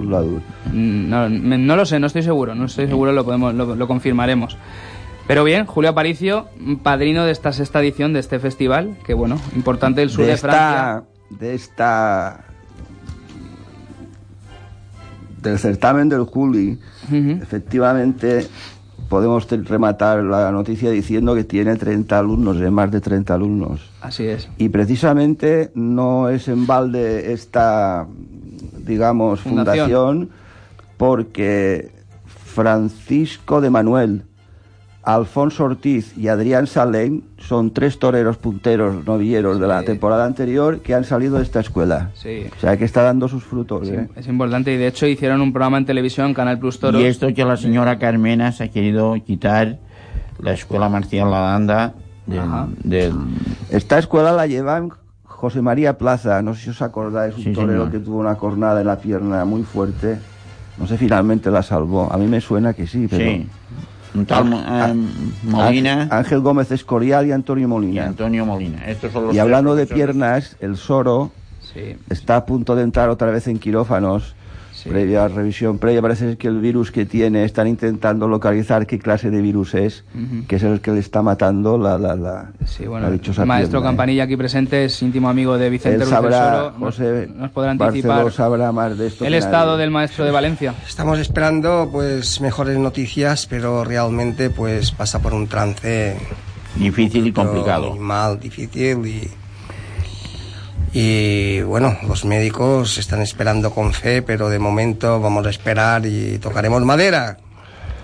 Mm, 0.73 1.09
No, 1.09 1.29
me- 1.29 1.57
no 1.59 1.75
lo 1.75 1.85
sé, 1.85 1.99
no 1.99 2.07
estoy 2.07 2.23
seguro, 2.23 2.55
no 2.55 2.65
estoy 2.65 2.87
seguro, 2.87 3.11
lo 3.11 3.23
podemos, 3.23 3.53
lo, 3.53 3.75
lo 3.75 3.87
confirmaremos. 3.87 4.57
Pero 5.27 5.43
bien, 5.43 5.67
Julio 5.67 5.91
Aparicio, 5.91 6.47
padrino 6.81 7.23
de 7.23 7.33
esta 7.33 7.53
sexta 7.53 7.81
edición 7.81 8.11
de 8.13 8.19
este 8.21 8.39
festival, 8.39 8.97
que 9.05 9.13
bueno, 9.13 9.39
importante 9.55 10.01
del 10.01 10.09
sur 10.09 10.25
de, 10.25 10.31
de 10.31 10.37
Francia. 10.37 11.03
esta, 11.29 11.37
de 11.45 11.53
esta 11.53 12.45
del 15.39 15.59
certamen 15.59 16.09
del 16.09 16.23
Juli, 16.23 16.79
efectivamente 17.11 18.47
podemos 19.09 19.47
rematar 19.49 20.23
la 20.23 20.51
noticia 20.51 20.91
diciendo 20.91 21.35
que 21.35 21.43
tiene 21.43 21.75
30 21.75 22.17
alumnos, 22.17 22.59
de 22.59 22.69
más 22.69 22.91
de 22.91 23.01
30 23.01 23.33
alumnos. 23.33 23.81
Así 24.01 24.25
es. 24.25 24.47
Y 24.57 24.69
precisamente 24.69 25.71
no 25.73 26.29
es 26.29 26.47
en 26.47 26.67
balde 26.67 27.33
esta, 27.33 28.07
digamos, 28.85 29.41
Fundación. 29.41 29.87
fundación, 29.87 30.29
porque 30.97 31.91
Francisco 32.25 33.61
de 33.61 33.69
Manuel, 33.69 34.23
Alfonso 35.03 35.63
Ortiz 35.63 36.15
y 36.17 36.27
Adrián 36.27 36.67
Salén 36.67 37.23
son 37.37 37.71
tres 37.71 37.99
toreros 37.99 38.37
punteros 38.37 39.05
novilleros 39.05 39.59
de 39.59 39.65
la 39.67 39.81
temporada 39.83 40.25
anterior 40.25 40.81
que 40.81 40.93
han 40.93 41.03
salido 41.05 41.37
de 41.37 41.43
esta 41.43 41.61
escuela. 41.61 42.11
Sí. 42.13 42.45
O 42.55 42.59
sea 42.59 42.77
que 42.77 42.83
está 42.85 43.01
dando 43.03 43.27
sus 43.27 43.43
frutos. 43.43 43.87
Sí, 43.87 43.93
¿eh? 43.93 44.09
es 44.15 44.27
importante 44.27 44.73
y 44.73 44.77
de 44.77 44.87
hecho 44.87 45.07
hicieron 45.07 45.41
un 45.41 45.53
programa 45.53 45.77
en 45.77 45.85
televisión, 45.85 46.33
Canal 46.33 46.59
Plus 46.59 46.79
Toros. 46.79 47.01
Y 47.01 47.05
esto 47.05 47.33
que 47.33 47.45
la 47.45 47.55
señora 47.57 47.97
Carmena 47.97 48.51
se 48.51 48.65
ha 48.65 48.67
querido 48.69 49.15
quitar 49.25 49.79
la 50.39 50.51
escuela 50.53 50.89
marcial 50.89 51.31
La 51.31 51.39
Danda 51.39 51.93
del, 52.27 52.41
del- 52.83 53.13
Esta 53.71 53.97
escuela 53.99 54.31
la 54.33 54.47
llevan 54.47 54.89
José 55.23 55.61
María 55.61 55.97
Plaza, 55.97 56.41
no 56.41 56.53
sé 56.53 56.63
si 56.65 56.69
os 56.71 56.81
acordáis, 56.81 57.35
un 57.37 57.43
Sí, 57.45 57.53
torero 57.53 57.85
señor. 57.85 57.91
que 57.91 57.99
tuvo 57.99 58.17
una 58.19 58.35
cornada 58.35 58.81
en 58.81 58.87
la 58.87 58.99
pierna 58.99 59.45
muy 59.45 59.63
fuerte. 59.63 60.19
No 60.77 60.85
sé, 60.85 60.97
finalmente 60.97 61.49
la 61.49 61.63
salvó. 61.63 62.11
A 62.11 62.17
mí 62.17 62.27
me 62.27 62.41
suena 62.41 62.73
que 62.73 62.85
sí, 62.85 63.07
pero... 63.09 63.43
Un 64.15 64.25
tal 64.25 64.51
Ah, 64.53 64.89
eh, 64.89 64.95
Molina. 65.43 66.07
Ángel- 66.11 66.41
Gómez 66.41 66.71
Escorial 66.71 67.27
y 67.27 67.31
Antonio 67.31 67.67
Molina. 67.67 67.93
y 67.93 67.99
Antonio 67.99 68.45
Molina. 68.45 68.85
Estos 68.87 69.11
son 69.11 69.27
los 69.27 69.35
Y 69.35 69.39
hablando 69.39 69.75
de 69.75 69.85
piernas, 69.85 70.55
el 70.59 70.77
Soro 70.77 71.31
Sí. 71.73 71.95
está 72.09 72.37
a 72.37 72.45
punto 72.45 72.75
de 72.75 72.81
entrar 72.83 73.09
otra 73.09 73.29
vez 73.29 73.47
en 73.47 73.59
quirófanos 73.59 74.35
previa 74.87 75.27
revisión 75.27 75.79
previa, 75.79 76.01
parece 76.01 76.37
que 76.37 76.47
el 76.47 76.59
virus 76.59 76.91
que 76.91 77.05
tiene, 77.05 77.43
están 77.43 77.67
intentando 77.67 78.27
localizar 78.27 78.85
qué 78.87 78.99
clase 78.99 79.29
de 79.31 79.41
virus 79.41 79.73
es, 79.73 80.03
Ujú. 80.13 80.45
que 80.47 80.57
es 80.57 80.63
el 80.63 80.79
que 80.79 80.91
le 80.91 80.99
está 80.99 81.21
matando 81.21 81.77
la, 81.77 81.97
la, 81.97 82.15
la, 82.15 82.51
Sí, 82.65 82.85
bueno, 82.85 83.07
la 83.07 83.11
dichosa 83.11 83.41
el 83.41 83.47
maestro 83.47 83.79
pierna, 83.79 83.87
¿eh? 83.87 83.91
Campanilla 83.91 84.23
aquí 84.23 84.37
presente 84.37 84.85
es 84.85 85.01
íntimo 85.01 85.27
amigo 85.29 85.57
de 85.57 85.69
Vicente 85.69 86.03
Él 86.03 86.09
sabrá, 86.09 86.51
Soro. 86.53 86.71
Nos- 86.71 86.79
José 86.95 87.29
nos, 87.35 87.51
podrá 87.51 87.73
Barceló 87.73 87.87
anticipar 88.13 88.31
sabrá 88.31 88.71
más 88.71 88.97
de 88.97 89.07
esto 89.07 89.25
el 89.25 89.33
estado 89.33 89.71
nadie. 89.71 89.81
del 89.81 89.91
maestro 89.91 90.25
de 90.25 90.31
Valencia. 90.31 90.73
Estamos 90.87 91.17
esperando 91.19 91.89
pues 91.91 92.39
mejores 92.41 92.77
noticias, 92.77 93.47
pero 93.47 93.83
realmente 93.83 94.49
pues 94.49 94.91
pasa 94.91 95.19
por 95.21 95.33
un 95.33 95.47
trance 95.47 96.17
Difícil 96.75 97.25
y 97.27 97.31
complicado. 97.33 97.91
muy 97.91 97.99
mal, 97.99 98.39
difícil 98.39 99.05
y 99.05 99.27
y 100.93 101.61
bueno, 101.61 101.97
los 102.07 102.25
médicos 102.25 102.97
están 102.97 103.21
esperando 103.21 103.71
con 103.71 103.93
fe, 103.93 104.21
pero 104.21 104.49
de 104.49 104.59
momento 104.59 105.19
vamos 105.19 105.45
a 105.45 105.49
esperar 105.49 106.05
y 106.05 106.37
tocaremos 106.39 106.83
madera. 106.83 107.37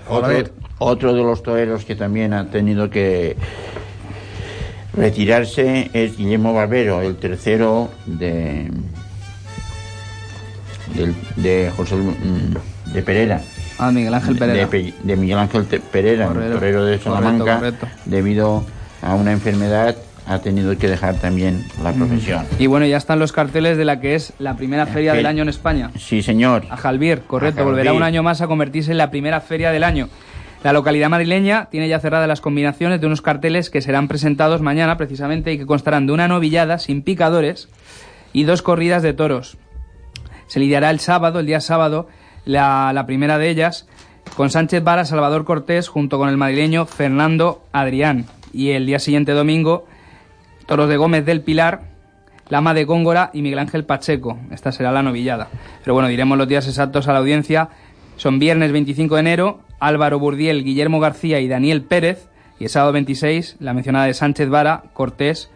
Otro, 0.08 0.44
otro 0.78 1.12
de 1.14 1.22
los 1.22 1.42
toreros 1.42 1.84
que 1.84 1.96
también 1.96 2.32
ha 2.32 2.48
tenido 2.50 2.88
que 2.90 3.36
retirarse 4.94 5.90
es 5.92 6.16
Guillermo 6.16 6.54
Barbero, 6.54 7.02
el 7.02 7.16
tercero 7.16 7.90
de 8.06 8.70
del- 10.94 11.14
de 11.36 11.72
José 11.76 11.96
mm, 11.96 12.92
de 12.94 13.02
Pereira. 13.02 13.42
Ah, 13.78 13.90
Miguel 13.90 14.14
Ángel 14.14 14.36
Pereira. 14.36 14.66
De, 14.68 14.94
de 15.02 15.16
Miguel 15.16 15.38
Ángel 15.38 15.64
Pereira, 15.64 16.26
el 16.28 16.52
torero 16.52 16.84
de 16.84 16.98
Correcto, 16.98 17.04
Salamanca, 17.14 17.56
correcto. 17.56 17.86
debido 18.06 18.64
a 19.02 19.14
una 19.14 19.32
enfermedad 19.32 19.96
ha 20.26 20.38
tenido 20.40 20.76
que 20.76 20.88
dejar 20.88 21.14
también 21.16 21.64
la 21.82 21.92
profesión. 21.92 22.44
Y 22.58 22.66
bueno, 22.66 22.86
ya 22.86 22.96
están 22.96 23.18
los 23.18 23.32
carteles 23.32 23.76
de 23.76 23.84
la 23.84 24.00
que 24.00 24.14
es 24.14 24.32
la 24.38 24.56
primera 24.56 24.86
feria 24.86 25.12
Fe- 25.12 25.18
del 25.18 25.26
año 25.26 25.42
en 25.42 25.48
España. 25.48 25.90
Sí, 25.98 26.22
señor. 26.22 26.64
A 26.70 26.76
Jalvier, 26.76 27.22
correcto, 27.22 27.62
A 27.62 27.64
volverá 27.64 27.92
un 27.92 28.02
año 28.02 28.22
más 28.22 28.40
a 28.40 28.46
convertirse 28.46 28.90
en 28.90 28.98
la 28.98 29.10
primera 29.10 29.40
feria 29.40 29.70
del 29.70 29.84
año. 29.84 30.08
La 30.64 30.72
localidad 30.72 31.08
madrileña 31.10 31.68
tiene 31.70 31.88
ya 31.88 32.00
cerradas 32.00 32.26
las 32.26 32.40
combinaciones 32.40 33.00
de 33.00 33.06
unos 33.06 33.22
carteles 33.22 33.70
que 33.70 33.80
serán 33.82 34.08
presentados 34.08 34.62
mañana 34.62 34.96
precisamente 34.96 35.52
y 35.52 35.58
que 35.58 35.66
constarán 35.66 36.06
de 36.06 36.12
una 36.12 36.26
novillada 36.26 36.78
sin 36.78 37.02
picadores 37.02 37.68
y 38.32 38.44
dos 38.44 38.62
corridas 38.62 39.02
de 39.02 39.12
toros. 39.12 39.58
Se 40.48 40.58
lidiará 40.58 40.90
el 40.90 40.98
sábado, 40.98 41.38
el 41.40 41.46
día 41.46 41.60
sábado, 41.60 42.08
la, 42.44 42.92
la 42.92 43.06
primera 43.06 43.38
de 43.38 43.48
ellas, 43.48 43.86
con 44.36 44.50
Sánchez 44.50 44.82
Vara, 44.82 45.04
Salvador 45.04 45.44
Cortés, 45.44 45.86
junto 45.88 46.18
con 46.18 46.28
el 46.28 46.36
madrileño 46.36 46.86
Fernando 46.86 47.62
Adrián. 47.72 48.24
Y 48.52 48.70
el 48.70 48.86
día 48.86 48.98
siguiente, 48.98 49.32
domingo, 49.32 49.86
toros 50.66 50.88
de 50.88 50.96
Gómez 50.96 51.24
del 51.24 51.40
Pilar, 51.42 51.82
Lama 52.48 52.74
de 52.74 52.84
Góngora 52.84 53.30
y 53.32 53.42
Miguel 53.42 53.58
Ángel 53.58 53.84
Pacheco. 53.84 54.38
Esta 54.50 54.70
será 54.72 54.92
la 54.92 55.02
novillada. 55.02 55.48
Pero 55.82 55.94
bueno, 55.94 56.08
diremos 56.08 56.38
los 56.38 56.46
días 56.48 56.66
exactos 56.68 57.08
a 57.08 57.12
la 57.12 57.18
audiencia. 57.18 57.68
Son 58.16 58.38
viernes 58.38 58.72
25 58.72 59.14
de 59.16 59.20
enero, 59.20 59.60
Álvaro 59.80 60.18
Burdiel, 60.18 60.62
Guillermo 60.64 61.00
García 61.00 61.40
y 61.40 61.48
Daniel 61.48 61.82
Pérez. 61.82 62.28
Y 62.58 62.64
el 62.64 62.70
sábado 62.70 62.92
26, 62.92 63.56
la 63.60 63.74
mencionada 63.74 64.06
de 64.06 64.14
Sánchez 64.14 64.48
Vara, 64.48 64.84
Cortés 64.94 65.50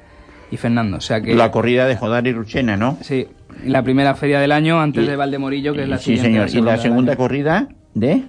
y 0.51 0.57
Fernando. 0.57 0.99
O 0.99 1.01
sea 1.01 1.21
que... 1.21 1.35
La 1.35 1.51
corrida 1.51 1.87
de 1.87 1.97
Jodar 1.97 2.27
y 2.27 2.33
Ruchena, 2.33 2.77
¿no? 2.77 2.99
Sí, 3.01 3.29
la 3.65 3.83
primera 3.83 4.15
feria 4.17 4.41
del 4.41 4.53
año 4.53 4.81
antes 4.81 5.07
de 5.07 5.17
Valdemorillo, 5.17 5.73
que 5.73 5.85
es 5.85 5.89
la 5.89 5.97
Sí, 5.99 6.17
siguiente. 6.17 6.49
señor. 6.51 6.65
¿Y 6.69 6.71
la 6.71 6.77
segunda 6.77 7.17
corrida 7.17 7.69
de? 7.95 8.25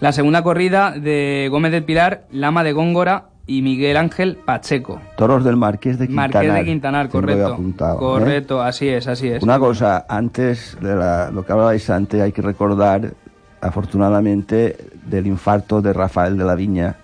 La 0.00 0.12
segunda 0.12 0.42
corrida 0.42 0.90
de 0.90 1.46
Gómez 1.50 1.70
del 1.72 1.84
Pilar, 1.84 2.24
Lama 2.32 2.64
de 2.64 2.72
Góngora 2.72 3.26
y 3.46 3.62
Miguel 3.62 3.96
Ángel 3.96 4.36
Pacheco. 4.36 5.00
Toros 5.16 5.42
del 5.44 5.56
Marqués 5.56 5.98
de 5.98 6.06
Quintanar. 6.06 6.32
Marqués 6.34 6.54
de 6.54 6.64
Quintanar, 6.64 7.08
correcto. 7.08 7.56
¿eh? 7.60 7.96
correcto, 7.98 8.62
así 8.62 8.88
es, 8.88 9.06
así 9.08 9.28
es. 9.28 9.42
Una 9.42 9.58
cosa, 9.58 10.06
antes 10.08 10.76
de 10.80 10.94
la- 10.94 11.30
lo 11.30 11.44
que 11.44 11.52
hablabais 11.52 11.88
antes, 11.90 12.20
hay 12.20 12.32
que 12.32 12.42
recordar, 12.42 13.12
afortunadamente, 13.60 14.76
del 15.06 15.26
infarto 15.26 15.82
de 15.82 15.92
Rafael 15.92 16.36
de 16.38 16.44
la 16.44 16.54
Viña, 16.54 16.96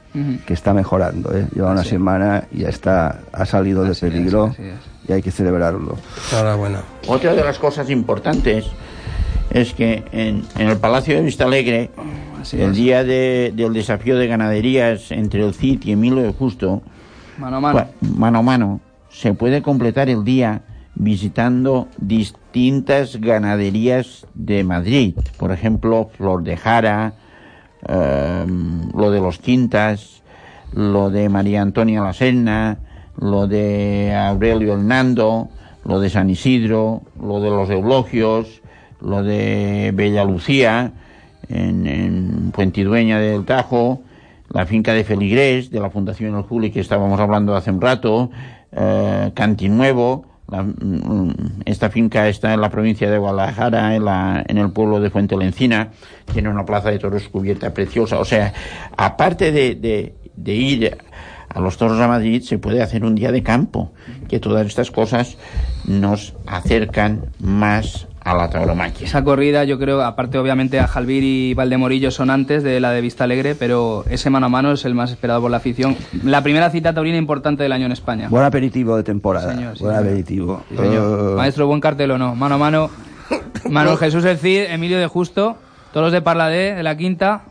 que 0.46 0.52
está 0.54 0.72
mejorando. 0.74 1.32
¿eh? 1.36 1.46
Lleva 1.54 1.70
una 1.72 1.82
Así 1.82 1.90
semana 1.90 2.44
y 2.50 2.60
ya 2.60 2.68
está, 2.70 3.20
ha 3.32 3.44
salido 3.46 3.84
de 3.84 3.94
peligro 3.94 4.46
así 4.46 4.62
es. 4.62 4.74
y 5.08 5.12
hay 5.12 5.22
que 5.22 5.30
celebrarlo. 5.30 5.96
Enhorabuena. 6.32 6.80
Otra 7.06 7.34
de 7.34 7.44
las 7.44 7.58
cosas 7.58 7.88
importantes 7.90 8.66
es 9.50 9.74
que 9.74 10.02
en, 10.12 10.44
en 10.58 10.68
el 10.68 10.76
Palacio 10.78 11.14
de 11.14 11.22
Vistalegre, 11.22 11.90
Así 12.48 12.62
el 12.62 12.70
es. 12.70 12.76
día 12.76 13.04
de- 13.04 13.52
del 13.54 13.72
desafío 13.72 14.16
de 14.16 14.26
ganaderías 14.26 15.10
entre 15.10 15.44
el 15.44 15.54
CIT 15.54 15.84
y 15.86 15.92
Emilio 15.92 16.22
de 16.22 16.32
Justo, 16.32 16.82
Mano 17.38 17.56
a 17.56 17.60
mano. 17.60 17.84
mano 18.16 18.38
a 18.38 18.42
mano, 18.42 18.80
se 19.10 19.34
puede 19.34 19.62
completar 19.62 20.08
el 20.08 20.24
día 20.24 20.62
visitando 20.94 21.88
distintas 21.98 23.16
ganaderías 23.20 24.26
de 24.34 24.64
Madrid. 24.64 25.14
Por 25.36 25.52
ejemplo, 25.52 26.10
Flor 26.16 26.42
de 26.42 26.56
Jara, 26.56 27.12
eh, 27.86 28.44
lo 28.94 29.10
de 29.10 29.20
los 29.20 29.38
Quintas, 29.38 30.22
lo 30.72 31.10
de 31.10 31.28
María 31.28 31.62
Antonia 31.62 32.00
La 32.02 32.12
Serna, 32.12 32.78
lo 33.20 33.46
de 33.46 34.14
Aurelio 34.14 34.72
Hernando, 34.74 35.48
lo 35.84 36.00
de 36.00 36.10
San 36.10 36.30
Isidro, 36.30 37.02
lo 37.22 37.40
de 37.40 37.50
los 37.50 37.70
Eulogios, 37.70 38.60
lo 39.00 39.22
de 39.22 39.92
Bella 39.94 40.24
Lucía, 40.24 40.92
en, 41.48 41.86
en 41.86 42.50
Puentidueña 42.52 43.18
del 43.18 43.44
Tajo, 43.44 44.02
la 44.50 44.66
finca 44.66 44.94
de 44.94 45.04
Feligrés, 45.04 45.70
de 45.70 45.80
la 45.80 45.90
Fundación 45.90 46.34
El 46.36 46.42
Juli, 46.42 46.70
que 46.70 46.80
estábamos 46.80 47.20
hablando 47.20 47.54
hace 47.54 47.70
un 47.70 47.80
rato, 47.80 48.30
eh, 48.72 49.30
Cantinuevo, 49.34 50.24
la- 50.50 50.62
mm, 50.62 51.34
esta 51.66 51.90
finca 51.90 52.26
está 52.28 52.54
en 52.54 52.60
la 52.62 52.70
provincia 52.70 53.10
de 53.10 53.18
Guadalajara, 53.18 53.94
en, 53.94 54.04
la- 54.06 54.42
en 54.48 54.56
el 54.58 54.70
pueblo 54.70 55.00
de 55.00 55.10
Fuente 55.10 55.36
Lencina, 55.36 55.90
tiene 56.32 56.48
una 56.48 56.64
plaza 56.64 56.90
de 56.90 56.98
toros 56.98 57.28
cubierta 57.28 57.72
preciosa. 57.74 58.18
O 58.18 58.24
sea, 58.24 58.52
aparte 58.96 59.52
de, 59.52 59.74
de- 59.74 60.14
de 60.36 60.54
ir 60.54 60.96
a 61.50 61.60
los 61.60 61.76
toros 61.76 61.98
a 62.00 62.08
Madrid, 62.08 62.42
se 62.42 62.58
puede 62.58 62.82
hacer 62.82 63.04
un 63.04 63.14
día 63.14 63.32
de 63.32 63.42
campo, 63.42 63.92
que 64.28 64.38
todas 64.38 64.66
estas 64.66 64.90
cosas 64.90 65.36
nos 65.86 66.34
acercan 66.46 67.22
más 67.40 68.06
a 68.24 68.34
la 68.34 68.50
tauromaquia. 68.50 69.06
Esa 69.06 69.22
corrida, 69.24 69.64
yo 69.64 69.78
creo, 69.78 70.02
aparte 70.02 70.38
obviamente 70.38 70.78
a 70.80 70.86
Jalvir 70.88 71.22
y 71.24 71.54
Valdemorillo 71.54 72.10
son 72.10 72.30
antes 72.30 72.62
de 72.62 72.80
la 72.80 72.90
de 72.92 73.00
Vista 73.00 73.24
Alegre, 73.24 73.54
pero 73.54 74.04
ese 74.10 74.28
mano 74.30 74.46
a 74.46 74.48
mano 74.48 74.72
es 74.72 74.84
el 74.84 74.94
más 74.94 75.10
esperado 75.10 75.40
por 75.40 75.50
la 75.50 75.58
afición. 75.58 75.96
La 76.24 76.42
primera 76.42 76.68
cita 76.70 76.92
taurina 76.92 77.16
importante 77.16 77.62
del 77.62 77.72
año 77.72 77.86
en 77.86 77.92
España. 77.92 78.28
Buen 78.28 78.44
aperitivo 78.44 78.96
de 78.96 79.02
temporada. 79.02 79.54
Señor, 79.54 79.76
sí, 79.78 79.84
buen 79.84 79.94
señor. 79.96 80.06
aperitivo. 80.10 80.62
Sí, 80.68 80.76
señor. 80.76 81.36
Maestro, 81.36 81.66
buen 81.66 81.80
cartel 81.80 82.10
o 82.10 82.18
no. 82.18 82.34
Mano 82.34 82.56
a 82.56 82.58
mano. 82.58 82.90
Manuel 83.68 83.96
Jesús 83.98 84.24
El 84.24 84.38
Cid, 84.38 84.62
Emilio 84.70 84.98
de 84.98 85.06
Justo, 85.06 85.56
toros 85.92 86.12
de 86.12 86.20
Parladé, 86.22 86.74
de 86.74 86.82
la 86.82 86.96
Quinta. 86.96 87.42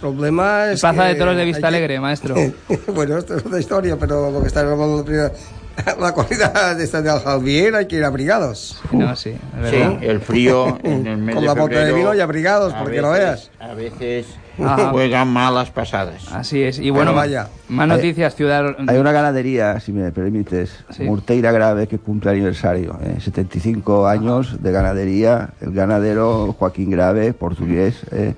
problema 0.00 0.70
es 0.70 0.80
Plaza 0.80 1.02
que 1.04 1.08
de 1.08 1.14
toros 1.16 1.36
de 1.36 1.44
Vista 1.44 1.60
que- 1.62 1.66
Alegre, 1.68 2.00
maestro. 2.00 2.34
bueno, 2.94 3.16
esto 3.18 3.36
es 3.36 3.44
otra 3.46 3.58
historia, 3.58 3.96
pero 3.98 4.30
lo 4.30 4.40
que 4.42 4.48
está 4.48 4.60
hablando 4.60 4.98
de 4.98 5.04
primero, 5.04 5.30
la 6.00 6.12
corrida 6.12 6.74
de 6.74 6.84
esta 6.84 7.02
de 7.02 7.10
Aljalvier 7.10 7.74
hay 7.74 7.86
que 7.86 7.96
ir 7.96 8.04
abrigados. 8.04 8.80
No, 8.92 9.14
sí, 9.16 9.30
es 9.30 9.70
Sí, 9.70 9.76
verdad. 9.76 10.02
el 10.02 10.20
frío 10.20 10.78
en 10.84 11.06
el 11.06 11.16
mes 11.18 11.34
Con 11.34 11.42
de 11.42 11.48
la 11.48 11.54
bota 11.54 11.84
de 11.84 11.92
vino 11.92 12.14
y 12.14 12.20
abrigados, 12.20 12.72
a 12.74 12.80
porque 12.80 13.00
lo 13.00 13.10
veas. 13.10 13.50
A 13.58 13.74
veces 13.74 14.26
Ajá. 14.58 14.90
juegan 14.90 15.28
malas 15.28 15.70
pasadas. 15.70 16.30
Así 16.32 16.62
es. 16.62 16.78
Y 16.78 16.90
bueno, 16.90 17.12
vaya. 17.12 17.48
más 17.68 17.88
noticias, 17.88 18.34
Ciudad... 18.36 18.76
Hay 18.86 18.98
una 18.98 19.10
ganadería, 19.12 19.80
si 19.80 19.92
me 19.92 20.12
permites, 20.12 20.70
Sí. 20.90 21.02
Murteira 21.04 21.50
Grave, 21.50 21.88
que 21.88 21.98
cumple 21.98 22.30
aniversario. 22.30 22.96
¿eh? 23.02 23.16
75 23.20 24.06
años 24.06 24.62
de 24.62 24.70
ganadería. 24.72 25.50
El 25.60 25.72
ganadero 25.72 26.54
Joaquín 26.58 26.90
Grave, 26.90 27.32
portugués, 27.32 27.96
¿eh? 28.12 28.34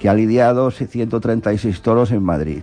que 0.00 0.08
ha 0.08 0.14
lidiado 0.14 0.70
136 0.70 1.82
toros 1.82 2.12
en 2.12 2.22
Madrid. 2.22 2.62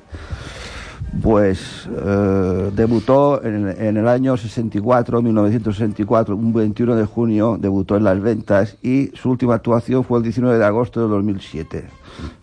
Pues 1.22 1.88
eh, 1.89 2.72
debutó 2.76 3.41
en, 3.43 3.68
el- 3.70 3.82
en 3.82 3.97
el 3.97 4.07
año 4.07 4.36
64, 4.38 5.22
1964, 5.22 6.36
un 6.36 6.53
21 6.53 6.95
de 6.95 7.05
junio, 7.05 7.57
debutó 7.59 7.95
en 7.95 8.03
las 8.03 8.22
ventas 8.22 8.76
y 8.84 9.11
su 9.16 9.30
última 9.32 9.55
actuación 9.55 10.03
fue 10.03 10.18
el 10.20 10.24
19 10.24 10.57
de 10.57 10.66
agosto 10.66 11.01
de 11.01 11.07
2007. 11.07 11.86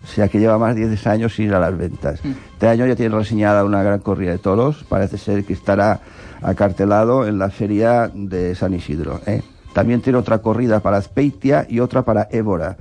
O 0.02 0.06
sea 0.06 0.28
que 0.28 0.38
lleva 0.40 0.58
más 0.58 0.74
de 0.74 0.88
10 0.88 1.06
años 1.06 1.34
sin 1.34 1.46
ir 1.46 1.54
a 1.54 1.60
las 1.60 1.76
ventas. 1.76 2.20
Este 2.52 2.66
año 2.68 2.86
ya 2.86 2.96
tiene 2.96 3.14
reseñada 3.14 3.64
una 3.64 3.82
gran 3.82 4.00
corrida 4.00 4.32
de 4.32 4.38
toros, 4.38 4.84
parece 4.88 5.18
ser 5.18 5.44
que 5.44 5.52
estará 5.52 6.00
acartelado 6.40 7.26
en 7.26 7.38
la 7.38 7.50
feria 7.50 8.10
de 8.12 8.54
San 8.54 8.74
Isidro. 8.74 9.20
¿eh? 9.26 9.42
También 9.74 10.00
tiene 10.00 10.18
otra 10.18 10.38
corrida 10.38 10.80
para 10.80 10.96
Azpeitia 10.96 11.66
y 11.68 11.80
otra 11.80 12.02
para 12.02 12.26
Évora. 12.30 12.76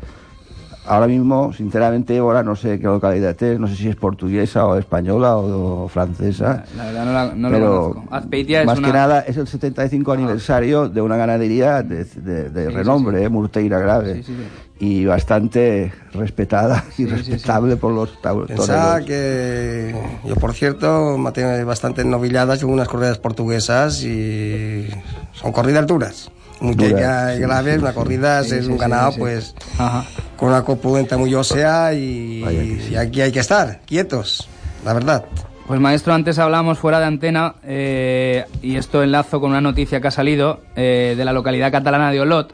Ahora 0.84 1.06
mismo, 1.08 1.54
sinceramente, 1.54 2.16
Évora 2.16 2.42
no 2.42 2.56
sé 2.56 2.80
qué 2.80 2.86
localidad 2.86 3.42
es, 3.44 3.60
no 3.60 3.68
sé 3.68 3.76
si 3.76 3.88
es 3.88 3.96
portuguesa 3.96 4.66
o 4.66 4.78
española 4.78 5.38
o, 5.38 5.84
o 5.84 5.88
francesa. 5.88 6.64
La 6.76 6.86
verdad 6.86 7.06
no, 7.06 7.14
la, 7.14 7.36
no 7.36 7.50
lo 7.50 7.56
pero 7.56 7.90
conozco. 7.94 8.04
Azpeitia 8.16 8.62
es 8.62 8.66
más 8.66 8.80
una... 8.80 8.88
que 8.88 8.94
nada 8.94 9.20
es 9.22 9.38
el 9.38 9.48
75 9.48 10.12
aniversario 10.12 10.90
de 10.90 11.02
una 11.02 11.18
ganadería 11.18 11.84
de, 11.84 12.04
de- 12.06 12.50
de 12.50 12.68
Sí, 12.68 12.74
renombre, 12.74 13.18
sí, 13.18 13.22
sí. 13.22 13.26
eh, 13.26 13.30
Murteira 13.30 13.80
Grave, 13.80 14.16
Sí, 14.16 14.24
sí, 14.24 14.36
sí. 14.80 14.86
y 14.86 15.06
bastante 15.06 15.94
respetada 16.14 16.84
y 16.98 17.06
respetable 17.06 17.78
por 17.78 17.92
los 17.94 18.20
toreros. 18.20 19.06
que 19.06 19.96
yo, 20.28 20.36
por 20.36 20.54
cierto, 20.54 21.16
maté 21.20 21.64
bastante 21.64 22.04
novilladas 22.04 22.64
en 22.64 22.70
unas 22.70 22.88
corridas 22.88 23.20
portuguesas 23.20 24.04
y 24.04 24.88
son 25.34 25.52
corridas 25.52 25.86
duras. 25.86 26.32
Mucha 26.62 26.88
Duras, 26.88 27.36
sí, 27.36 27.42
grave, 27.42 27.74
sí, 27.74 27.80
una 27.80 27.94
corrida 27.94 28.44
Sí, 28.44 28.56
es 28.56 28.68
un 28.68 28.74
sí, 28.74 28.80
ganado, 28.80 29.12
sí. 29.12 29.20
pues, 29.20 29.56
Ajá. 29.78 30.06
con 30.38 30.50
una 30.50 30.64
corpulenta 30.64 31.18
muy 31.18 31.34
ósea 31.34 31.94
y, 31.94 32.44
y 32.92 32.96
aquí 32.96 33.20
hay 33.22 33.32
que 33.32 33.40
estar, 33.40 33.82
quietos, 33.86 34.48
la 34.86 34.94
verdad. 34.94 35.26
Pues 35.68 35.80
maestro, 35.80 36.14
antes 36.14 36.38
hablamos 36.38 36.78
fuera 36.80 37.00
de 37.00 37.06
antena, 37.06 37.56
eh, 37.64 38.46
y 38.62 38.76
esto 38.76 39.02
enlazo 39.04 39.40
con 39.40 39.52
una 39.52 39.62
noticia 39.62 40.02
que 40.02 40.08
ha 40.08 40.12
salido 40.12 40.62
eh, 40.76 41.16
de 41.18 41.26
la 41.26 41.34
localidad 41.34 41.72
catalana 41.72 42.12
de 42.12 42.20
Olot. 42.22 42.54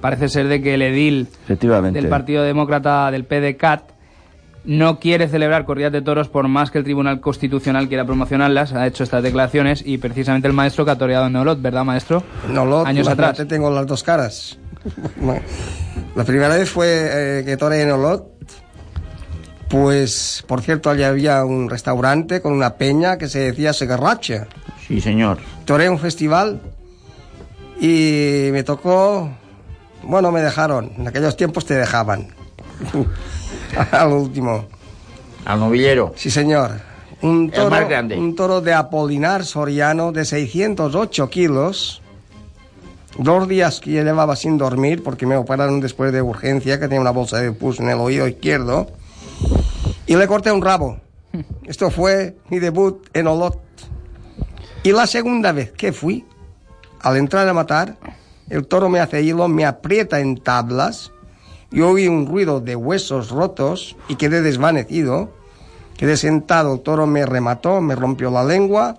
Parece 0.00 0.28
ser 0.28 0.46
de 0.48 0.62
que 0.62 0.74
el 0.74 0.82
edil 0.82 1.28
Efectivamente. 1.44 2.00
del 2.00 2.08
Partido 2.10 2.42
Demócrata 2.42 3.10
del 3.10 3.24
PDCAT 3.24 3.82
no 4.64 5.00
quiere 5.00 5.28
celebrar 5.28 5.64
corridas 5.64 5.92
de 5.92 6.02
toros 6.02 6.28
por 6.28 6.46
más 6.48 6.70
que 6.70 6.78
el 6.78 6.84
Tribunal 6.84 7.20
Constitucional 7.20 7.88
quiera 7.88 8.04
promocionarlas. 8.04 8.72
Ha 8.72 8.86
hecho 8.86 9.04
estas 9.04 9.22
declaraciones 9.22 9.82
y 9.84 9.98
precisamente 9.98 10.48
el 10.48 10.54
maestro 10.54 10.84
que 10.84 10.90
ha 10.90 10.98
toreado 10.98 11.26
en 11.26 11.36
Olot, 11.36 11.60
¿verdad, 11.60 11.84
maestro? 11.84 12.22
Olot, 12.48 12.86
Años 12.86 13.08
atrás. 13.08 13.42
tengo 13.48 13.70
las 13.70 13.86
dos 13.86 14.02
caras. 14.02 14.58
la 16.14 16.24
primera 16.24 16.54
vez 16.56 16.70
fue 16.70 16.86
eh, 17.40 17.44
que 17.44 17.56
toreé 17.56 17.82
en 17.82 17.92
Olot. 17.92 18.26
Pues, 19.68 20.44
por 20.48 20.62
cierto, 20.62 20.90
allí 20.90 21.04
había 21.04 21.44
un 21.44 21.70
restaurante 21.70 22.40
con 22.42 22.52
una 22.52 22.74
peña 22.74 23.18
que 23.18 23.28
se 23.28 23.38
decía 23.38 23.72
Segarracha. 23.72 24.48
Sí, 24.86 25.00
señor. 25.00 25.38
Toré 25.64 25.88
un 25.88 25.98
festival 25.98 26.60
y 27.80 28.48
me 28.52 28.64
tocó... 28.64 29.30
Bueno, 30.02 30.32
me 30.32 30.40
dejaron. 30.40 30.92
En 30.96 31.06
aquellos 31.06 31.36
tiempos 31.36 31.66
te 31.66 31.74
dejaban. 31.74 32.28
Al 33.92 34.12
último. 34.12 34.66
Al 35.44 35.60
novillero. 35.60 36.12
Sí, 36.16 36.30
señor. 36.30 36.72
Un 37.22 37.44
El 37.46 37.52
toro, 37.52 37.70
más 37.70 37.88
grande. 37.88 38.16
un 38.18 38.34
toro 38.34 38.60
de 38.60 38.72
Apolinar 38.72 39.44
Soriano 39.44 40.12
de 40.12 40.24
608 40.24 41.28
kilos. 41.28 42.02
Dos 43.18 43.48
días 43.48 43.80
que 43.80 43.90
llevaba 43.90 44.36
sin 44.36 44.56
dormir 44.56 45.02
porque 45.02 45.26
me 45.26 45.36
operaron 45.36 45.80
después 45.80 46.12
de 46.12 46.22
urgencia, 46.22 46.78
que 46.78 46.86
tenía 46.86 47.00
una 47.00 47.10
bolsa 47.10 47.38
de 47.38 47.52
pus 47.52 47.80
en 47.80 47.90
el 47.90 47.98
oído 47.98 48.26
izquierdo. 48.26 48.86
Y 50.06 50.16
le 50.16 50.26
corté 50.26 50.50
un 50.52 50.62
rabo. 50.62 50.98
Esto 51.64 51.90
fue 51.90 52.36
mi 52.48 52.58
debut 52.58 53.06
en 53.12 53.26
Olot. 53.26 53.60
Y 54.82 54.92
la 54.92 55.06
segunda 55.06 55.52
vez 55.52 55.72
que 55.72 55.92
fui, 55.92 56.24
al 57.00 57.16
entrar 57.18 57.46
a 57.46 57.52
matar, 57.52 57.96
el 58.48 58.66
toro 58.66 58.88
me 58.88 59.00
hace 59.00 59.22
hilo, 59.22 59.46
me 59.46 59.66
aprieta 59.66 60.20
en 60.20 60.38
tablas, 60.38 61.12
yo 61.70 61.90
oí 61.90 62.08
un 62.08 62.26
ruido 62.26 62.60
de 62.60 62.76
huesos 62.76 63.30
rotos 63.30 63.96
y 64.08 64.16
quedé 64.16 64.42
desvanecido. 64.42 65.30
Quedé 65.96 66.16
sentado, 66.16 66.74
el 66.74 66.80
toro 66.80 67.06
me 67.06 67.26
remató, 67.26 67.82
me 67.82 67.94
rompió 67.94 68.30
la 68.30 68.42
lengua, 68.42 68.96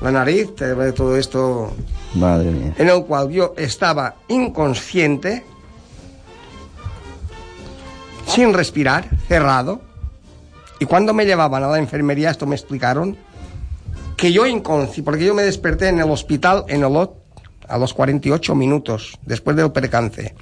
la 0.00 0.10
nariz, 0.10 0.54
todo 0.96 1.18
esto 1.18 1.70
Madre 2.14 2.50
mía. 2.50 2.74
en 2.78 2.88
el 2.88 3.04
cual 3.04 3.30
yo 3.30 3.52
estaba 3.58 4.14
inconsciente, 4.28 5.44
sin 8.26 8.54
respirar, 8.54 9.06
cerrado. 9.28 9.82
Y 10.80 10.86
cuando 10.86 11.12
me 11.12 11.26
llevaban 11.26 11.62
a 11.62 11.68
la 11.68 11.78
enfermería, 11.78 12.30
esto 12.30 12.46
me 12.46 12.56
explicaron, 12.56 13.18
que 14.16 14.32
yo 14.32 14.46
inconsciente, 14.46 15.02
porque 15.02 15.26
yo 15.26 15.34
me 15.34 15.42
desperté 15.42 15.88
en 15.88 16.00
el 16.00 16.10
hospital 16.10 16.64
en 16.68 16.84
Olot 16.84 17.16
a 17.68 17.76
los 17.76 17.92
48 17.92 18.54
minutos 18.54 19.18
después 19.26 19.56
del 19.56 19.72
percance. 19.72 20.34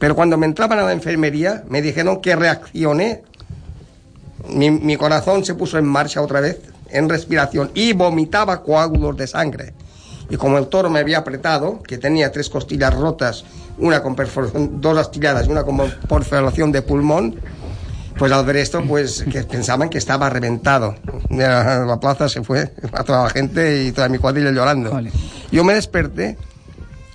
Pero 0.00 0.16
cuando 0.16 0.38
me 0.38 0.46
entraban 0.46 0.78
a 0.78 0.82
la 0.82 0.92
enfermería, 0.92 1.62
me 1.68 1.82
dijeron 1.82 2.22
que 2.22 2.34
reaccioné. 2.34 3.22
Mi, 4.48 4.70
mi 4.70 4.96
corazón 4.96 5.44
se 5.44 5.54
puso 5.54 5.76
en 5.76 5.84
marcha 5.84 6.22
otra 6.22 6.40
vez, 6.40 6.58
en 6.88 7.08
respiración, 7.08 7.70
y 7.74 7.92
vomitaba 7.92 8.62
coágulos 8.62 9.14
de 9.18 9.26
sangre. 9.26 9.74
Y 10.30 10.36
como 10.36 10.56
el 10.56 10.68
toro 10.68 10.88
me 10.88 11.00
había 11.00 11.18
apretado, 11.18 11.82
que 11.82 11.98
tenía 11.98 12.32
tres 12.32 12.48
costillas 12.48 12.94
rotas, 12.94 13.44
una 13.76 14.02
con 14.02 14.16
perforación, 14.16 14.80
dos 14.80 14.96
astilladas 14.96 15.46
y 15.46 15.50
una 15.50 15.64
con 15.64 15.76
perforación 16.08 16.72
de 16.72 16.80
pulmón, 16.80 17.36
pues 18.18 18.32
al 18.32 18.46
ver 18.46 18.56
esto, 18.56 18.82
pues 18.82 19.24
que 19.30 19.42
pensaban 19.42 19.90
que 19.90 19.98
estaba 19.98 20.30
reventado. 20.30 20.94
La, 21.28 21.80
la 21.86 22.00
plaza 22.00 22.26
se 22.30 22.42
fue 22.42 22.72
a 22.92 23.04
toda 23.04 23.24
la 23.24 23.30
gente 23.30 23.84
y 23.84 23.92
toda 23.92 24.08
mi 24.08 24.16
cuadrilla 24.16 24.50
llorando. 24.50 24.98
Yo 25.52 25.62
me 25.62 25.74
desperté 25.74 26.38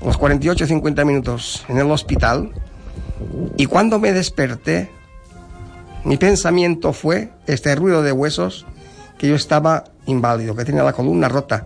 a 0.02 0.06
los 0.06 0.18
48 0.18 0.68
50 0.68 1.04
minutos 1.04 1.66
en 1.68 1.80
el 1.80 1.90
hospital 1.90 2.52
y 3.58 3.66
cuando 3.66 4.00
me 4.00 4.12
desperté, 4.12 4.90
mi 6.04 6.18
pensamiento 6.18 6.94
fue 6.94 7.32
este 7.48 7.76
ruido 7.76 8.04
de 8.04 8.12
huesos 8.12 8.66
que 9.18 9.28
yo 9.28 9.36
estaba 9.36 9.86
inválido, 10.06 10.56
que 10.56 10.66
tenía 10.66 10.84
la 10.84 10.94
columna 10.94 11.30
rota. 11.30 11.64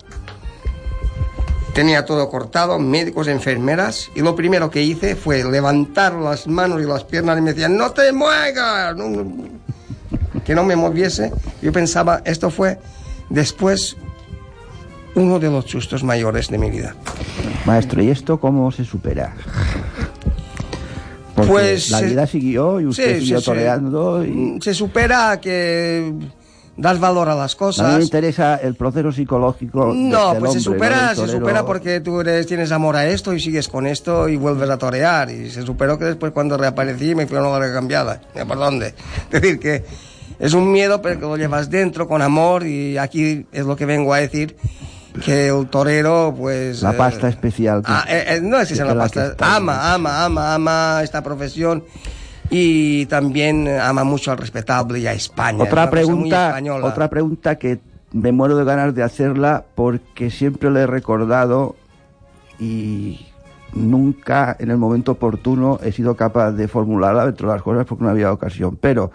Tenía 1.74 2.06
todo 2.06 2.30
cortado, 2.30 2.80
médicos, 2.80 3.28
enfermeras, 3.28 4.10
y 4.16 4.22
lo 4.22 4.36
primero 4.36 4.70
que 4.70 4.82
hice 4.82 5.16
fue 5.16 5.44
levantar 5.44 6.14
las 6.14 6.48
manos 6.48 6.82
y 6.82 6.86
las 6.86 7.04
piernas 7.04 7.38
y 7.38 7.42
me 7.42 7.54
decían, 7.54 7.78
no 7.78 7.92
te 7.92 8.12
muevas, 8.12 8.96
no, 8.96 9.10
no", 9.10 9.50
que 10.44 10.56
no 10.56 10.64
me 10.64 10.76
moviese. 10.76 11.32
Yo 11.62 11.72
pensaba, 11.72 12.22
esto 12.26 12.50
fue 12.50 12.80
después 13.30 13.98
uno 15.16 15.40
de 15.40 15.50
los 15.50 15.66
sustos 15.66 16.04
mayores 16.04 16.50
de 16.50 16.58
mi 16.58 16.70
vida. 16.70 16.96
Maestro, 17.66 18.02
¿y 18.02 18.10
esto 18.10 18.40
cómo 18.40 18.72
se 18.72 18.86
supera? 18.86 19.36
Porque 21.40 21.52
Pues, 21.52 21.90
la 21.92 22.02
eh, 22.02 22.06
vida 22.06 22.28
siguió 22.28 22.80
y 22.82 22.86
usted 22.86 23.16
sí, 23.16 23.20
siguió 23.22 23.38
sí, 23.38 23.44
sí. 23.44 23.46
toreando 23.46 24.26
y... 24.26 24.60
Se 24.62 24.74
supera 24.74 25.40
que 25.42 26.14
das 26.78 27.00
valor 27.00 27.28
a 27.28 27.36
las 27.36 27.54
A 27.54 27.56
mí 27.56 27.60
me 27.60 27.66
cosas. 27.68 28.04
interesa 28.04 28.56
el 28.56 28.76
proceso 28.76 29.12
psicológico 29.12 29.92
No, 29.94 30.32
del 30.32 30.40
pues 30.40 30.54
se 30.54 30.60
supera, 30.62 31.14
se 31.16 31.28
supera 31.28 31.66
porque 31.66 32.00
tú 32.00 32.22
eres, 32.22 32.48
tienes 32.48 32.72
amor 32.72 32.96
a 32.96 33.08
esto 33.08 33.34
y 33.34 33.40
sigues 33.40 33.68
con 33.68 33.86
esto 33.86 34.30
y 34.30 34.38
vuelves 34.38 34.70
a 34.70 34.78
torear. 34.78 35.30
Y 35.30 35.50
se 35.50 35.64
superó 35.64 35.98
que 36.00 36.06
después 36.06 36.32
cuando 36.32 36.58
reaparecí 36.58 37.16
me 37.16 37.28
fui 37.28 37.38
a 37.38 37.42
una 37.42 37.50
larga 37.52 37.74
cambiada. 37.74 38.22
¿Por 38.48 38.58
dónde? 38.58 38.94
Es 39.32 39.42
decir, 39.42 39.60
que 39.60 39.84
es 40.40 40.54
un 40.54 40.72
miedo, 40.72 41.02
pero 41.02 41.20
que 41.20 41.26
lo 41.26 41.36
llevas 41.36 41.70
dentro 41.70 42.08
con 42.08 42.22
amor 42.22 42.66
y 42.66 42.98
aquí 42.98 43.46
es 43.52 43.66
lo 43.66 43.76
que 43.76 43.86
vengo 43.86 44.14
a 44.14 44.20
decir, 44.20 44.56
que 45.24 45.48
el 45.50 45.68
torero, 45.68 46.34
pues... 46.38 46.82
La 46.82 46.92
eh, 46.92 46.98
pasta 46.98 47.28
especial. 47.30 47.82
que- 47.82 47.92
Ah, 47.92 48.06
eh, 48.08 48.24
eh, 48.28 48.40
no 48.42 48.60
es 48.60 48.70
que 48.70 48.76
sea 48.76 48.86
la 48.86 48.96
pasta, 48.96 49.36
ama, 49.40 49.94
ama, 49.94 50.26
ama, 50.26 50.54
ama 50.56 51.02
esta 51.04 51.24
profesión 51.24 51.84
y 52.50 53.06
también 53.08 53.68
ama 53.68 54.04
mucho 54.04 54.32
al 54.32 54.38
respetable 54.38 55.00
y 55.00 55.08
a 55.08 55.14
España. 55.14 55.64
Es 55.64 55.70
Otra 55.70 55.90
pregunta, 55.90 56.60
otra 56.84 57.10
pregunta 57.10 57.58
que 57.58 57.80
me 58.12 58.32
muero 58.32 58.56
de 58.58 58.66
ganas 58.66 58.96
de 58.96 59.04
hacerla 59.04 59.66
porque 59.76 60.32
siempre 60.32 60.72
le 60.72 60.82
he 60.82 60.88
recordado 60.88 61.76
y 62.60 63.28
nunca 63.74 64.56
en 64.60 64.72
el 64.72 64.78
momento 64.78 65.12
oportuno 65.14 65.80
he 65.84 65.92
sido 65.92 66.16
capaz 66.16 66.52
de 66.54 66.68
formularla 66.68 67.24
entre 67.26 67.48
las 67.48 67.62
cosas 67.62 67.86
porque 67.86 68.04
no 68.04 68.10
había 68.10 68.32
ocasión. 68.32 68.78
Pero 68.82 69.12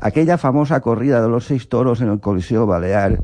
aquella 0.00 0.38
famosa 0.38 0.80
corrida 0.80 1.20
de 1.20 1.28
los 1.28 1.44
seis 1.46 1.68
toros 1.68 2.00
en 2.00 2.10
el 2.10 2.20
Coliseo 2.20 2.66
Balear, 2.66 3.18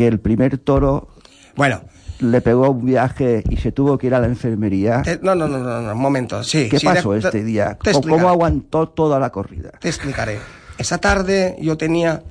que 0.00 0.06
el 0.06 0.18
primer 0.18 0.56
toro 0.56 1.08
bueno. 1.56 1.82
le 2.20 2.40
pegó 2.40 2.70
un 2.70 2.86
viaje 2.86 3.44
y 3.50 3.58
se 3.58 3.70
tuvo 3.70 3.98
que 3.98 4.06
ir 4.06 4.14
a 4.14 4.18
la 4.20 4.28
enfermería. 4.28 5.02
Te- 5.02 5.18
no, 5.20 5.34
no, 5.34 5.46
no, 5.46 5.58
no, 5.58 5.82
no, 5.82 5.92
un 5.92 5.98
momento, 6.00 6.42
sí. 6.42 6.70
¿Qué 6.70 6.78
sí, 6.78 6.86
pasó 6.86 7.10
te- 7.10 7.18
este 7.18 7.30
te- 7.32 7.44
día? 7.44 7.74
te 7.82 7.90
¿Cómo- 7.92 7.98
explicaré. 7.98 8.16
¿Cómo 8.22 8.28
aguantó 8.30 8.88
toda 8.88 9.18
la 9.18 9.28
corrida? 9.28 9.72
Te 9.78 9.88
explicaré. 9.90 10.38
Esa 10.78 10.96
tarde 10.96 11.58
yo 11.60 11.76
tenía 11.76 12.22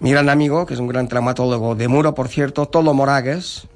mi 0.00 0.10
gran 0.10 0.28
amigo, 0.28 0.66
que 0.66 0.74
es 0.74 0.80
un 0.80 0.86
gran 0.88 1.08
traumatólogo 1.08 1.74
de 1.74 1.88
Muro, 1.88 2.14
por 2.14 2.28
cierto, 2.28 2.66
Tolo 2.66 2.92
Moragues, 2.92 3.66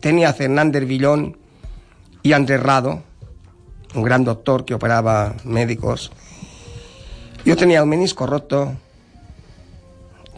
tenía 0.00 0.28
a 0.28 0.32
Fernández 0.34 0.86
Villón 0.86 1.38
y 2.22 2.34
Andrés 2.34 2.62
Rado, 2.62 3.02
un 3.94 4.02
gran 4.02 4.24
doctor 4.24 4.66
que 4.66 4.74
operaba 4.74 5.32
médicos. 5.44 6.12
Yo 7.46 7.56
tenía 7.56 7.80
el 7.80 7.86
menisco 7.86 8.26
roto, 8.26 8.74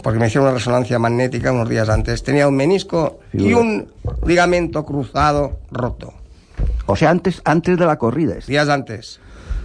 porque 0.02 0.18
me 0.18 0.26
hicieron 0.26 0.48
una 0.48 0.58
resonancia 0.58 0.98
magnética 0.98 1.52
unos 1.52 1.68
días 1.68 1.88
antes. 1.88 2.22
Tenía 2.22 2.48
un 2.48 2.56
menisco 2.56 3.20
y 3.32 3.52
un 3.52 3.92
ligamento 4.26 4.84
cruzado 4.84 5.58
roto. 5.70 6.12
O 6.86 6.96
sea, 6.96 7.10
antes, 7.10 7.42
antes 7.44 7.76
de 7.78 7.86
la 7.86 7.98
corrida. 7.98 8.36
Días 8.46 8.68
antes. 8.68 9.20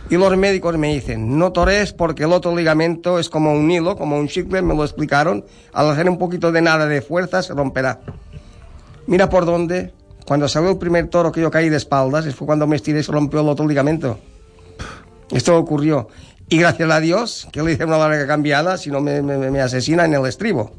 Y 0.10 0.18
los 0.18 0.36
médicos 0.38 0.78
me 0.78 0.94
dicen, 0.94 1.38
no 1.40 1.52
torees 1.54 1.94
porque 1.94 2.24
el 2.24 2.34
otro 2.34 2.56
ligamento 2.56 3.20
es 3.20 3.30
como 3.30 3.54
un 3.54 3.72
hilo, 3.72 3.96
como 3.96 4.18
un 4.18 4.28
chicle, 4.28 4.62
me 4.62 4.76
lo 4.76 4.84
explicaron. 4.84 5.46
Al 5.72 5.90
hacer 5.90 6.10
un 6.10 6.18
poquito 6.18 6.52
de 6.52 6.62
nada 6.62 6.86
de 6.86 7.02
fuerza 7.02 7.42
se 7.42 7.54
romperá. 7.54 8.02
Mira 9.08 9.30
por 9.30 9.46
dónde, 9.46 9.94
cuando 10.26 10.48
salió 10.48 10.72
el 10.72 10.78
primer 10.78 11.08
toro 11.08 11.32
que 11.32 11.42
yo 11.42 11.50
caí 11.50 11.70
de 11.70 11.78
espaldas, 11.78 12.34
fue 12.36 12.46
cuando 12.46 12.68
me 12.68 12.76
estiré 12.76 13.00
y 13.00 13.04
se 13.04 13.12
rompió 13.12 13.42
el 13.42 13.50
otro 13.50 13.68
ligamento. 13.68 14.20
Esto 15.32 15.58
ocurrió. 15.58 16.10
Y 16.54 16.58
gracias 16.60 16.91
a 16.91 16.99
Dios 16.99 17.47
que 17.51 17.64
le 17.64 17.72
hice 17.74 17.84
una 17.86 17.97
larga 17.97 18.28
cambiada, 18.28 18.78
si 18.78 18.91
no 18.91 19.01
me, 19.01 19.24
me, 19.24 19.38
me 19.49 19.60
asesina 19.60 20.06
en 20.06 20.14
el 20.14 20.24
estribo. 20.28 20.72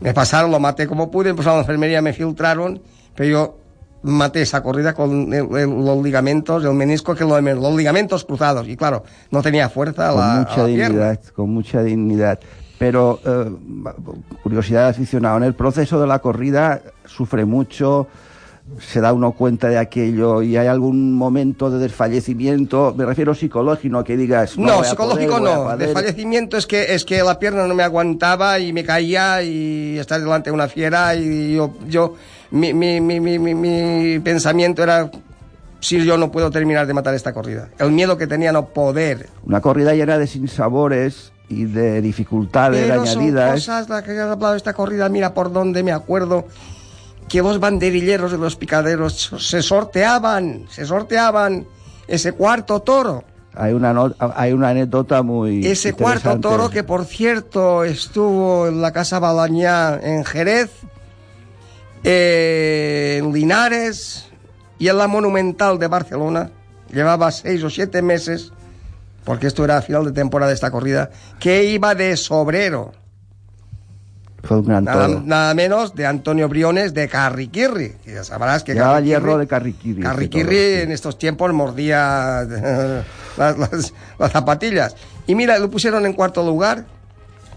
Me 0.00 0.12
pasaron, 0.12 0.50
lo 0.50 0.58
maté 0.58 0.88
como 0.88 1.12
pude, 1.12 1.30
empezaron 1.30 1.54
a 1.54 1.58
la 1.58 1.62
enfermería, 1.62 2.02
me 2.02 2.12
filtraron, 2.12 2.82
pero 3.14 3.30
yo 3.30 3.58
maté 4.02 4.42
esa 4.42 4.64
corrida 4.64 4.92
con 4.92 5.32
el- 5.32 5.56
el- 5.56 5.70
los 5.84 6.02
ligamentos, 6.02 6.64
el 6.64 6.74
menisco, 6.74 7.14
que 7.14 7.22
lo, 7.24 7.40
los 7.40 7.74
ligamentos 7.76 8.24
cruzados. 8.24 8.66
Y 8.66 8.76
claro, 8.76 9.04
no 9.30 9.42
tenía 9.42 9.68
fuerza 9.68 10.08
a 10.08 10.10
con 10.10 10.18
la, 10.20 10.34
a 10.34 10.38
mucha 10.40 10.56
la 10.58 10.66
pierna. 10.66 10.88
dignidad, 10.88 11.20
con 11.36 11.50
mucha 11.50 11.82
dignidad. 11.84 12.40
Pero, 12.76 13.20
eh, 13.24 13.50
curiosidad 14.42 14.82
de 14.86 14.88
aficionado, 14.90 15.36
en 15.36 15.44
el 15.44 15.54
proceso 15.54 16.00
de 16.00 16.08
la 16.08 16.18
corrida 16.18 16.82
sufre 17.06 17.44
mucho, 17.44 18.08
se 18.80 19.00
da 19.00 19.12
uno 19.12 19.32
cuenta 19.32 19.68
de 19.68 19.76
aquello 19.78 20.40
y 20.42 20.56
hay 20.56 20.66
algún 20.66 21.12
momento 21.12 21.70
de 21.70 21.78
desfallecimiento, 21.78 22.94
me 22.96 23.04
refiero 23.04 23.34
psicológico, 23.34 23.92
no 23.92 24.04
que 24.04 24.16
digas... 24.16 24.56
No, 24.58 24.80
a 24.80 24.84
psicológico 24.84 25.38
poder, 25.38 25.54
no. 25.58 25.76
Desfallecimiento 25.76 26.56
es 26.56 26.66
que, 26.66 26.94
es 26.94 27.04
que 27.04 27.22
la 27.22 27.38
pierna 27.38 27.66
no 27.66 27.74
me 27.74 27.82
aguantaba 27.82 28.58
y 28.58 28.72
me 28.72 28.82
caía 28.82 29.42
y 29.42 29.98
estar 29.98 30.18
delante 30.20 30.50
de 30.50 30.54
una 30.54 30.68
fiera 30.68 31.14
y 31.14 31.54
yo... 31.56 31.74
yo 31.88 32.14
mi, 32.50 32.72
mi, 32.72 33.00
mi, 33.00 33.20
mi, 33.20 33.38
mi- 33.38 33.54
mi 33.54 34.18
pensamiento 34.20 34.82
era 34.82 35.10
si 35.80 36.02
yo 36.04 36.16
no 36.16 36.30
puedo 36.32 36.50
terminar 36.50 36.86
de 36.86 36.94
matar 36.94 37.14
esta 37.14 37.32
corrida. 37.34 37.68
El 37.78 37.90
miedo 37.90 38.16
que 38.16 38.26
tenía 38.26 38.52
no 38.52 38.66
poder. 38.66 39.28
Una 39.44 39.60
corrida 39.60 39.92
llena 39.94 40.16
de 40.18 40.26
sinsabores 40.26 41.32
y 41.48 41.64
de 41.64 42.00
dificultades 42.00 42.88
Pero 42.88 43.04
son 43.04 43.18
añadidas. 43.18 43.52
cosas 43.54 43.88
las 43.90 44.02
que 44.04 44.12
has 44.12 44.30
hablado 44.30 44.52
de 44.52 44.56
esta 44.58 44.72
corrida, 44.72 45.08
mira 45.10 45.34
por 45.34 45.52
dónde 45.52 45.82
me 45.82 45.92
acuerdo 45.92 46.46
que 47.28 47.42
los 47.42 47.58
banderilleros 47.60 48.30
de 48.32 48.38
los 48.38 48.56
picaderos 48.56 49.32
se 49.38 49.62
sorteaban, 49.62 50.66
se 50.70 50.84
sorteaban 50.84 51.66
ese 52.06 52.32
cuarto 52.32 52.80
toro. 52.80 53.24
Hay 53.56 53.72
una, 53.72 53.92
no- 53.92 54.12
hay 54.18 54.52
una 54.52 54.70
anécdota 54.70 55.22
muy 55.22 55.64
Ese 55.66 55.92
cuarto 55.92 56.38
toro 56.40 56.70
que 56.70 56.82
por 56.82 57.04
cierto 57.04 57.84
estuvo 57.84 58.66
en 58.66 58.80
la 58.82 58.92
Casa 58.92 59.20
Balañá 59.20 59.94
en 60.02 60.24
Jerez, 60.24 60.70
eh, 62.02 63.20
en 63.22 63.32
Linares 63.32 64.26
y 64.78 64.88
en 64.88 64.98
la 64.98 65.06
Monumental 65.06 65.78
de 65.78 65.86
Barcelona. 65.86 66.50
Llevaba 66.92 67.30
seis 67.30 67.62
o 67.64 67.70
siete 67.70 68.02
meses, 68.02 68.52
porque 69.24 69.46
esto 69.46 69.64
era 69.64 69.78
a 69.78 69.82
final 69.82 70.04
de 70.04 70.12
temporada 70.12 70.48
de 70.50 70.54
esta 70.54 70.70
corrida, 70.70 71.10
que 71.40 71.64
iba 71.64 71.94
de 71.94 72.16
sobrero. 72.16 72.92
Fue 74.44 74.58
un 74.58 74.64
gran 74.66 74.84
Nada, 74.84 75.06
toro. 75.06 75.22
nada 75.24 75.54
menos 75.54 75.94
de 75.94 76.06
Antonio 76.06 76.48
Briones 76.48 76.92
de 76.94 77.08
Carriquirri. 77.08 77.94
Que 78.04 78.14
ya 78.14 78.24
sabrás 78.24 78.62
que 78.62 78.74
Llevaba 78.74 79.00
Carriquirri- 79.00 79.04
hierro 79.04 79.38
de 79.38 79.46
Carriquirri 79.46 80.02
toro, 80.02 80.50
sí. 80.50 80.80
en 80.82 80.92
estos 80.92 81.18
tiempos 81.18 81.52
mordía 81.52 82.42
las, 83.36 83.58
las- 83.58 83.94
las 84.18 84.32
zapatillas. 84.32 84.96
Y 85.26 85.34
mira, 85.34 85.58
lo 85.58 85.70
pusieron 85.70 86.04
en 86.06 86.12
cuarto 86.12 86.44
lugar, 86.44 86.84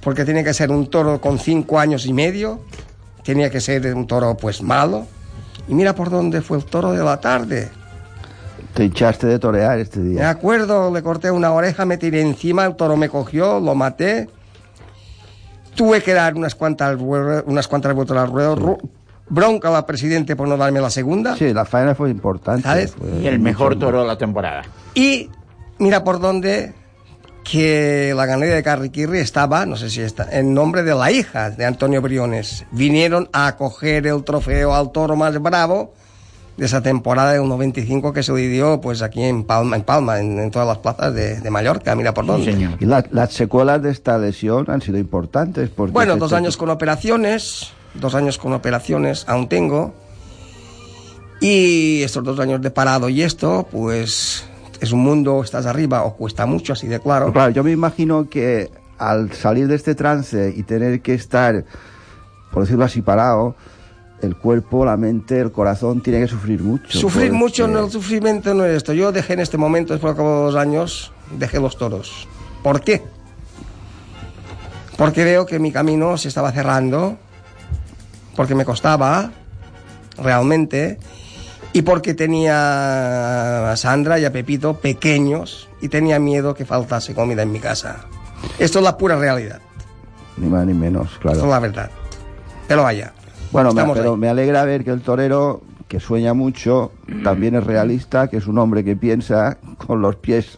porque 0.02 0.24
tiene 0.26 0.44
que 0.44 0.54
ser 0.54 0.72
un 0.72 0.90
toro 0.90 1.20
con 1.20 1.40
cinco 1.40 1.80
años 1.80 2.06
y 2.06 2.14
medio, 2.14 2.62
tenía 3.24 3.50
que 3.50 3.60
ser 3.60 3.94
un 3.94 4.08
toro 4.08 4.38
pues 4.38 4.62
malo. 4.62 5.06
Y 5.68 5.74
mira 5.76 5.94
por 5.94 6.10
dónde 6.10 6.42
fue 6.42 6.58
el 6.58 6.64
toro 6.66 6.94
de 6.94 7.04
la 7.04 7.20
tarde. 7.20 7.70
Te 8.74 8.86
hinchaste 8.86 9.28
de 9.28 9.40
torear 9.40 9.80
este 9.80 10.00
día. 10.02 10.30
acuerdo, 10.30 10.94
le 10.94 11.02
corté 11.02 11.32
una 11.32 11.52
oreja, 11.52 11.84
me 11.86 11.98
tiré 11.98 12.22
encima, 12.22 12.64
el 12.66 12.76
toro 12.76 12.96
me 12.96 13.10
cogió, 13.10 13.60
lo 13.60 13.76
maté. 13.76 14.30
Tuve 15.78 16.01
que 16.03 16.13
dar 16.13 16.36
unas 16.36 16.55
cuantas, 16.55 16.97
unas 16.99 17.67
cuantas 17.69 17.93
vueltas 17.95 18.17
al 18.17 18.28
ruedo. 18.32 18.57
Ru- 18.57 18.89
Bronca 19.30 19.75
al 19.78 19.86
presidente 19.86 20.36
por 20.36 20.47
no 20.47 20.57
darme 20.57 20.82
la 20.82 20.89
segunda. 20.89 21.36
Sí, 21.38 21.53
la 21.53 21.63
faena 21.65 21.93
fue 21.95 22.09
importante. 22.09 22.63
¿Sabes? 22.63 22.95
fue 22.97 23.09
Y 23.21 23.28
el 23.28 23.39
mejor 23.39 23.78
toro 23.78 24.01
de 24.01 24.07
la 24.07 24.17
temporada. 24.17 24.63
Y 24.95 25.30
mira 25.80 26.03
por 26.03 26.19
dónde 26.19 26.73
que 27.43 28.13
la 28.15 28.25
ganadería 28.25 28.55
de 28.55 28.63
Carriquirri 28.63 29.19
estaba, 29.19 29.65
no 29.65 29.75
sé 29.78 29.89
si 29.89 30.01
está, 30.01 30.28
en 30.32 30.53
nombre 30.53 30.84
de 30.84 30.93
la 30.95 31.11
hija 31.11 31.49
de 31.49 31.65
Antonio 31.65 32.01
Briones. 32.01 32.65
Vinieron 32.71 33.30
a 33.32 33.55
coger 33.55 34.07
el 34.07 34.23
trofeo 34.23 34.73
al 34.73 34.91
toro 34.91 35.15
más 35.15 35.41
bravo 35.41 35.93
de 36.58 36.66
esa 36.66 36.82
temporada 36.82 37.34
del 37.34 37.47
95 37.47 38.12
que 38.14 38.24
se 38.24 38.34
dio 38.36 38.82
pues 38.82 39.01
aquí 39.03 39.22
en 39.24 39.43
Palma, 39.43 39.76
en, 39.76 39.84
Palma, 39.84 40.20
en, 40.20 40.39
en 40.39 40.49
todas 40.51 40.68
las 40.68 40.80
plazas 40.80 41.14
de, 41.14 41.39
de 41.39 41.49
Mallorca, 41.51 41.95
mira 41.95 42.14
por 42.14 42.26
dónde. 42.26 42.51
Y 42.80 42.86
la- 42.86 43.05
las 43.12 43.32
secuelas 43.34 43.82
de 43.84 43.91
esta 43.91 44.18
lesión 44.18 44.66
han 44.70 44.82
sido 44.82 44.97
importantes. 44.97 45.70
Porque 45.70 45.93
Bueno, 45.93 46.18
dos 46.18 46.34
años 46.34 46.58
con 46.58 46.70
operaciones, 46.72 47.72
dos 47.93 48.16
años 48.16 48.38
con 48.39 48.53
operaciones, 48.53 49.24
aún 49.28 49.47
tengo. 49.47 49.93
Y 51.39 52.01
estos 52.03 52.24
dos 52.24 52.39
años 52.39 52.62
de 52.62 52.72
parado 52.72 53.10
y 53.10 53.22
esto, 53.22 53.68
pues 53.72 54.43
es 54.80 54.91
un 54.91 54.99
mundo, 55.01 55.43
estás 55.43 55.68
arriba 55.68 56.03
o 56.03 56.16
cuesta 56.16 56.45
mucho, 56.47 56.74
así 56.74 56.88
de 56.88 56.99
claro. 56.99 57.32
Claro, 57.32 57.51
yo 57.51 57.64
me 57.64 57.72
imagino 57.72 58.28
que 58.30 58.72
al 58.97 59.32
salir 59.34 59.68
de 59.68 59.76
este 59.76 59.93
trance 59.93 60.51
y 60.55 60.64
tener 60.64 61.01
que 61.01 61.14
estar, 61.14 61.64
por 62.51 62.64
decirlo 62.64 62.86
así, 62.86 63.03
parado, 63.03 63.55
el 64.22 64.36
cuerpo, 64.36 64.84
la 64.86 64.97
mente, 64.97 65.39
el 65.39 65.51
corazón 65.51 66.01
tiene 66.01 66.20
que 66.22 66.28
sufrir 66.28 66.61
mucho. 66.61 66.97
Sufrir 66.97 67.28
porque- 67.30 67.38
mucho, 67.38 67.68
no, 67.68 67.86
el 67.86 67.91
sufrimiento 67.91 68.53
no 68.53 68.65
es 68.65 68.78
esto. 68.78 68.93
Yo 68.93 69.11
dejé 69.11 69.34
en 69.34 69.39
este 69.41 69.57
momento, 69.57 69.93
después 69.93 70.15
de 70.18 70.24
dos 70.24 70.55
años, 70.55 71.11
dejé 71.38 71.59
los 71.59 71.78
toros. 71.78 72.28
¿Por 72.63 72.82
qué? 72.82 73.03
Porque 74.97 75.24
veo 75.24 75.45
que 75.45 75.59
mi 75.59 75.72
camino 75.72 76.18
se 76.18 76.28
estaba 76.28 76.51
cerrando, 76.51 77.18
porque 78.36 78.55
me 78.55 78.65
costaba, 78.65 79.32
realmente, 80.18 80.97
y 81.74 81.84
porque 81.84 82.15
tenía 82.15 83.72
a 83.72 83.78
Sandra 83.78 84.18
y 84.20 84.26
a 84.26 84.32
Pepito 84.32 84.76
pequeños 84.80 85.70
y 85.82 85.89
tenía 85.89 86.18
miedo 86.20 86.55
que 86.55 86.65
faltase 86.65 87.13
comida 87.13 87.43
en 87.43 87.51
mi 87.51 87.59
casa. 87.59 88.05
Esto 88.57 88.80
es 88.80 88.86
la 88.86 88.97
pura 88.97 89.15
realidad, 89.18 89.59
Ni 90.38 90.47
más 90.47 90.65
ni 90.65 90.74
menos, 90.74 91.07
esto 91.07 91.20
claro. 91.20 91.39
es 91.39 91.45
la 91.45 91.59
verdad. 91.59 91.91
Pero 92.68 92.84
vaya. 92.84 93.13
Bueno, 93.52 93.72
me, 93.72 93.84
pero 93.93 94.14
ahí. 94.14 94.18
me 94.18 94.30
alegra 94.30 94.64
ver 94.66 94.84
que 94.84 94.91
el 94.91 95.02
torero, 95.02 95.62
que 95.88 96.00
sueña 96.00 96.34
mucho, 96.34 96.91
también 97.24 97.56
es 97.56 97.64
realista, 97.64 98.28
que 98.28 98.38
es 98.38 98.48
un 98.48 98.58
hombre 98.58 98.84
que 98.84 98.95
piensa 98.95 99.58
con 99.86 100.02
los 100.02 100.16
pies, 100.18 100.58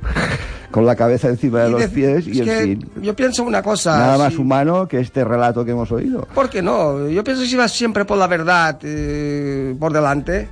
con 0.70 0.84
la 0.84 0.94
cabeza 0.96 1.28
encima 1.28 1.60
de 1.60 1.68
Y 1.68 1.72
los 1.72 1.84
pies 1.86 2.26
y 2.26 2.40
en 2.40 2.48
fin. 2.48 2.90
Yo 3.02 3.16
pienso 3.16 3.42
una 3.42 3.62
cosa. 3.62 3.98
Nada 3.98 4.18
más 4.18 4.36
humano 4.38 4.86
que 4.86 5.00
este 5.00 5.24
relato 5.24 5.64
que 5.64 5.70
hemos 5.70 5.90
oído. 5.90 6.26
¿Por 6.34 6.50
qué 6.50 6.62
no? 6.62 7.08
Yo 7.08 7.24
pienso 7.24 7.42
que 7.42 7.48
si 7.48 7.56
vas 7.56 7.72
siempre 7.72 8.04
por 8.04 8.18
la 8.18 8.26
verdad 8.26 8.78
eh, 8.82 9.74
por 9.78 9.92
delante, 9.92 10.48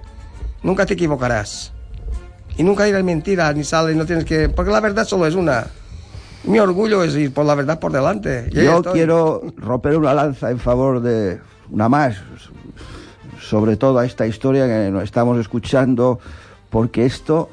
nunca 0.63 0.87
te 0.87 0.95
equivocarás. 0.95 1.73
Y 2.59 2.63
nunca 2.63 2.85
dirás 2.85 3.05
mentiras 3.05 3.55
ni 3.55 3.65
sales, 3.65 3.97
no 3.97 4.07
tienes 4.07 4.25
que... 4.25 4.49
Porque 4.49 4.71
la 4.71 4.81
verdad 4.81 5.05
solo 5.05 5.27
es 5.27 5.35
una. 5.35 5.67
Mi 6.45 6.59
orgullo 6.59 7.03
es 7.03 7.15
ir 7.15 7.35
por 7.35 7.45
la 7.45 7.55
verdad 7.55 7.79
por 7.79 7.93
delante. 7.93 8.49
Y 8.51 8.65
Yo 8.65 8.83
quiero 8.83 9.43
romper 9.57 9.97
una 9.97 10.15
lanza 10.15 10.51
en 10.51 10.59
favor 10.59 11.03
de 11.03 11.39
una 11.71 11.89
más, 11.89 12.17
sobre 13.41 13.77
todo 13.77 13.99
a 13.99 14.05
esta 14.07 14.27
historia 14.27 14.67
que 14.67 14.91
nos 14.91 15.03
estamos 15.05 15.39
escuchando, 15.39 16.19
porque 16.71 17.05
esto, 17.07 17.49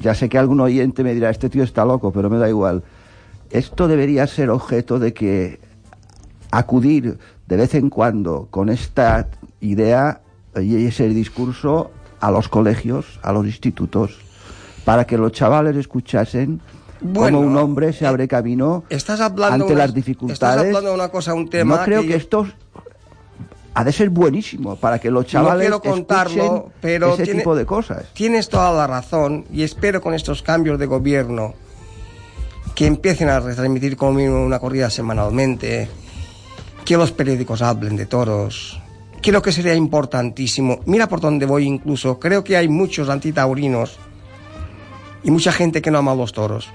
ya 0.00 0.14
sé 0.14 0.28
que 0.28 0.38
algún 0.38 0.60
oyente 0.60 1.02
me 1.04 1.14
dirá, 1.14 1.30
este 1.30 1.48
tío 1.48 1.62
está 1.64 1.84
loco, 1.84 2.12
pero 2.12 2.30
me 2.30 2.38
da 2.38 2.48
igual. 2.48 2.82
Esto 3.50 3.88
debería 3.88 4.26
ser 4.26 4.50
objeto 4.50 4.98
de 4.98 5.12
que 5.12 5.60
acudir 6.50 7.18
de 7.46 7.56
vez 7.56 7.74
en 7.74 7.90
cuando 7.90 8.48
con 8.50 8.68
esta 8.68 9.28
idea 9.60 10.20
y 10.56 10.86
ese 10.86 11.08
discurso 11.08 11.90
a 12.20 12.30
los 12.30 12.48
colegios, 12.48 13.18
a 13.22 13.32
los 13.32 13.46
institutos, 13.46 14.18
para 14.84 15.06
que 15.06 15.18
los 15.18 15.32
chavales 15.32 15.76
escuchasen 15.76 16.60
Bueno, 17.00 17.38
cómo 17.38 17.50
un 17.50 17.56
hombre 17.56 17.92
se 17.92 18.06
abre 18.06 18.28
camino 18.28 18.84
Estás 18.90 19.20
hablando 19.20 19.64
ante 19.64 19.74
las 19.74 19.92
dificultades. 19.94 20.40
Estás 20.56 20.66
hablando 20.66 20.88
de 20.90 20.94
una 20.94 21.08
cosa, 21.08 21.34
un 21.34 21.48
tema. 21.48 21.78
no 21.78 21.84
creo 21.84 22.02
que, 22.02 22.08
yo- 22.10 22.16
esto 22.16 22.46
ha 23.74 23.84
de 23.84 23.92
ser 23.92 24.10
buenísimo 24.10 24.76
para 24.76 24.98
que 24.98 25.10
los 25.10 25.26
chavales 25.26 25.70
no 25.70 25.80
quiero 25.80 25.96
contarlo, 25.96 26.44
escuchen 26.44 26.72
pero 26.80 27.14
ese 27.14 27.24
tiene- 27.24 27.40
tipo 27.40 27.54
de 27.56 27.64
cosas. 27.66 28.04
Tienes 28.12 28.48
toda 28.48 28.70
la 28.72 28.86
razón 28.86 29.46
y 29.52 29.62
espero 29.62 30.00
con 30.02 30.12
estos 30.14 30.42
cambios 30.42 30.78
de 30.78 30.86
gobierno 30.86 31.54
que 32.74 32.86
empiecen 32.86 33.28
a 33.28 33.40
retransmitir 33.40 33.96
como 33.96 34.12
mínimo 34.12 34.44
una 34.44 34.58
corrida 34.58 34.90
semanalmente, 34.90 35.88
que 36.84 36.96
los 36.96 37.12
periódicos 37.12 37.62
hablen 37.62 37.96
de 37.96 38.06
toros. 38.06 38.80
Creo 39.22 39.40
que 39.40 39.52
sería 39.52 39.74
importantísimo. 39.74 40.80
Mira 40.86 41.08
por 41.08 41.20
dónde 41.20 41.46
voy 41.46 41.64
incluso. 41.64 42.18
Creo 42.18 42.42
que 42.42 42.56
hay 42.56 42.68
muchos 42.68 43.08
antitaurinos 43.08 43.98
y 45.22 45.30
mucha 45.30 45.52
gente 45.52 45.80
que 45.80 45.90
no 45.90 45.98
ama 45.98 46.14
los 46.14 46.32
toros. 46.32 46.68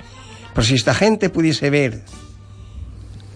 Pero 0.53 0.65
si 0.65 0.75
esta 0.75 0.93
gente 0.93 1.29
pudiese 1.29 1.69
ver 1.69 2.03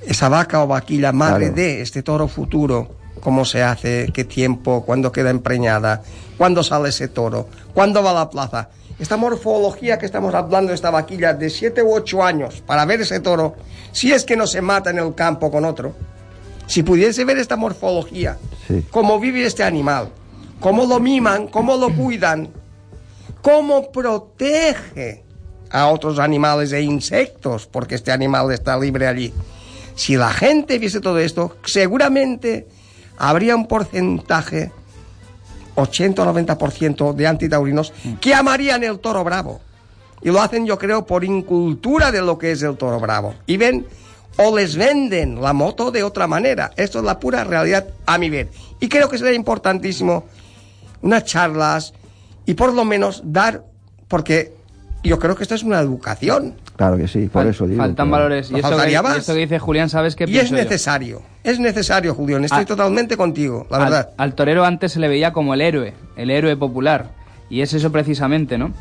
esa 0.08 0.30
vaca 0.30 0.64
o 0.64 0.68
vaquilla 0.68 1.12
madre 1.12 1.48
Claro. 1.48 1.56
de 1.56 1.82
este 1.82 2.02
toro 2.04 2.28
futuro, 2.28 2.96
cómo 3.22 3.46
se 3.46 3.64
hace, 3.64 4.12
qué 4.14 4.24
tiempo, 4.26 4.84
cuándo 4.86 5.12
queda 5.12 5.30
empreñada, 5.30 6.02
cuándo 6.38 6.64
sale 6.64 6.90
ese 6.90 7.08
toro, 7.08 7.48
cuándo 7.74 8.04
va 8.04 8.12
a 8.12 8.16
la 8.16 8.30
plaza. 8.30 8.70
Esta 9.00 9.18
morfología 9.18 9.98
que 9.98 10.06
estamos 10.06 10.34
hablando 10.36 10.70
de 10.70 10.76
esta 10.76 10.90
vaquilla 10.92 11.34
de 11.34 11.50
7 11.50 11.82
u 11.82 11.94
8 11.94 12.24
años 12.24 12.62
para 12.66 12.86
ver 12.86 13.02
ese 13.02 13.20
toro, 13.20 13.56
si 13.92 14.12
es 14.12 14.26
que 14.26 14.36
no 14.36 14.46
se 14.46 14.62
mata 14.62 14.90
en 14.90 15.00
el 15.00 15.16
campo 15.16 15.50
con 15.50 15.66
otro, 15.66 15.94
si 16.68 16.84
pudiese 16.84 17.26
ver 17.26 17.38
esta 17.38 17.56
morfología, 17.56 18.38
Sí. 18.68 18.86
cómo 18.92 19.20
vive 19.20 19.46
este 19.46 19.64
animal, 19.64 20.10
cómo 20.60 20.86
lo 20.86 21.00
miman, 21.00 21.48
cómo 21.48 21.78
lo 21.78 21.94
cuidan, 21.96 22.50
cómo 23.42 23.92
protege 23.92 25.24
a 25.72 25.88
otros 25.88 26.20
animales 26.20 26.72
e 26.74 26.82
insectos, 26.82 27.66
porque 27.66 27.96
este 27.96 28.12
animal 28.12 28.52
está 28.52 28.78
libre 28.78 29.08
allí. 29.08 29.34
Si 29.96 30.16
la 30.16 30.30
gente 30.32 30.78
viese 30.80 31.00
todo 31.02 31.18
esto, 31.20 31.58
seguramente 31.66 32.68
habría 33.22 33.56
un 33.56 33.68
porcentaje, 33.68 34.72
80 35.76 36.24
o 36.24 36.34
90% 36.34 37.14
de 37.14 37.28
antitaurinos, 37.28 37.94
que 38.20 38.34
amarían 38.34 38.84
el 38.84 39.00
toro 39.00 39.24
bravo. 39.24 39.62
Y 40.24 40.32
lo 40.32 40.42
hacen, 40.42 40.66
yo 40.66 40.80
creo, 40.80 41.06
por 41.06 41.24
incultura 41.24 42.12
de 42.12 42.22
lo 42.22 42.40
que 42.40 42.52
es 42.52 42.64
el 42.64 42.78
toro 42.78 43.00
bravo. 43.00 43.36
Y 43.46 43.58
ven, 43.58 43.86
o 44.38 44.58
les 44.58 44.76
venden 44.76 45.40
la 45.40 45.54
moto 45.54 45.92
de 45.92 46.02
otra 46.02 46.26
manera. 46.26 46.72
Esto 46.76 46.98
es 46.98 47.06
la 47.06 47.20
pura 47.20 47.44
realidad 47.44 47.88
a 48.08 48.18
mi 48.18 48.32
ver. 48.32 48.50
Y 48.80 48.90
creo 48.90 49.08
que 49.08 49.20
sería 49.20 49.34
importantísimo 49.34 50.26
unas 51.04 51.24
charlas 51.26 51.94
y 52.48 52.56
por 52.56 52.74
lo 52.74 52.86
menos 52.86 53.22
dar, 53.24 53.64
porque 54.08 54.54
yo 55.04 55.20
creo 55.20 55.36
que 55.36 55.44
esta 55.44 55.56
es 55.56 55.64
una 55.64 55.80
educación. 55.80 56.56
Claro 56.76 56.98
que 56.98 57.08
sí, 57.08 57.28
por 57.28 57.46
eso 57.48 57.68
digo. 57.68 57.78
Faltan 57.82 58.08
que- 58.08 58.12
valores. 58.12 58.52
Y 58.52 58.56
eso, 58.60 58.70
que, 58.78 58.92
y 58.92 58.96
más. 59.02 59.18
esto 59.18 59.34
que 59.34 59.40
dice 59.40 59.60
Julián, 59.60 59.90
¿sabes 59.90 60.16
qué 60.16 60.24
Y 60.24 60.28
es 60.28 60.32
pienso 60.32 60.56
yo? 60.56 60.64
necesario, 60.64 61.22
es 61.44 61.60
necesario, 61.60 62.14
Julián, 62.16 62.44
estoy 62.44 62.64
Ah. 62.64 62.66
totalmente 62.66 63.18
contigo, 63.18 63.68
la 63.70 63.78
Al- 63.78 63.84
verdad. 63.86 64.10
Al, 64.18 64.34
torero 64.36 64.66
antes 64.66 64.92
se 64.94 65.00
le 65.00 65.08
veía 65.08 65.32
como 65.34 65.54
el 65.54 65.62
héroe, 65.62 65.94
el 66.16 66.30
héroe 66.30 66.56
popular. 66.56 67.10
Y 67.50 67.62
es 67.62 67.74
eso 67.74 67.92
precisamente, 67.92 68.58
¿no? 68.58 68.72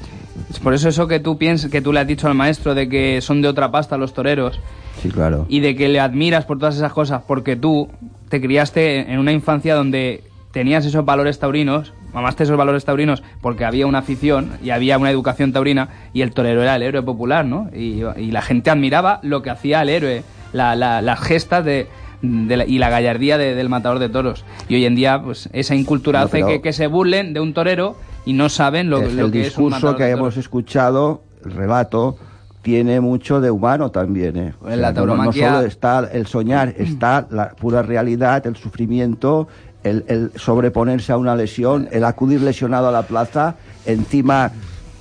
Es 0.49 0.61
por 0.61 0.73
eso 0.75 0.89
eso 0.89 1.09
que 1.09 1.19
tú 1.19 1.37
piensas, 1.37 1.71
que 1.71 1.83
tú 1.83 1.93
le 1.93 2.01
has 2.01 2.07
dicho 2.07 2.29
al 2.29 2.35
maestro 2.37 2.75
de 2.75 2.89
que 2.89 3.21
son 3.21 3.43
de 3.43 3.49
otra 3.49 3.71
pasta 3.73 3.97
los 3.97 4.15
toreros 4.15 4.61
Sí, 5.03 5.09
claro. 5.11 5.45
y 5.49 5.59
de 5.61 5.75
que 5.75 5.89
le 5.89 5.99
admiras 5.99 6.45
por 6.45 6.59
todas 6.59 6.77
esas 6.77 6.93
cosas 6.93 7.23
porque 7.27 7.57
tú 7.57 7.89
te 8.29 8.41
criaste 8.41 9.13
en 9.13 9.19
una 9.19 9.33
infancia 9.33 9.75
donde 9.75 10.23
tenías 10.53 10.87
esos 10.87 11.05
valores 11.05 11.41
taurinos, 11.41 11.93
mamaste 12.13 12.45
esos 12.45 12.57
valores 12.57 12.85
taurinos 12.85 13.23
porque 13.41 13.65
había 13.65 13.87
una 13.87 13.99
afición 13.99 14.51
y 14.63 14.71
había 14.71 14.99
una 14.99 15.11
educación 15.11 15.53
taurina 15.53 15.89
y 16.13 16.23
el 16.23 16.33
torero 16.33 16.63
era 16.63 16.77
el 16.77 16.83
héroe 16.83 17.03
popular, 17.03 17.45
¿no? 17.45 17.69
Y, 17.75 18.03
y 18.17 18.31
la 18.31 18.43
gente 18.43 18.71
admiraba 18.71 19.21
lo 19.23 19.43
que 19.43 19.51
hacía 19.51 19.83
el 19.83 19.89
héroe, 19.89 20.23
la- 20.53 20.75
la- 20.77 21.03
las 21.03 21.21
gestas 21.21 21.65
de, 21.65 21.87
de 22.23 22.57
la- 22.57 22.67
y 22.67 22.79
la 22.79 22.91
gallardía 22.91 23.39
de- 23.39 23.55
del 23.55 23.69
matador 23.69 23.99
de 23.99 24.09
toros. 24.09 24.45
Y 24.69 24.75
hoy 24.75 24.85
en 24.87 24.95
día, 24.95 25.23
pues 25.23 25.49
esa 25.53 25.75
incultura 25.75 26.21
No, 26.21 26.27
hace 26.27 26.45
que, 26.45 26.61
que 26.61 26.73
se 26.73 26.87
burlen 26.87 27.33
de 27.33 27.41
un 27.41 27.55
torero 27.55 27.97
y 28.27 28.33
no 28.35 28.49
saben 28.49 28.91
lo, 28.91 29.01
Es 29.01 29.15
lo 29.15 29.27
el 29.27 29.33
que 29.33 29.41
es 29.47 29.57
un 29.57 29.71
discurso 29.71 29.97
que 29.97 30.09
hemos 30.11 30.37
escuchado, 30.37 31.23
el 31.45 31.53
relato, 31.53 32.17
tiene 32.63 33.01
mucho 33.01 33.41
de 33.41 33.51
humano 33.51 33.91
también. 33.91 34.37
¿eh? 34.37 34.53
O 34.61 34.69
En 34.69 34.83
la 34.83 34.93
no- 34.93 35.07
no, 35.07 35.17
no 35.17 35.23
tauromaquia- 35.33 35.55
solo 35.55 35.67
está 35.67 36.11
el 36.13 36.27
soñar, 36.27 36.75
está 36.77 37.27
la 37.31 37.51
pura 37.53 37.81
realidad, 37.83 38.47
el 38.47 38.57
sufrimiento, 38.57 39.49
el, 39.85 40.05
el 40.09 40.33
sobreponerse 40.37 41.13
a 41.13 41.17
una 41.17 41.35
lesión, 41.37 41.89
el 41.91 42.05
acudir 42.05 42.41
lesionado 42.43 42.89
a 42.89 42.93
la 42.93 43.03
plaza, 43.03 43.57
encima 43.87 44.53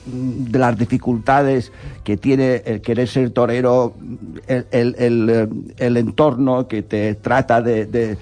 de 0.05 0.57
las 0.59 0.77
dificultades 0.77 1.71
que 2.03 2.17
tiene 2.17 2.63
el 2.65 2.81
querer 2.81 3.07
ser 3.07 3.29
torero, 3.31 3.93
el, 4.47 4.65
el- 4.71 4.95
el, 4.97 5.29
eh, 5.29 5.47
el 5.77 5.97
entorno 5.97 6.67
que 6.67 6.81
te 6.81 7.13
trata 7.15 7.61
de, 7.61 7.85
de, 7.85 8.17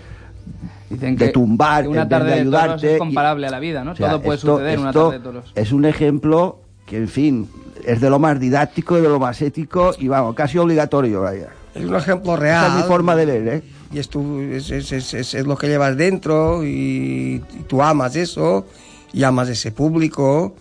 Dicen 0.90 1.16
de 1.16 1.26
que- 1.28 1.32
tumbar, 1.32 1.88
una 1.88 2.08
tarde 2.10 2.32
de 2.32 2.36
de 2.38 2.44
toros 2.46 2.60
ayudarte. 2.62 2.90
es 2.92 2.96
y- 2.96 3.00
comparable 3.00 3.48
a 3.48 3.52
la 3.52 3.60
vida, 3.60 3.84
¿no? 3.84 3.92
o 3.92 3.96
sea, 3.96 4.10
Todo 4.10 4.22
puede 4.22 4.36
esto- 4.38 4.54
suceder 4.56 4.74
en 4.74 4.80
una 4.82 4.94
tarde 4.94 5.12
de 5.14 5.20
toros. 5.20 5.52
Es 5.56 5.72
un 5.72 5.86
ejemplo 5.86 6.60
que, 6.86 6.98
en 6.98 7.08
fin, 7.08 7.48
es 7.86 8.02
de 8.02 8.10
lo 8.10 8.20
más 8.20 8.40
didáctico 8.40 8.98
y 8.98 9.02
de 9.02 9.10
lo 9.10 9.20
más 9.20 9.42
ético 9.42 9.92
y, 9.98 10.08
vamos, 10.08 10.36
casi 10.36 10.58
obligatorio, 10.58 11.22
vaya. 11.22 11.50
Es 11.76 11.86
un 11.86 11.96
ejemplo 11.96 12.34
Esa 12.34 12.42
real. 12.42 12.68
es 12.72 12.74
mi 12.78 12.84
forma 12.84 13.16
de 13.16 13.26
ver, 13.26 13.48
¿eh? 13.48 13.64
Y 13.92 14.00
es, 14.00 14.10
es, 14.12 15.34
lo 15.46 15.58
que 15.58 15.68
llevas 15.68 15.96
dentro 15.96 16.64
y, 16.66 17.42
tú 17.68 17.82
amas 17.82 18.16
eso 18.16 18.66
y 19.14 19.24
amas 19.24 19.50
ese 19.50 19.72
público. 19.72 20.56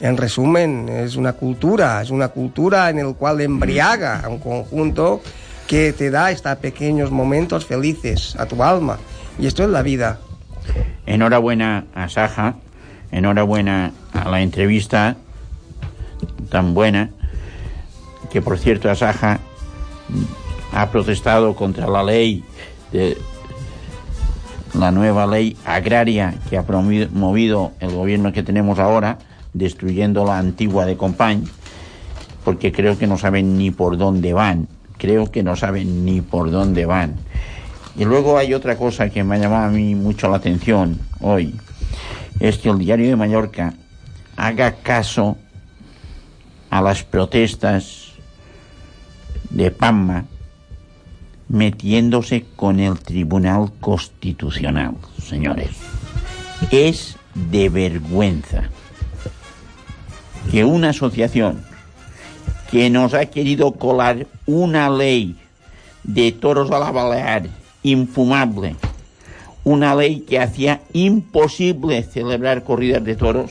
En 0.00 0.16
resumen, 0.16 0.88
es 0.88 1.16
una 1.16 1.34
cultura, 1.34 2.00
es 2.00 2.10
una 2.10 2.28
cultura 2.28 2.88
en 2.88 3.00
el 3.00 3.14
cual 3.14 3.40
embriaga 3.42 4.20
a 4.20 4.28
un 4.28 4.38
conjunto 4.38 5.20
que 5.66 5.92
te 5.92 6.10
da 6.10 6.30
estos 6.30 6.56
pequeños 6.56 7.10
momentos 7.10 7.66
felices 7.66 8.34
a 8.36 8.46
tu 8.46 8.62
alma. 8.62 8.98
Y 9.38 9.46
esto 9.46 9.62
es 9.62 9.68
la 9.68 9.82
vida. 9.82 10.20
Enhorabuena 11.04 11.84
a 11.94 12.08
Saja, 12.08 12.56
enhorabuena 13.12 13.92
a 14.12 14.28
la 14.28 14.40
entrevista 14.40 15.16
tan 16.48 16.74
buena, 16.74 17.10
que 18.30 18.42
por 18.42 18.58
cierto 18.58 18.90
Asaja 18.90 19.40
ha 20.72 20.90
protestado 20.90 21.54
contra 21.54 21.86
la 21.86 22.02
ley 22.02 22.44
de 22.92 23.16
la 24.74 24.90
nueva 24.90 25.26
ley 25.26 25.56
agraria 25.64 26.34
que 26.48 26.56
ha 26.56 26.64
promovido 26.64 27.72
el 27.80 27.90
gobierno 27.90 28.32
que 28.32 28.42
tenemos 28.42 28.78
ahora, 28.78 29.18
destruyendo 29.52 30.24
la 30.24 30.38
antigua 30.38 30.86
de 30.86 30.96
Compañ, 30.96 31.44
porque 32.44 32.72
creo 32.72 32.96
que 32.98 33.06
no 33.06 33.18
saben 33.18 33.58
ni 33.58 33.70
por 33.70 33.96
dónde 33.96 34.32
van, 34.32 34.68
creo 34.96 35.30
que 35.30 35.42
no 35.42 35.56
saben 35.56 36.04
ni 36.04 36.20
por 36.20 36.50
dónde 36.50 36.86
van. 36.86 37.16
Y 37.96 38.04
luego 38.04 38.38
hay 38.38 38.54
otra 38.54 38.76
cosa 38.76 39.10
que 39.10 39.24
me 39.24 39.34
ha 39.34 39.38
llamado 39.38 39.66
a 39.66 39.70
mí 39.70 39.94
mucho 39.94 40.28
la 40.28 40.36
atención 40.36 41.00
hoy, 41.20 41.54
es 42.38 42.58
que 42.58 42.70
el 42.70 42.78
diario 42.78 43.08
de 43.08 43.16
Mallorca 43.16 43.74
haga 44.36 44.76
caso 44.76 45.36
a 46.70 46.80
las 46.80 47.02
protestas 47.02 48.12
de 49.50 49.70
Pamma 49.72 50.24
metiéndose 51.50 52.44
con 52.54 52.78
el 52.78 52.98
Tribunal 53.00 53.72
Constitucional, 53.80 54.94
señores. 55.20 55.70
Es 56.70 57.16
de 57.34 57.68
vergüenza 57.68 58.70
que 60.50 60.64
una 60.64 60.90
asociación 60.90 61.62
que 62.70 62.88
nos 62.88 63.14
ha 63.14 63.26
querido 63.26 63.72
colar 63.72 64.28
una 64.46 64.88
ley 64.88 65.36
de 66.04 66.30
toros 66.30 66.70
a 66.70 66.78
la 66.78 66.92
balear 66.92 67.48
infumable, 67.82 68.76
una 69.64 69.96
ley 69.96 70.20
que 70.20 70.38
hacía 70.38 70.82
imposible 70.92 72.04
celebrar 72.04 72.62
corridas 72.62 73.02
de 73.02 73.16
toros 73.16 73.50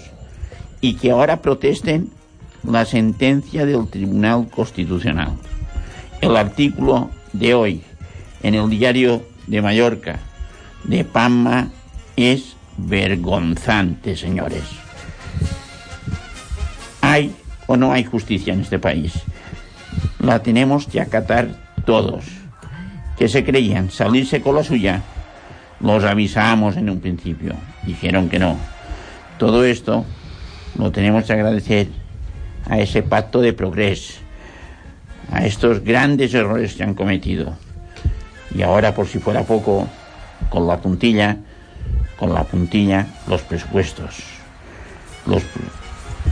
y 0.79 0.93
que 0.93 1.11
ahora 1.11 1.41
protesten 1.41 2.09
la 2.63 2.85
sentencia 2.85 3.65
del 3.65 3.89
Tribunal 3.89 4.47
Constitucional. 4.47 5.33
El 6.21 6.37
artículo 6.37 7.09
de 7.33 7.53
hoy 7.53 7.83
en 8.43 8.55
el 8.55 8.69
diario 8.69 9.23
de 9.47 9.61
Mallorca 9.61 10.19
de 10.83 11.03
Pamma 11.03 11.69
es 12.15 12.55
vergonzante, 12.77 14.15
señores. 14.15 14.63
¿Hay 17.01 17.33
o 17.67 17.77
no 17.77 17.91
hay 17.91 18.03
justicia 18.03 18.53
en 18.53 18.61
este 18.61 18.79
país? 18.79 19.13
La 20.19 20.41
tenemos 20.41 20.87
que 20.87 21.01
acatar 21.01 21.49
todos. 21.85 22.25
Que 23.17 23.27
se 23.27 23.43
creían 23.43 23.91
salirse 23.91 24.41
con 24.41 24.55
la 24.55 24.63
suya, 24.63 25.01
los 25.81 26.03
avisamos 26.05 26.77
en 26.77 26.89
un 26.89 27.01
principio. 27.01 27.53
Dijeron 27.83 28.29
que 28.29 28.39
no. 28.39 28.57
Todo 29.37 29.65
esto 29.65 30.05
lo 30.77 30.91
tenemos 30.91 31.25
que 31.25 31.33
agradecer 31.33 31.87
a 32.69 32.79
ese 32.79 33.03
pacto 33.03 33.41
de 33.41 33.51
progreso, 33.51 34.13
a 35.31 35.45
estos 35.45 35.83
grandes 35.83 36.33
errores 36.33 36.75
que 36.75 36.83
han 36.83 36.93
cometido. 36.93 37.57
Y 38.53 38.61
ahora, 38.61 38.93
por 38.93 39.07
si 39.07 39.19
fuera 39.19 39.43
poco, 39.43 39.87
con 40.49 40.67
la 40.67 40.77
puntilla, 40.77 41.37
con 42.17 42.33
la 42.33 42.43
puntilla, 42.43 43.07
los 43.27 43.41
presupuestos. 43.41 44.23
Los, 45.25 45.43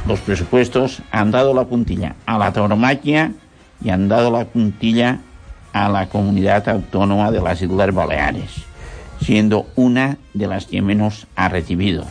los 0.08 0.20
presupuestos 0.22 1.02
han 1.12 1.32
dado 1.32 1.54
la 1.54 1.66
puntilla 1.66 2.16
a 2.26 2.38
la 2.38 2.52
tauromaquia 2.52 3.34
y 3.84 3.90
han 3.90 4.08
dado 4.08 4.32
la 4.32 4.46
puntilla 4.46 5.20
a 5.74 5.90
la 5.90 6.10
comunidad 6.10 6.68
autónoma 6.70 7.32
de 7.32 7.42
las 7.42 7.62
Islas 7.62 7.94
Baleares, 7.94 8.52
siendo 9.22 9.68
una 9.76 10.18
de 10.34 10.48
las 10.48 10.66
que 10.66 10.82
menos 10.82 11.28
ha 11.36 11.50
recibido. 11.50 12.06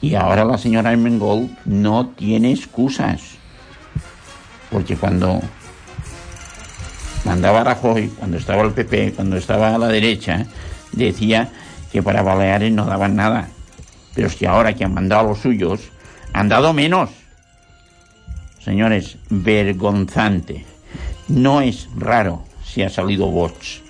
Y 0.00 0.14
ahora 0.14 0.44
la 0.44 0.58
señora 0.58 0.90
Armengol 0.90 1.48
no 1.64 2.08
tiene 2.08 2.52
excusas, 2.52 3.22
porque 4.70 4.96
cuando 4.96 5.40
mandaba 7.24 7.64
Rajoy, 7.64 8.08
cuando 8.08 8.36
estaba 8.36 8.62
el 8.62 8.72
PP, 8.72 9.12
cuando 9.14 9.36
estaba 9.36 9.74
a 9.74 9.78
la 9.78 9.88
derecha, 9.88 10.46
decía 10.92 11.48
que 11.92 12.02
para 12.02 12.22
Baleares 12.22 12.72
no 12.72 12.84
daban 12.84 13.16
nada. 13.16 13.48
Pero 14.14 14.28
es 14.28 14.36
que 14.36 14.46
ahora 14.46 14.74
que 14.74 14.84
han 14.84 14.94
mandado 14.94 15.22
a 15.22 15.28
los 15.30 15.40
suyos, 15.40 15.80
han 16.32 16.48
dado 16.48 16.72
menos. 16.72 17.10
Señores, 18.60 19.18
vergonzante. 19.30 20.64
No 21.28 21.60
es 21.60 21.88
raro 21.96 22.44
si 22.64 22.82
ha 22.82 22.90
salido 22.90 23.26
Vox 23.26 23.80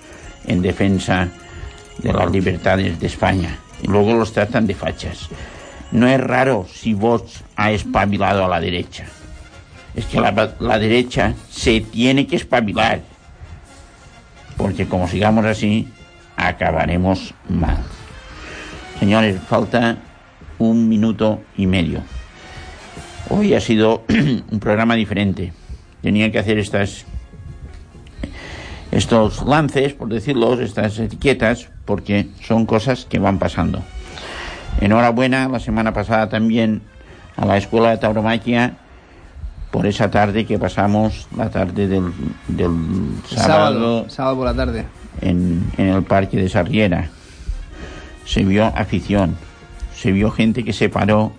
en 0.45 0.61
defensa 0.61 1.27
de 1.99 2.13
las 2.13 2.31
libertades 2.31 2.99
de 2.99 3.07
España 3.07 3.57
y 3.81 3.87
luego 3.87 4.13
los 4.13 4.33
tratan 4.33 4.67
de 4.67 4.75
fachas. 4.75 5.29
No 5.91 6.07
es 6.07 6.19
raro 6.19 6.65
si 6.71 6.93
Vox 6.93 7.43
ha 7.55 7.71
espabilado 7.71 8.45
a 8.45 8.47
la 8.47 8.59
derecha. 8.59 9.05
Es 9.95 10.05
que 10.05 10.19
la, 10.19 10.55
la 10.59 10.77
derecha 10.79 11.33
se 11.49 11.81
tiene 11.81 12.27
que 12.27 12.35
espabilar 12.35 13.01
porque 14.57 14.87
como 14.87 15.07
sigamos 15.07 15.45
así, 15.45 15.87
acabaremos 16.37 17.33
mal. 17.49 17.77
Señores, 18.99 19.39
falta 19.47 19.97
un 20.57 20.87
minuto 20.87 21.41
y 21.57 21.67
medio. 21.67 22.01
Hoy 23.29 23.53
ha 23.53 23.59
sido 23.59 24.03
un 24.09 24.59
programa 24.59 24.95
diferente. 24.95 25.53
Tenía 26.01 26.31
que 26.31 26.39
hacer 26.39 26.57
estas 26.57 27.05
estos 28.91 29.45
lances, 29.45 29.93
por 29.93 30.07
decirlo, 30.07 30.53
estas 30.59 30.97
etiquetas, 30.99 31.69
porque 31.83 32.29
son 32.41 32.65
cosas 32.65 33.05
que 33.05 33.19
van 33.19 33.39
pasando. 33.39 33.83
Enhorabuena, 34.79 35.49
la 35.49 35.59
semana 35.59 35.91
pasada 35.93 36.29
también 36.29 36.81
a 37.35 37.45
la 37.45 37.57
Escuela 37.57 37.89
de 37.89 37.97
Tauromaquia 37.97 38.77
por 39.75 39.85
esa 39.87 40.09
tarde 40.09 40.45
que 40.45 40.57
pasamos, 40.57 41.27
la 41.35 41.49
tarde 41.49 41.89
del, 41.89 42.05
del 42.47 42.71
sábado, 43.27 44.05
Sábado, 44.05 44.05
sábado 44.09 44.35
por 44.37 44.45
la 44.45 44.53
tarde. 44.53 44.85
en, 45.19 45.69
en 45.77 45.87
el 45.89 46.01
parque 46.03 46.37
de 46.37 46.47
Sarriera. 46.47 47.09
Se 48.23 48.45
vio 48.45 48.67
afición, 48.67 49.35
se 49.93 50.13
vio 50.13 50.31
gente 50.31 50.63
que 50.63 50.71
se 50.71 50.87
paró 50.87 51.33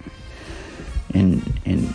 en, 1.14 1.40
en, 1.64 1.88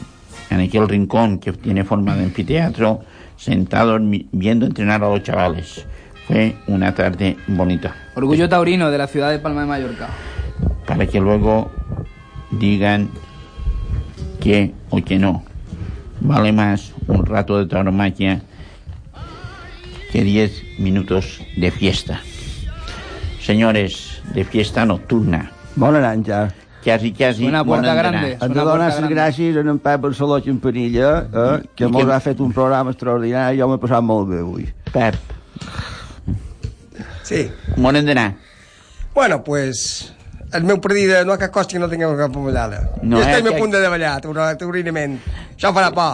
en 0.50 0.60
aquel 0.60 0.90
rincón 0.90 1.38
que 1.38 1.54
tiene 1.54 1.84
forma 1.84 2.16
de 2.16 2.24
anfiteatro, 2.24 3.02
sentados 3.38 4.02
mi- 4.02 4.28
viendo 4.32 4.66
entrenar 4.66 5.04
a 5.04 5.10
los 5.10 5.22
chavales. 5.22 5.86
Fue 6.28 6.56
una 6.66 6.92
tarde 6.96 7.38
bonita. 7.50 7.94
Orgullo 8.16 8.50
taurino 8.50 8.90
de 8.90 8.98
la 8.98 9.06
ciudad 9.06 9.30
de 9.30 9.38
Palma 9.38 9.62
de 9.62 9.68
Mallorca. 9.68 10.08
para 10.88 11.06
que 11.06 11.20
luego 11.20 11.70
digan 12.50 13.10
que 14.40 14.74
o 14.90 14.98
que 15.04 15.20
no. 15.20 15.44
Vale 16.22 16.52
más 16.52 16.92
un 17.08 17.26
rato 17.26 17.58
de 17.58 17.66
tauromaquia 17.66 18.42
que 20.12 20.24
10 20.24 20.80
minutos 20.80 21.42
de 21.58 21.72
fiesta. 21.72 22.22
Señores, 23.42 24.22
de 24.34 24.44
fiesta 24.46 24.86
nocturna. 24.86 25.52
Bona 25.76 26.14
nit, 26.16 26.28
ja. 26.28 26.48
Quasi, 26.84 27.12
quasi. 27.14 27.46
Puerta 27.50 27.92
endenar. 27.92 27.98
grande. 27.98 28.38
Hem 28.42 28.54
de 28.54 28.60
donar 28.60 28.90
les 29.02 29.10
gràcies 29.10 29.58
a 29.58 29.62
en 29.62 29.80
Pep 29.80 30.02
Barceló 30.02 30.42
Campanilla, 30.44 31.28
eh, 31.34 31.64
que 31.76 31.88
mos 31.88 32.06
que- 32.06 32.12
ha 32.14 32.20
fet 32.20 32.40
un 32.40 32.52
programa 32.54 32.92
extraordinari 32.92 33.58
i 33.58 33.62
jo 33.62 33.68
m'he 33.70 33.78
passat 33.78 34.02
molt 34.04 34.30
bé 34.30 34.40
avui. 34.40 34.66
Pep. 34.92 35.16
Sí. 37.24 37.50
Bon 37.78 37.96
endenar. 37.96 38.34
Bueno, 39.14 39.44
pues... 39.44 40.14
El 40.52 40.66
meu 40.68 40.82
predí 40.84 41.06
de 41.08 41.22
no 41.24 41.32
ha 41.32 41.38
cap 41.40 41.52
costa 41.56 41.72
que 41.72 41.80
no 41.80 41.88
tingueu 41.88 42.12
cap 42.20 42.34
pollada. 42.36 42.82
No, 43.02 43.16
No, 43.16 43.20
I 43.22 43.24
eh, 43.24 43.42
que- 43.42 43.56
a 43.56 43.58
punt 43.58 43.72
de 43.72 43.80
davallar, 43.80 44.18
taurinament. 44.60 45.14
Això 45.56 45.72
farà 45.72 45.94
por. 45.96 46.10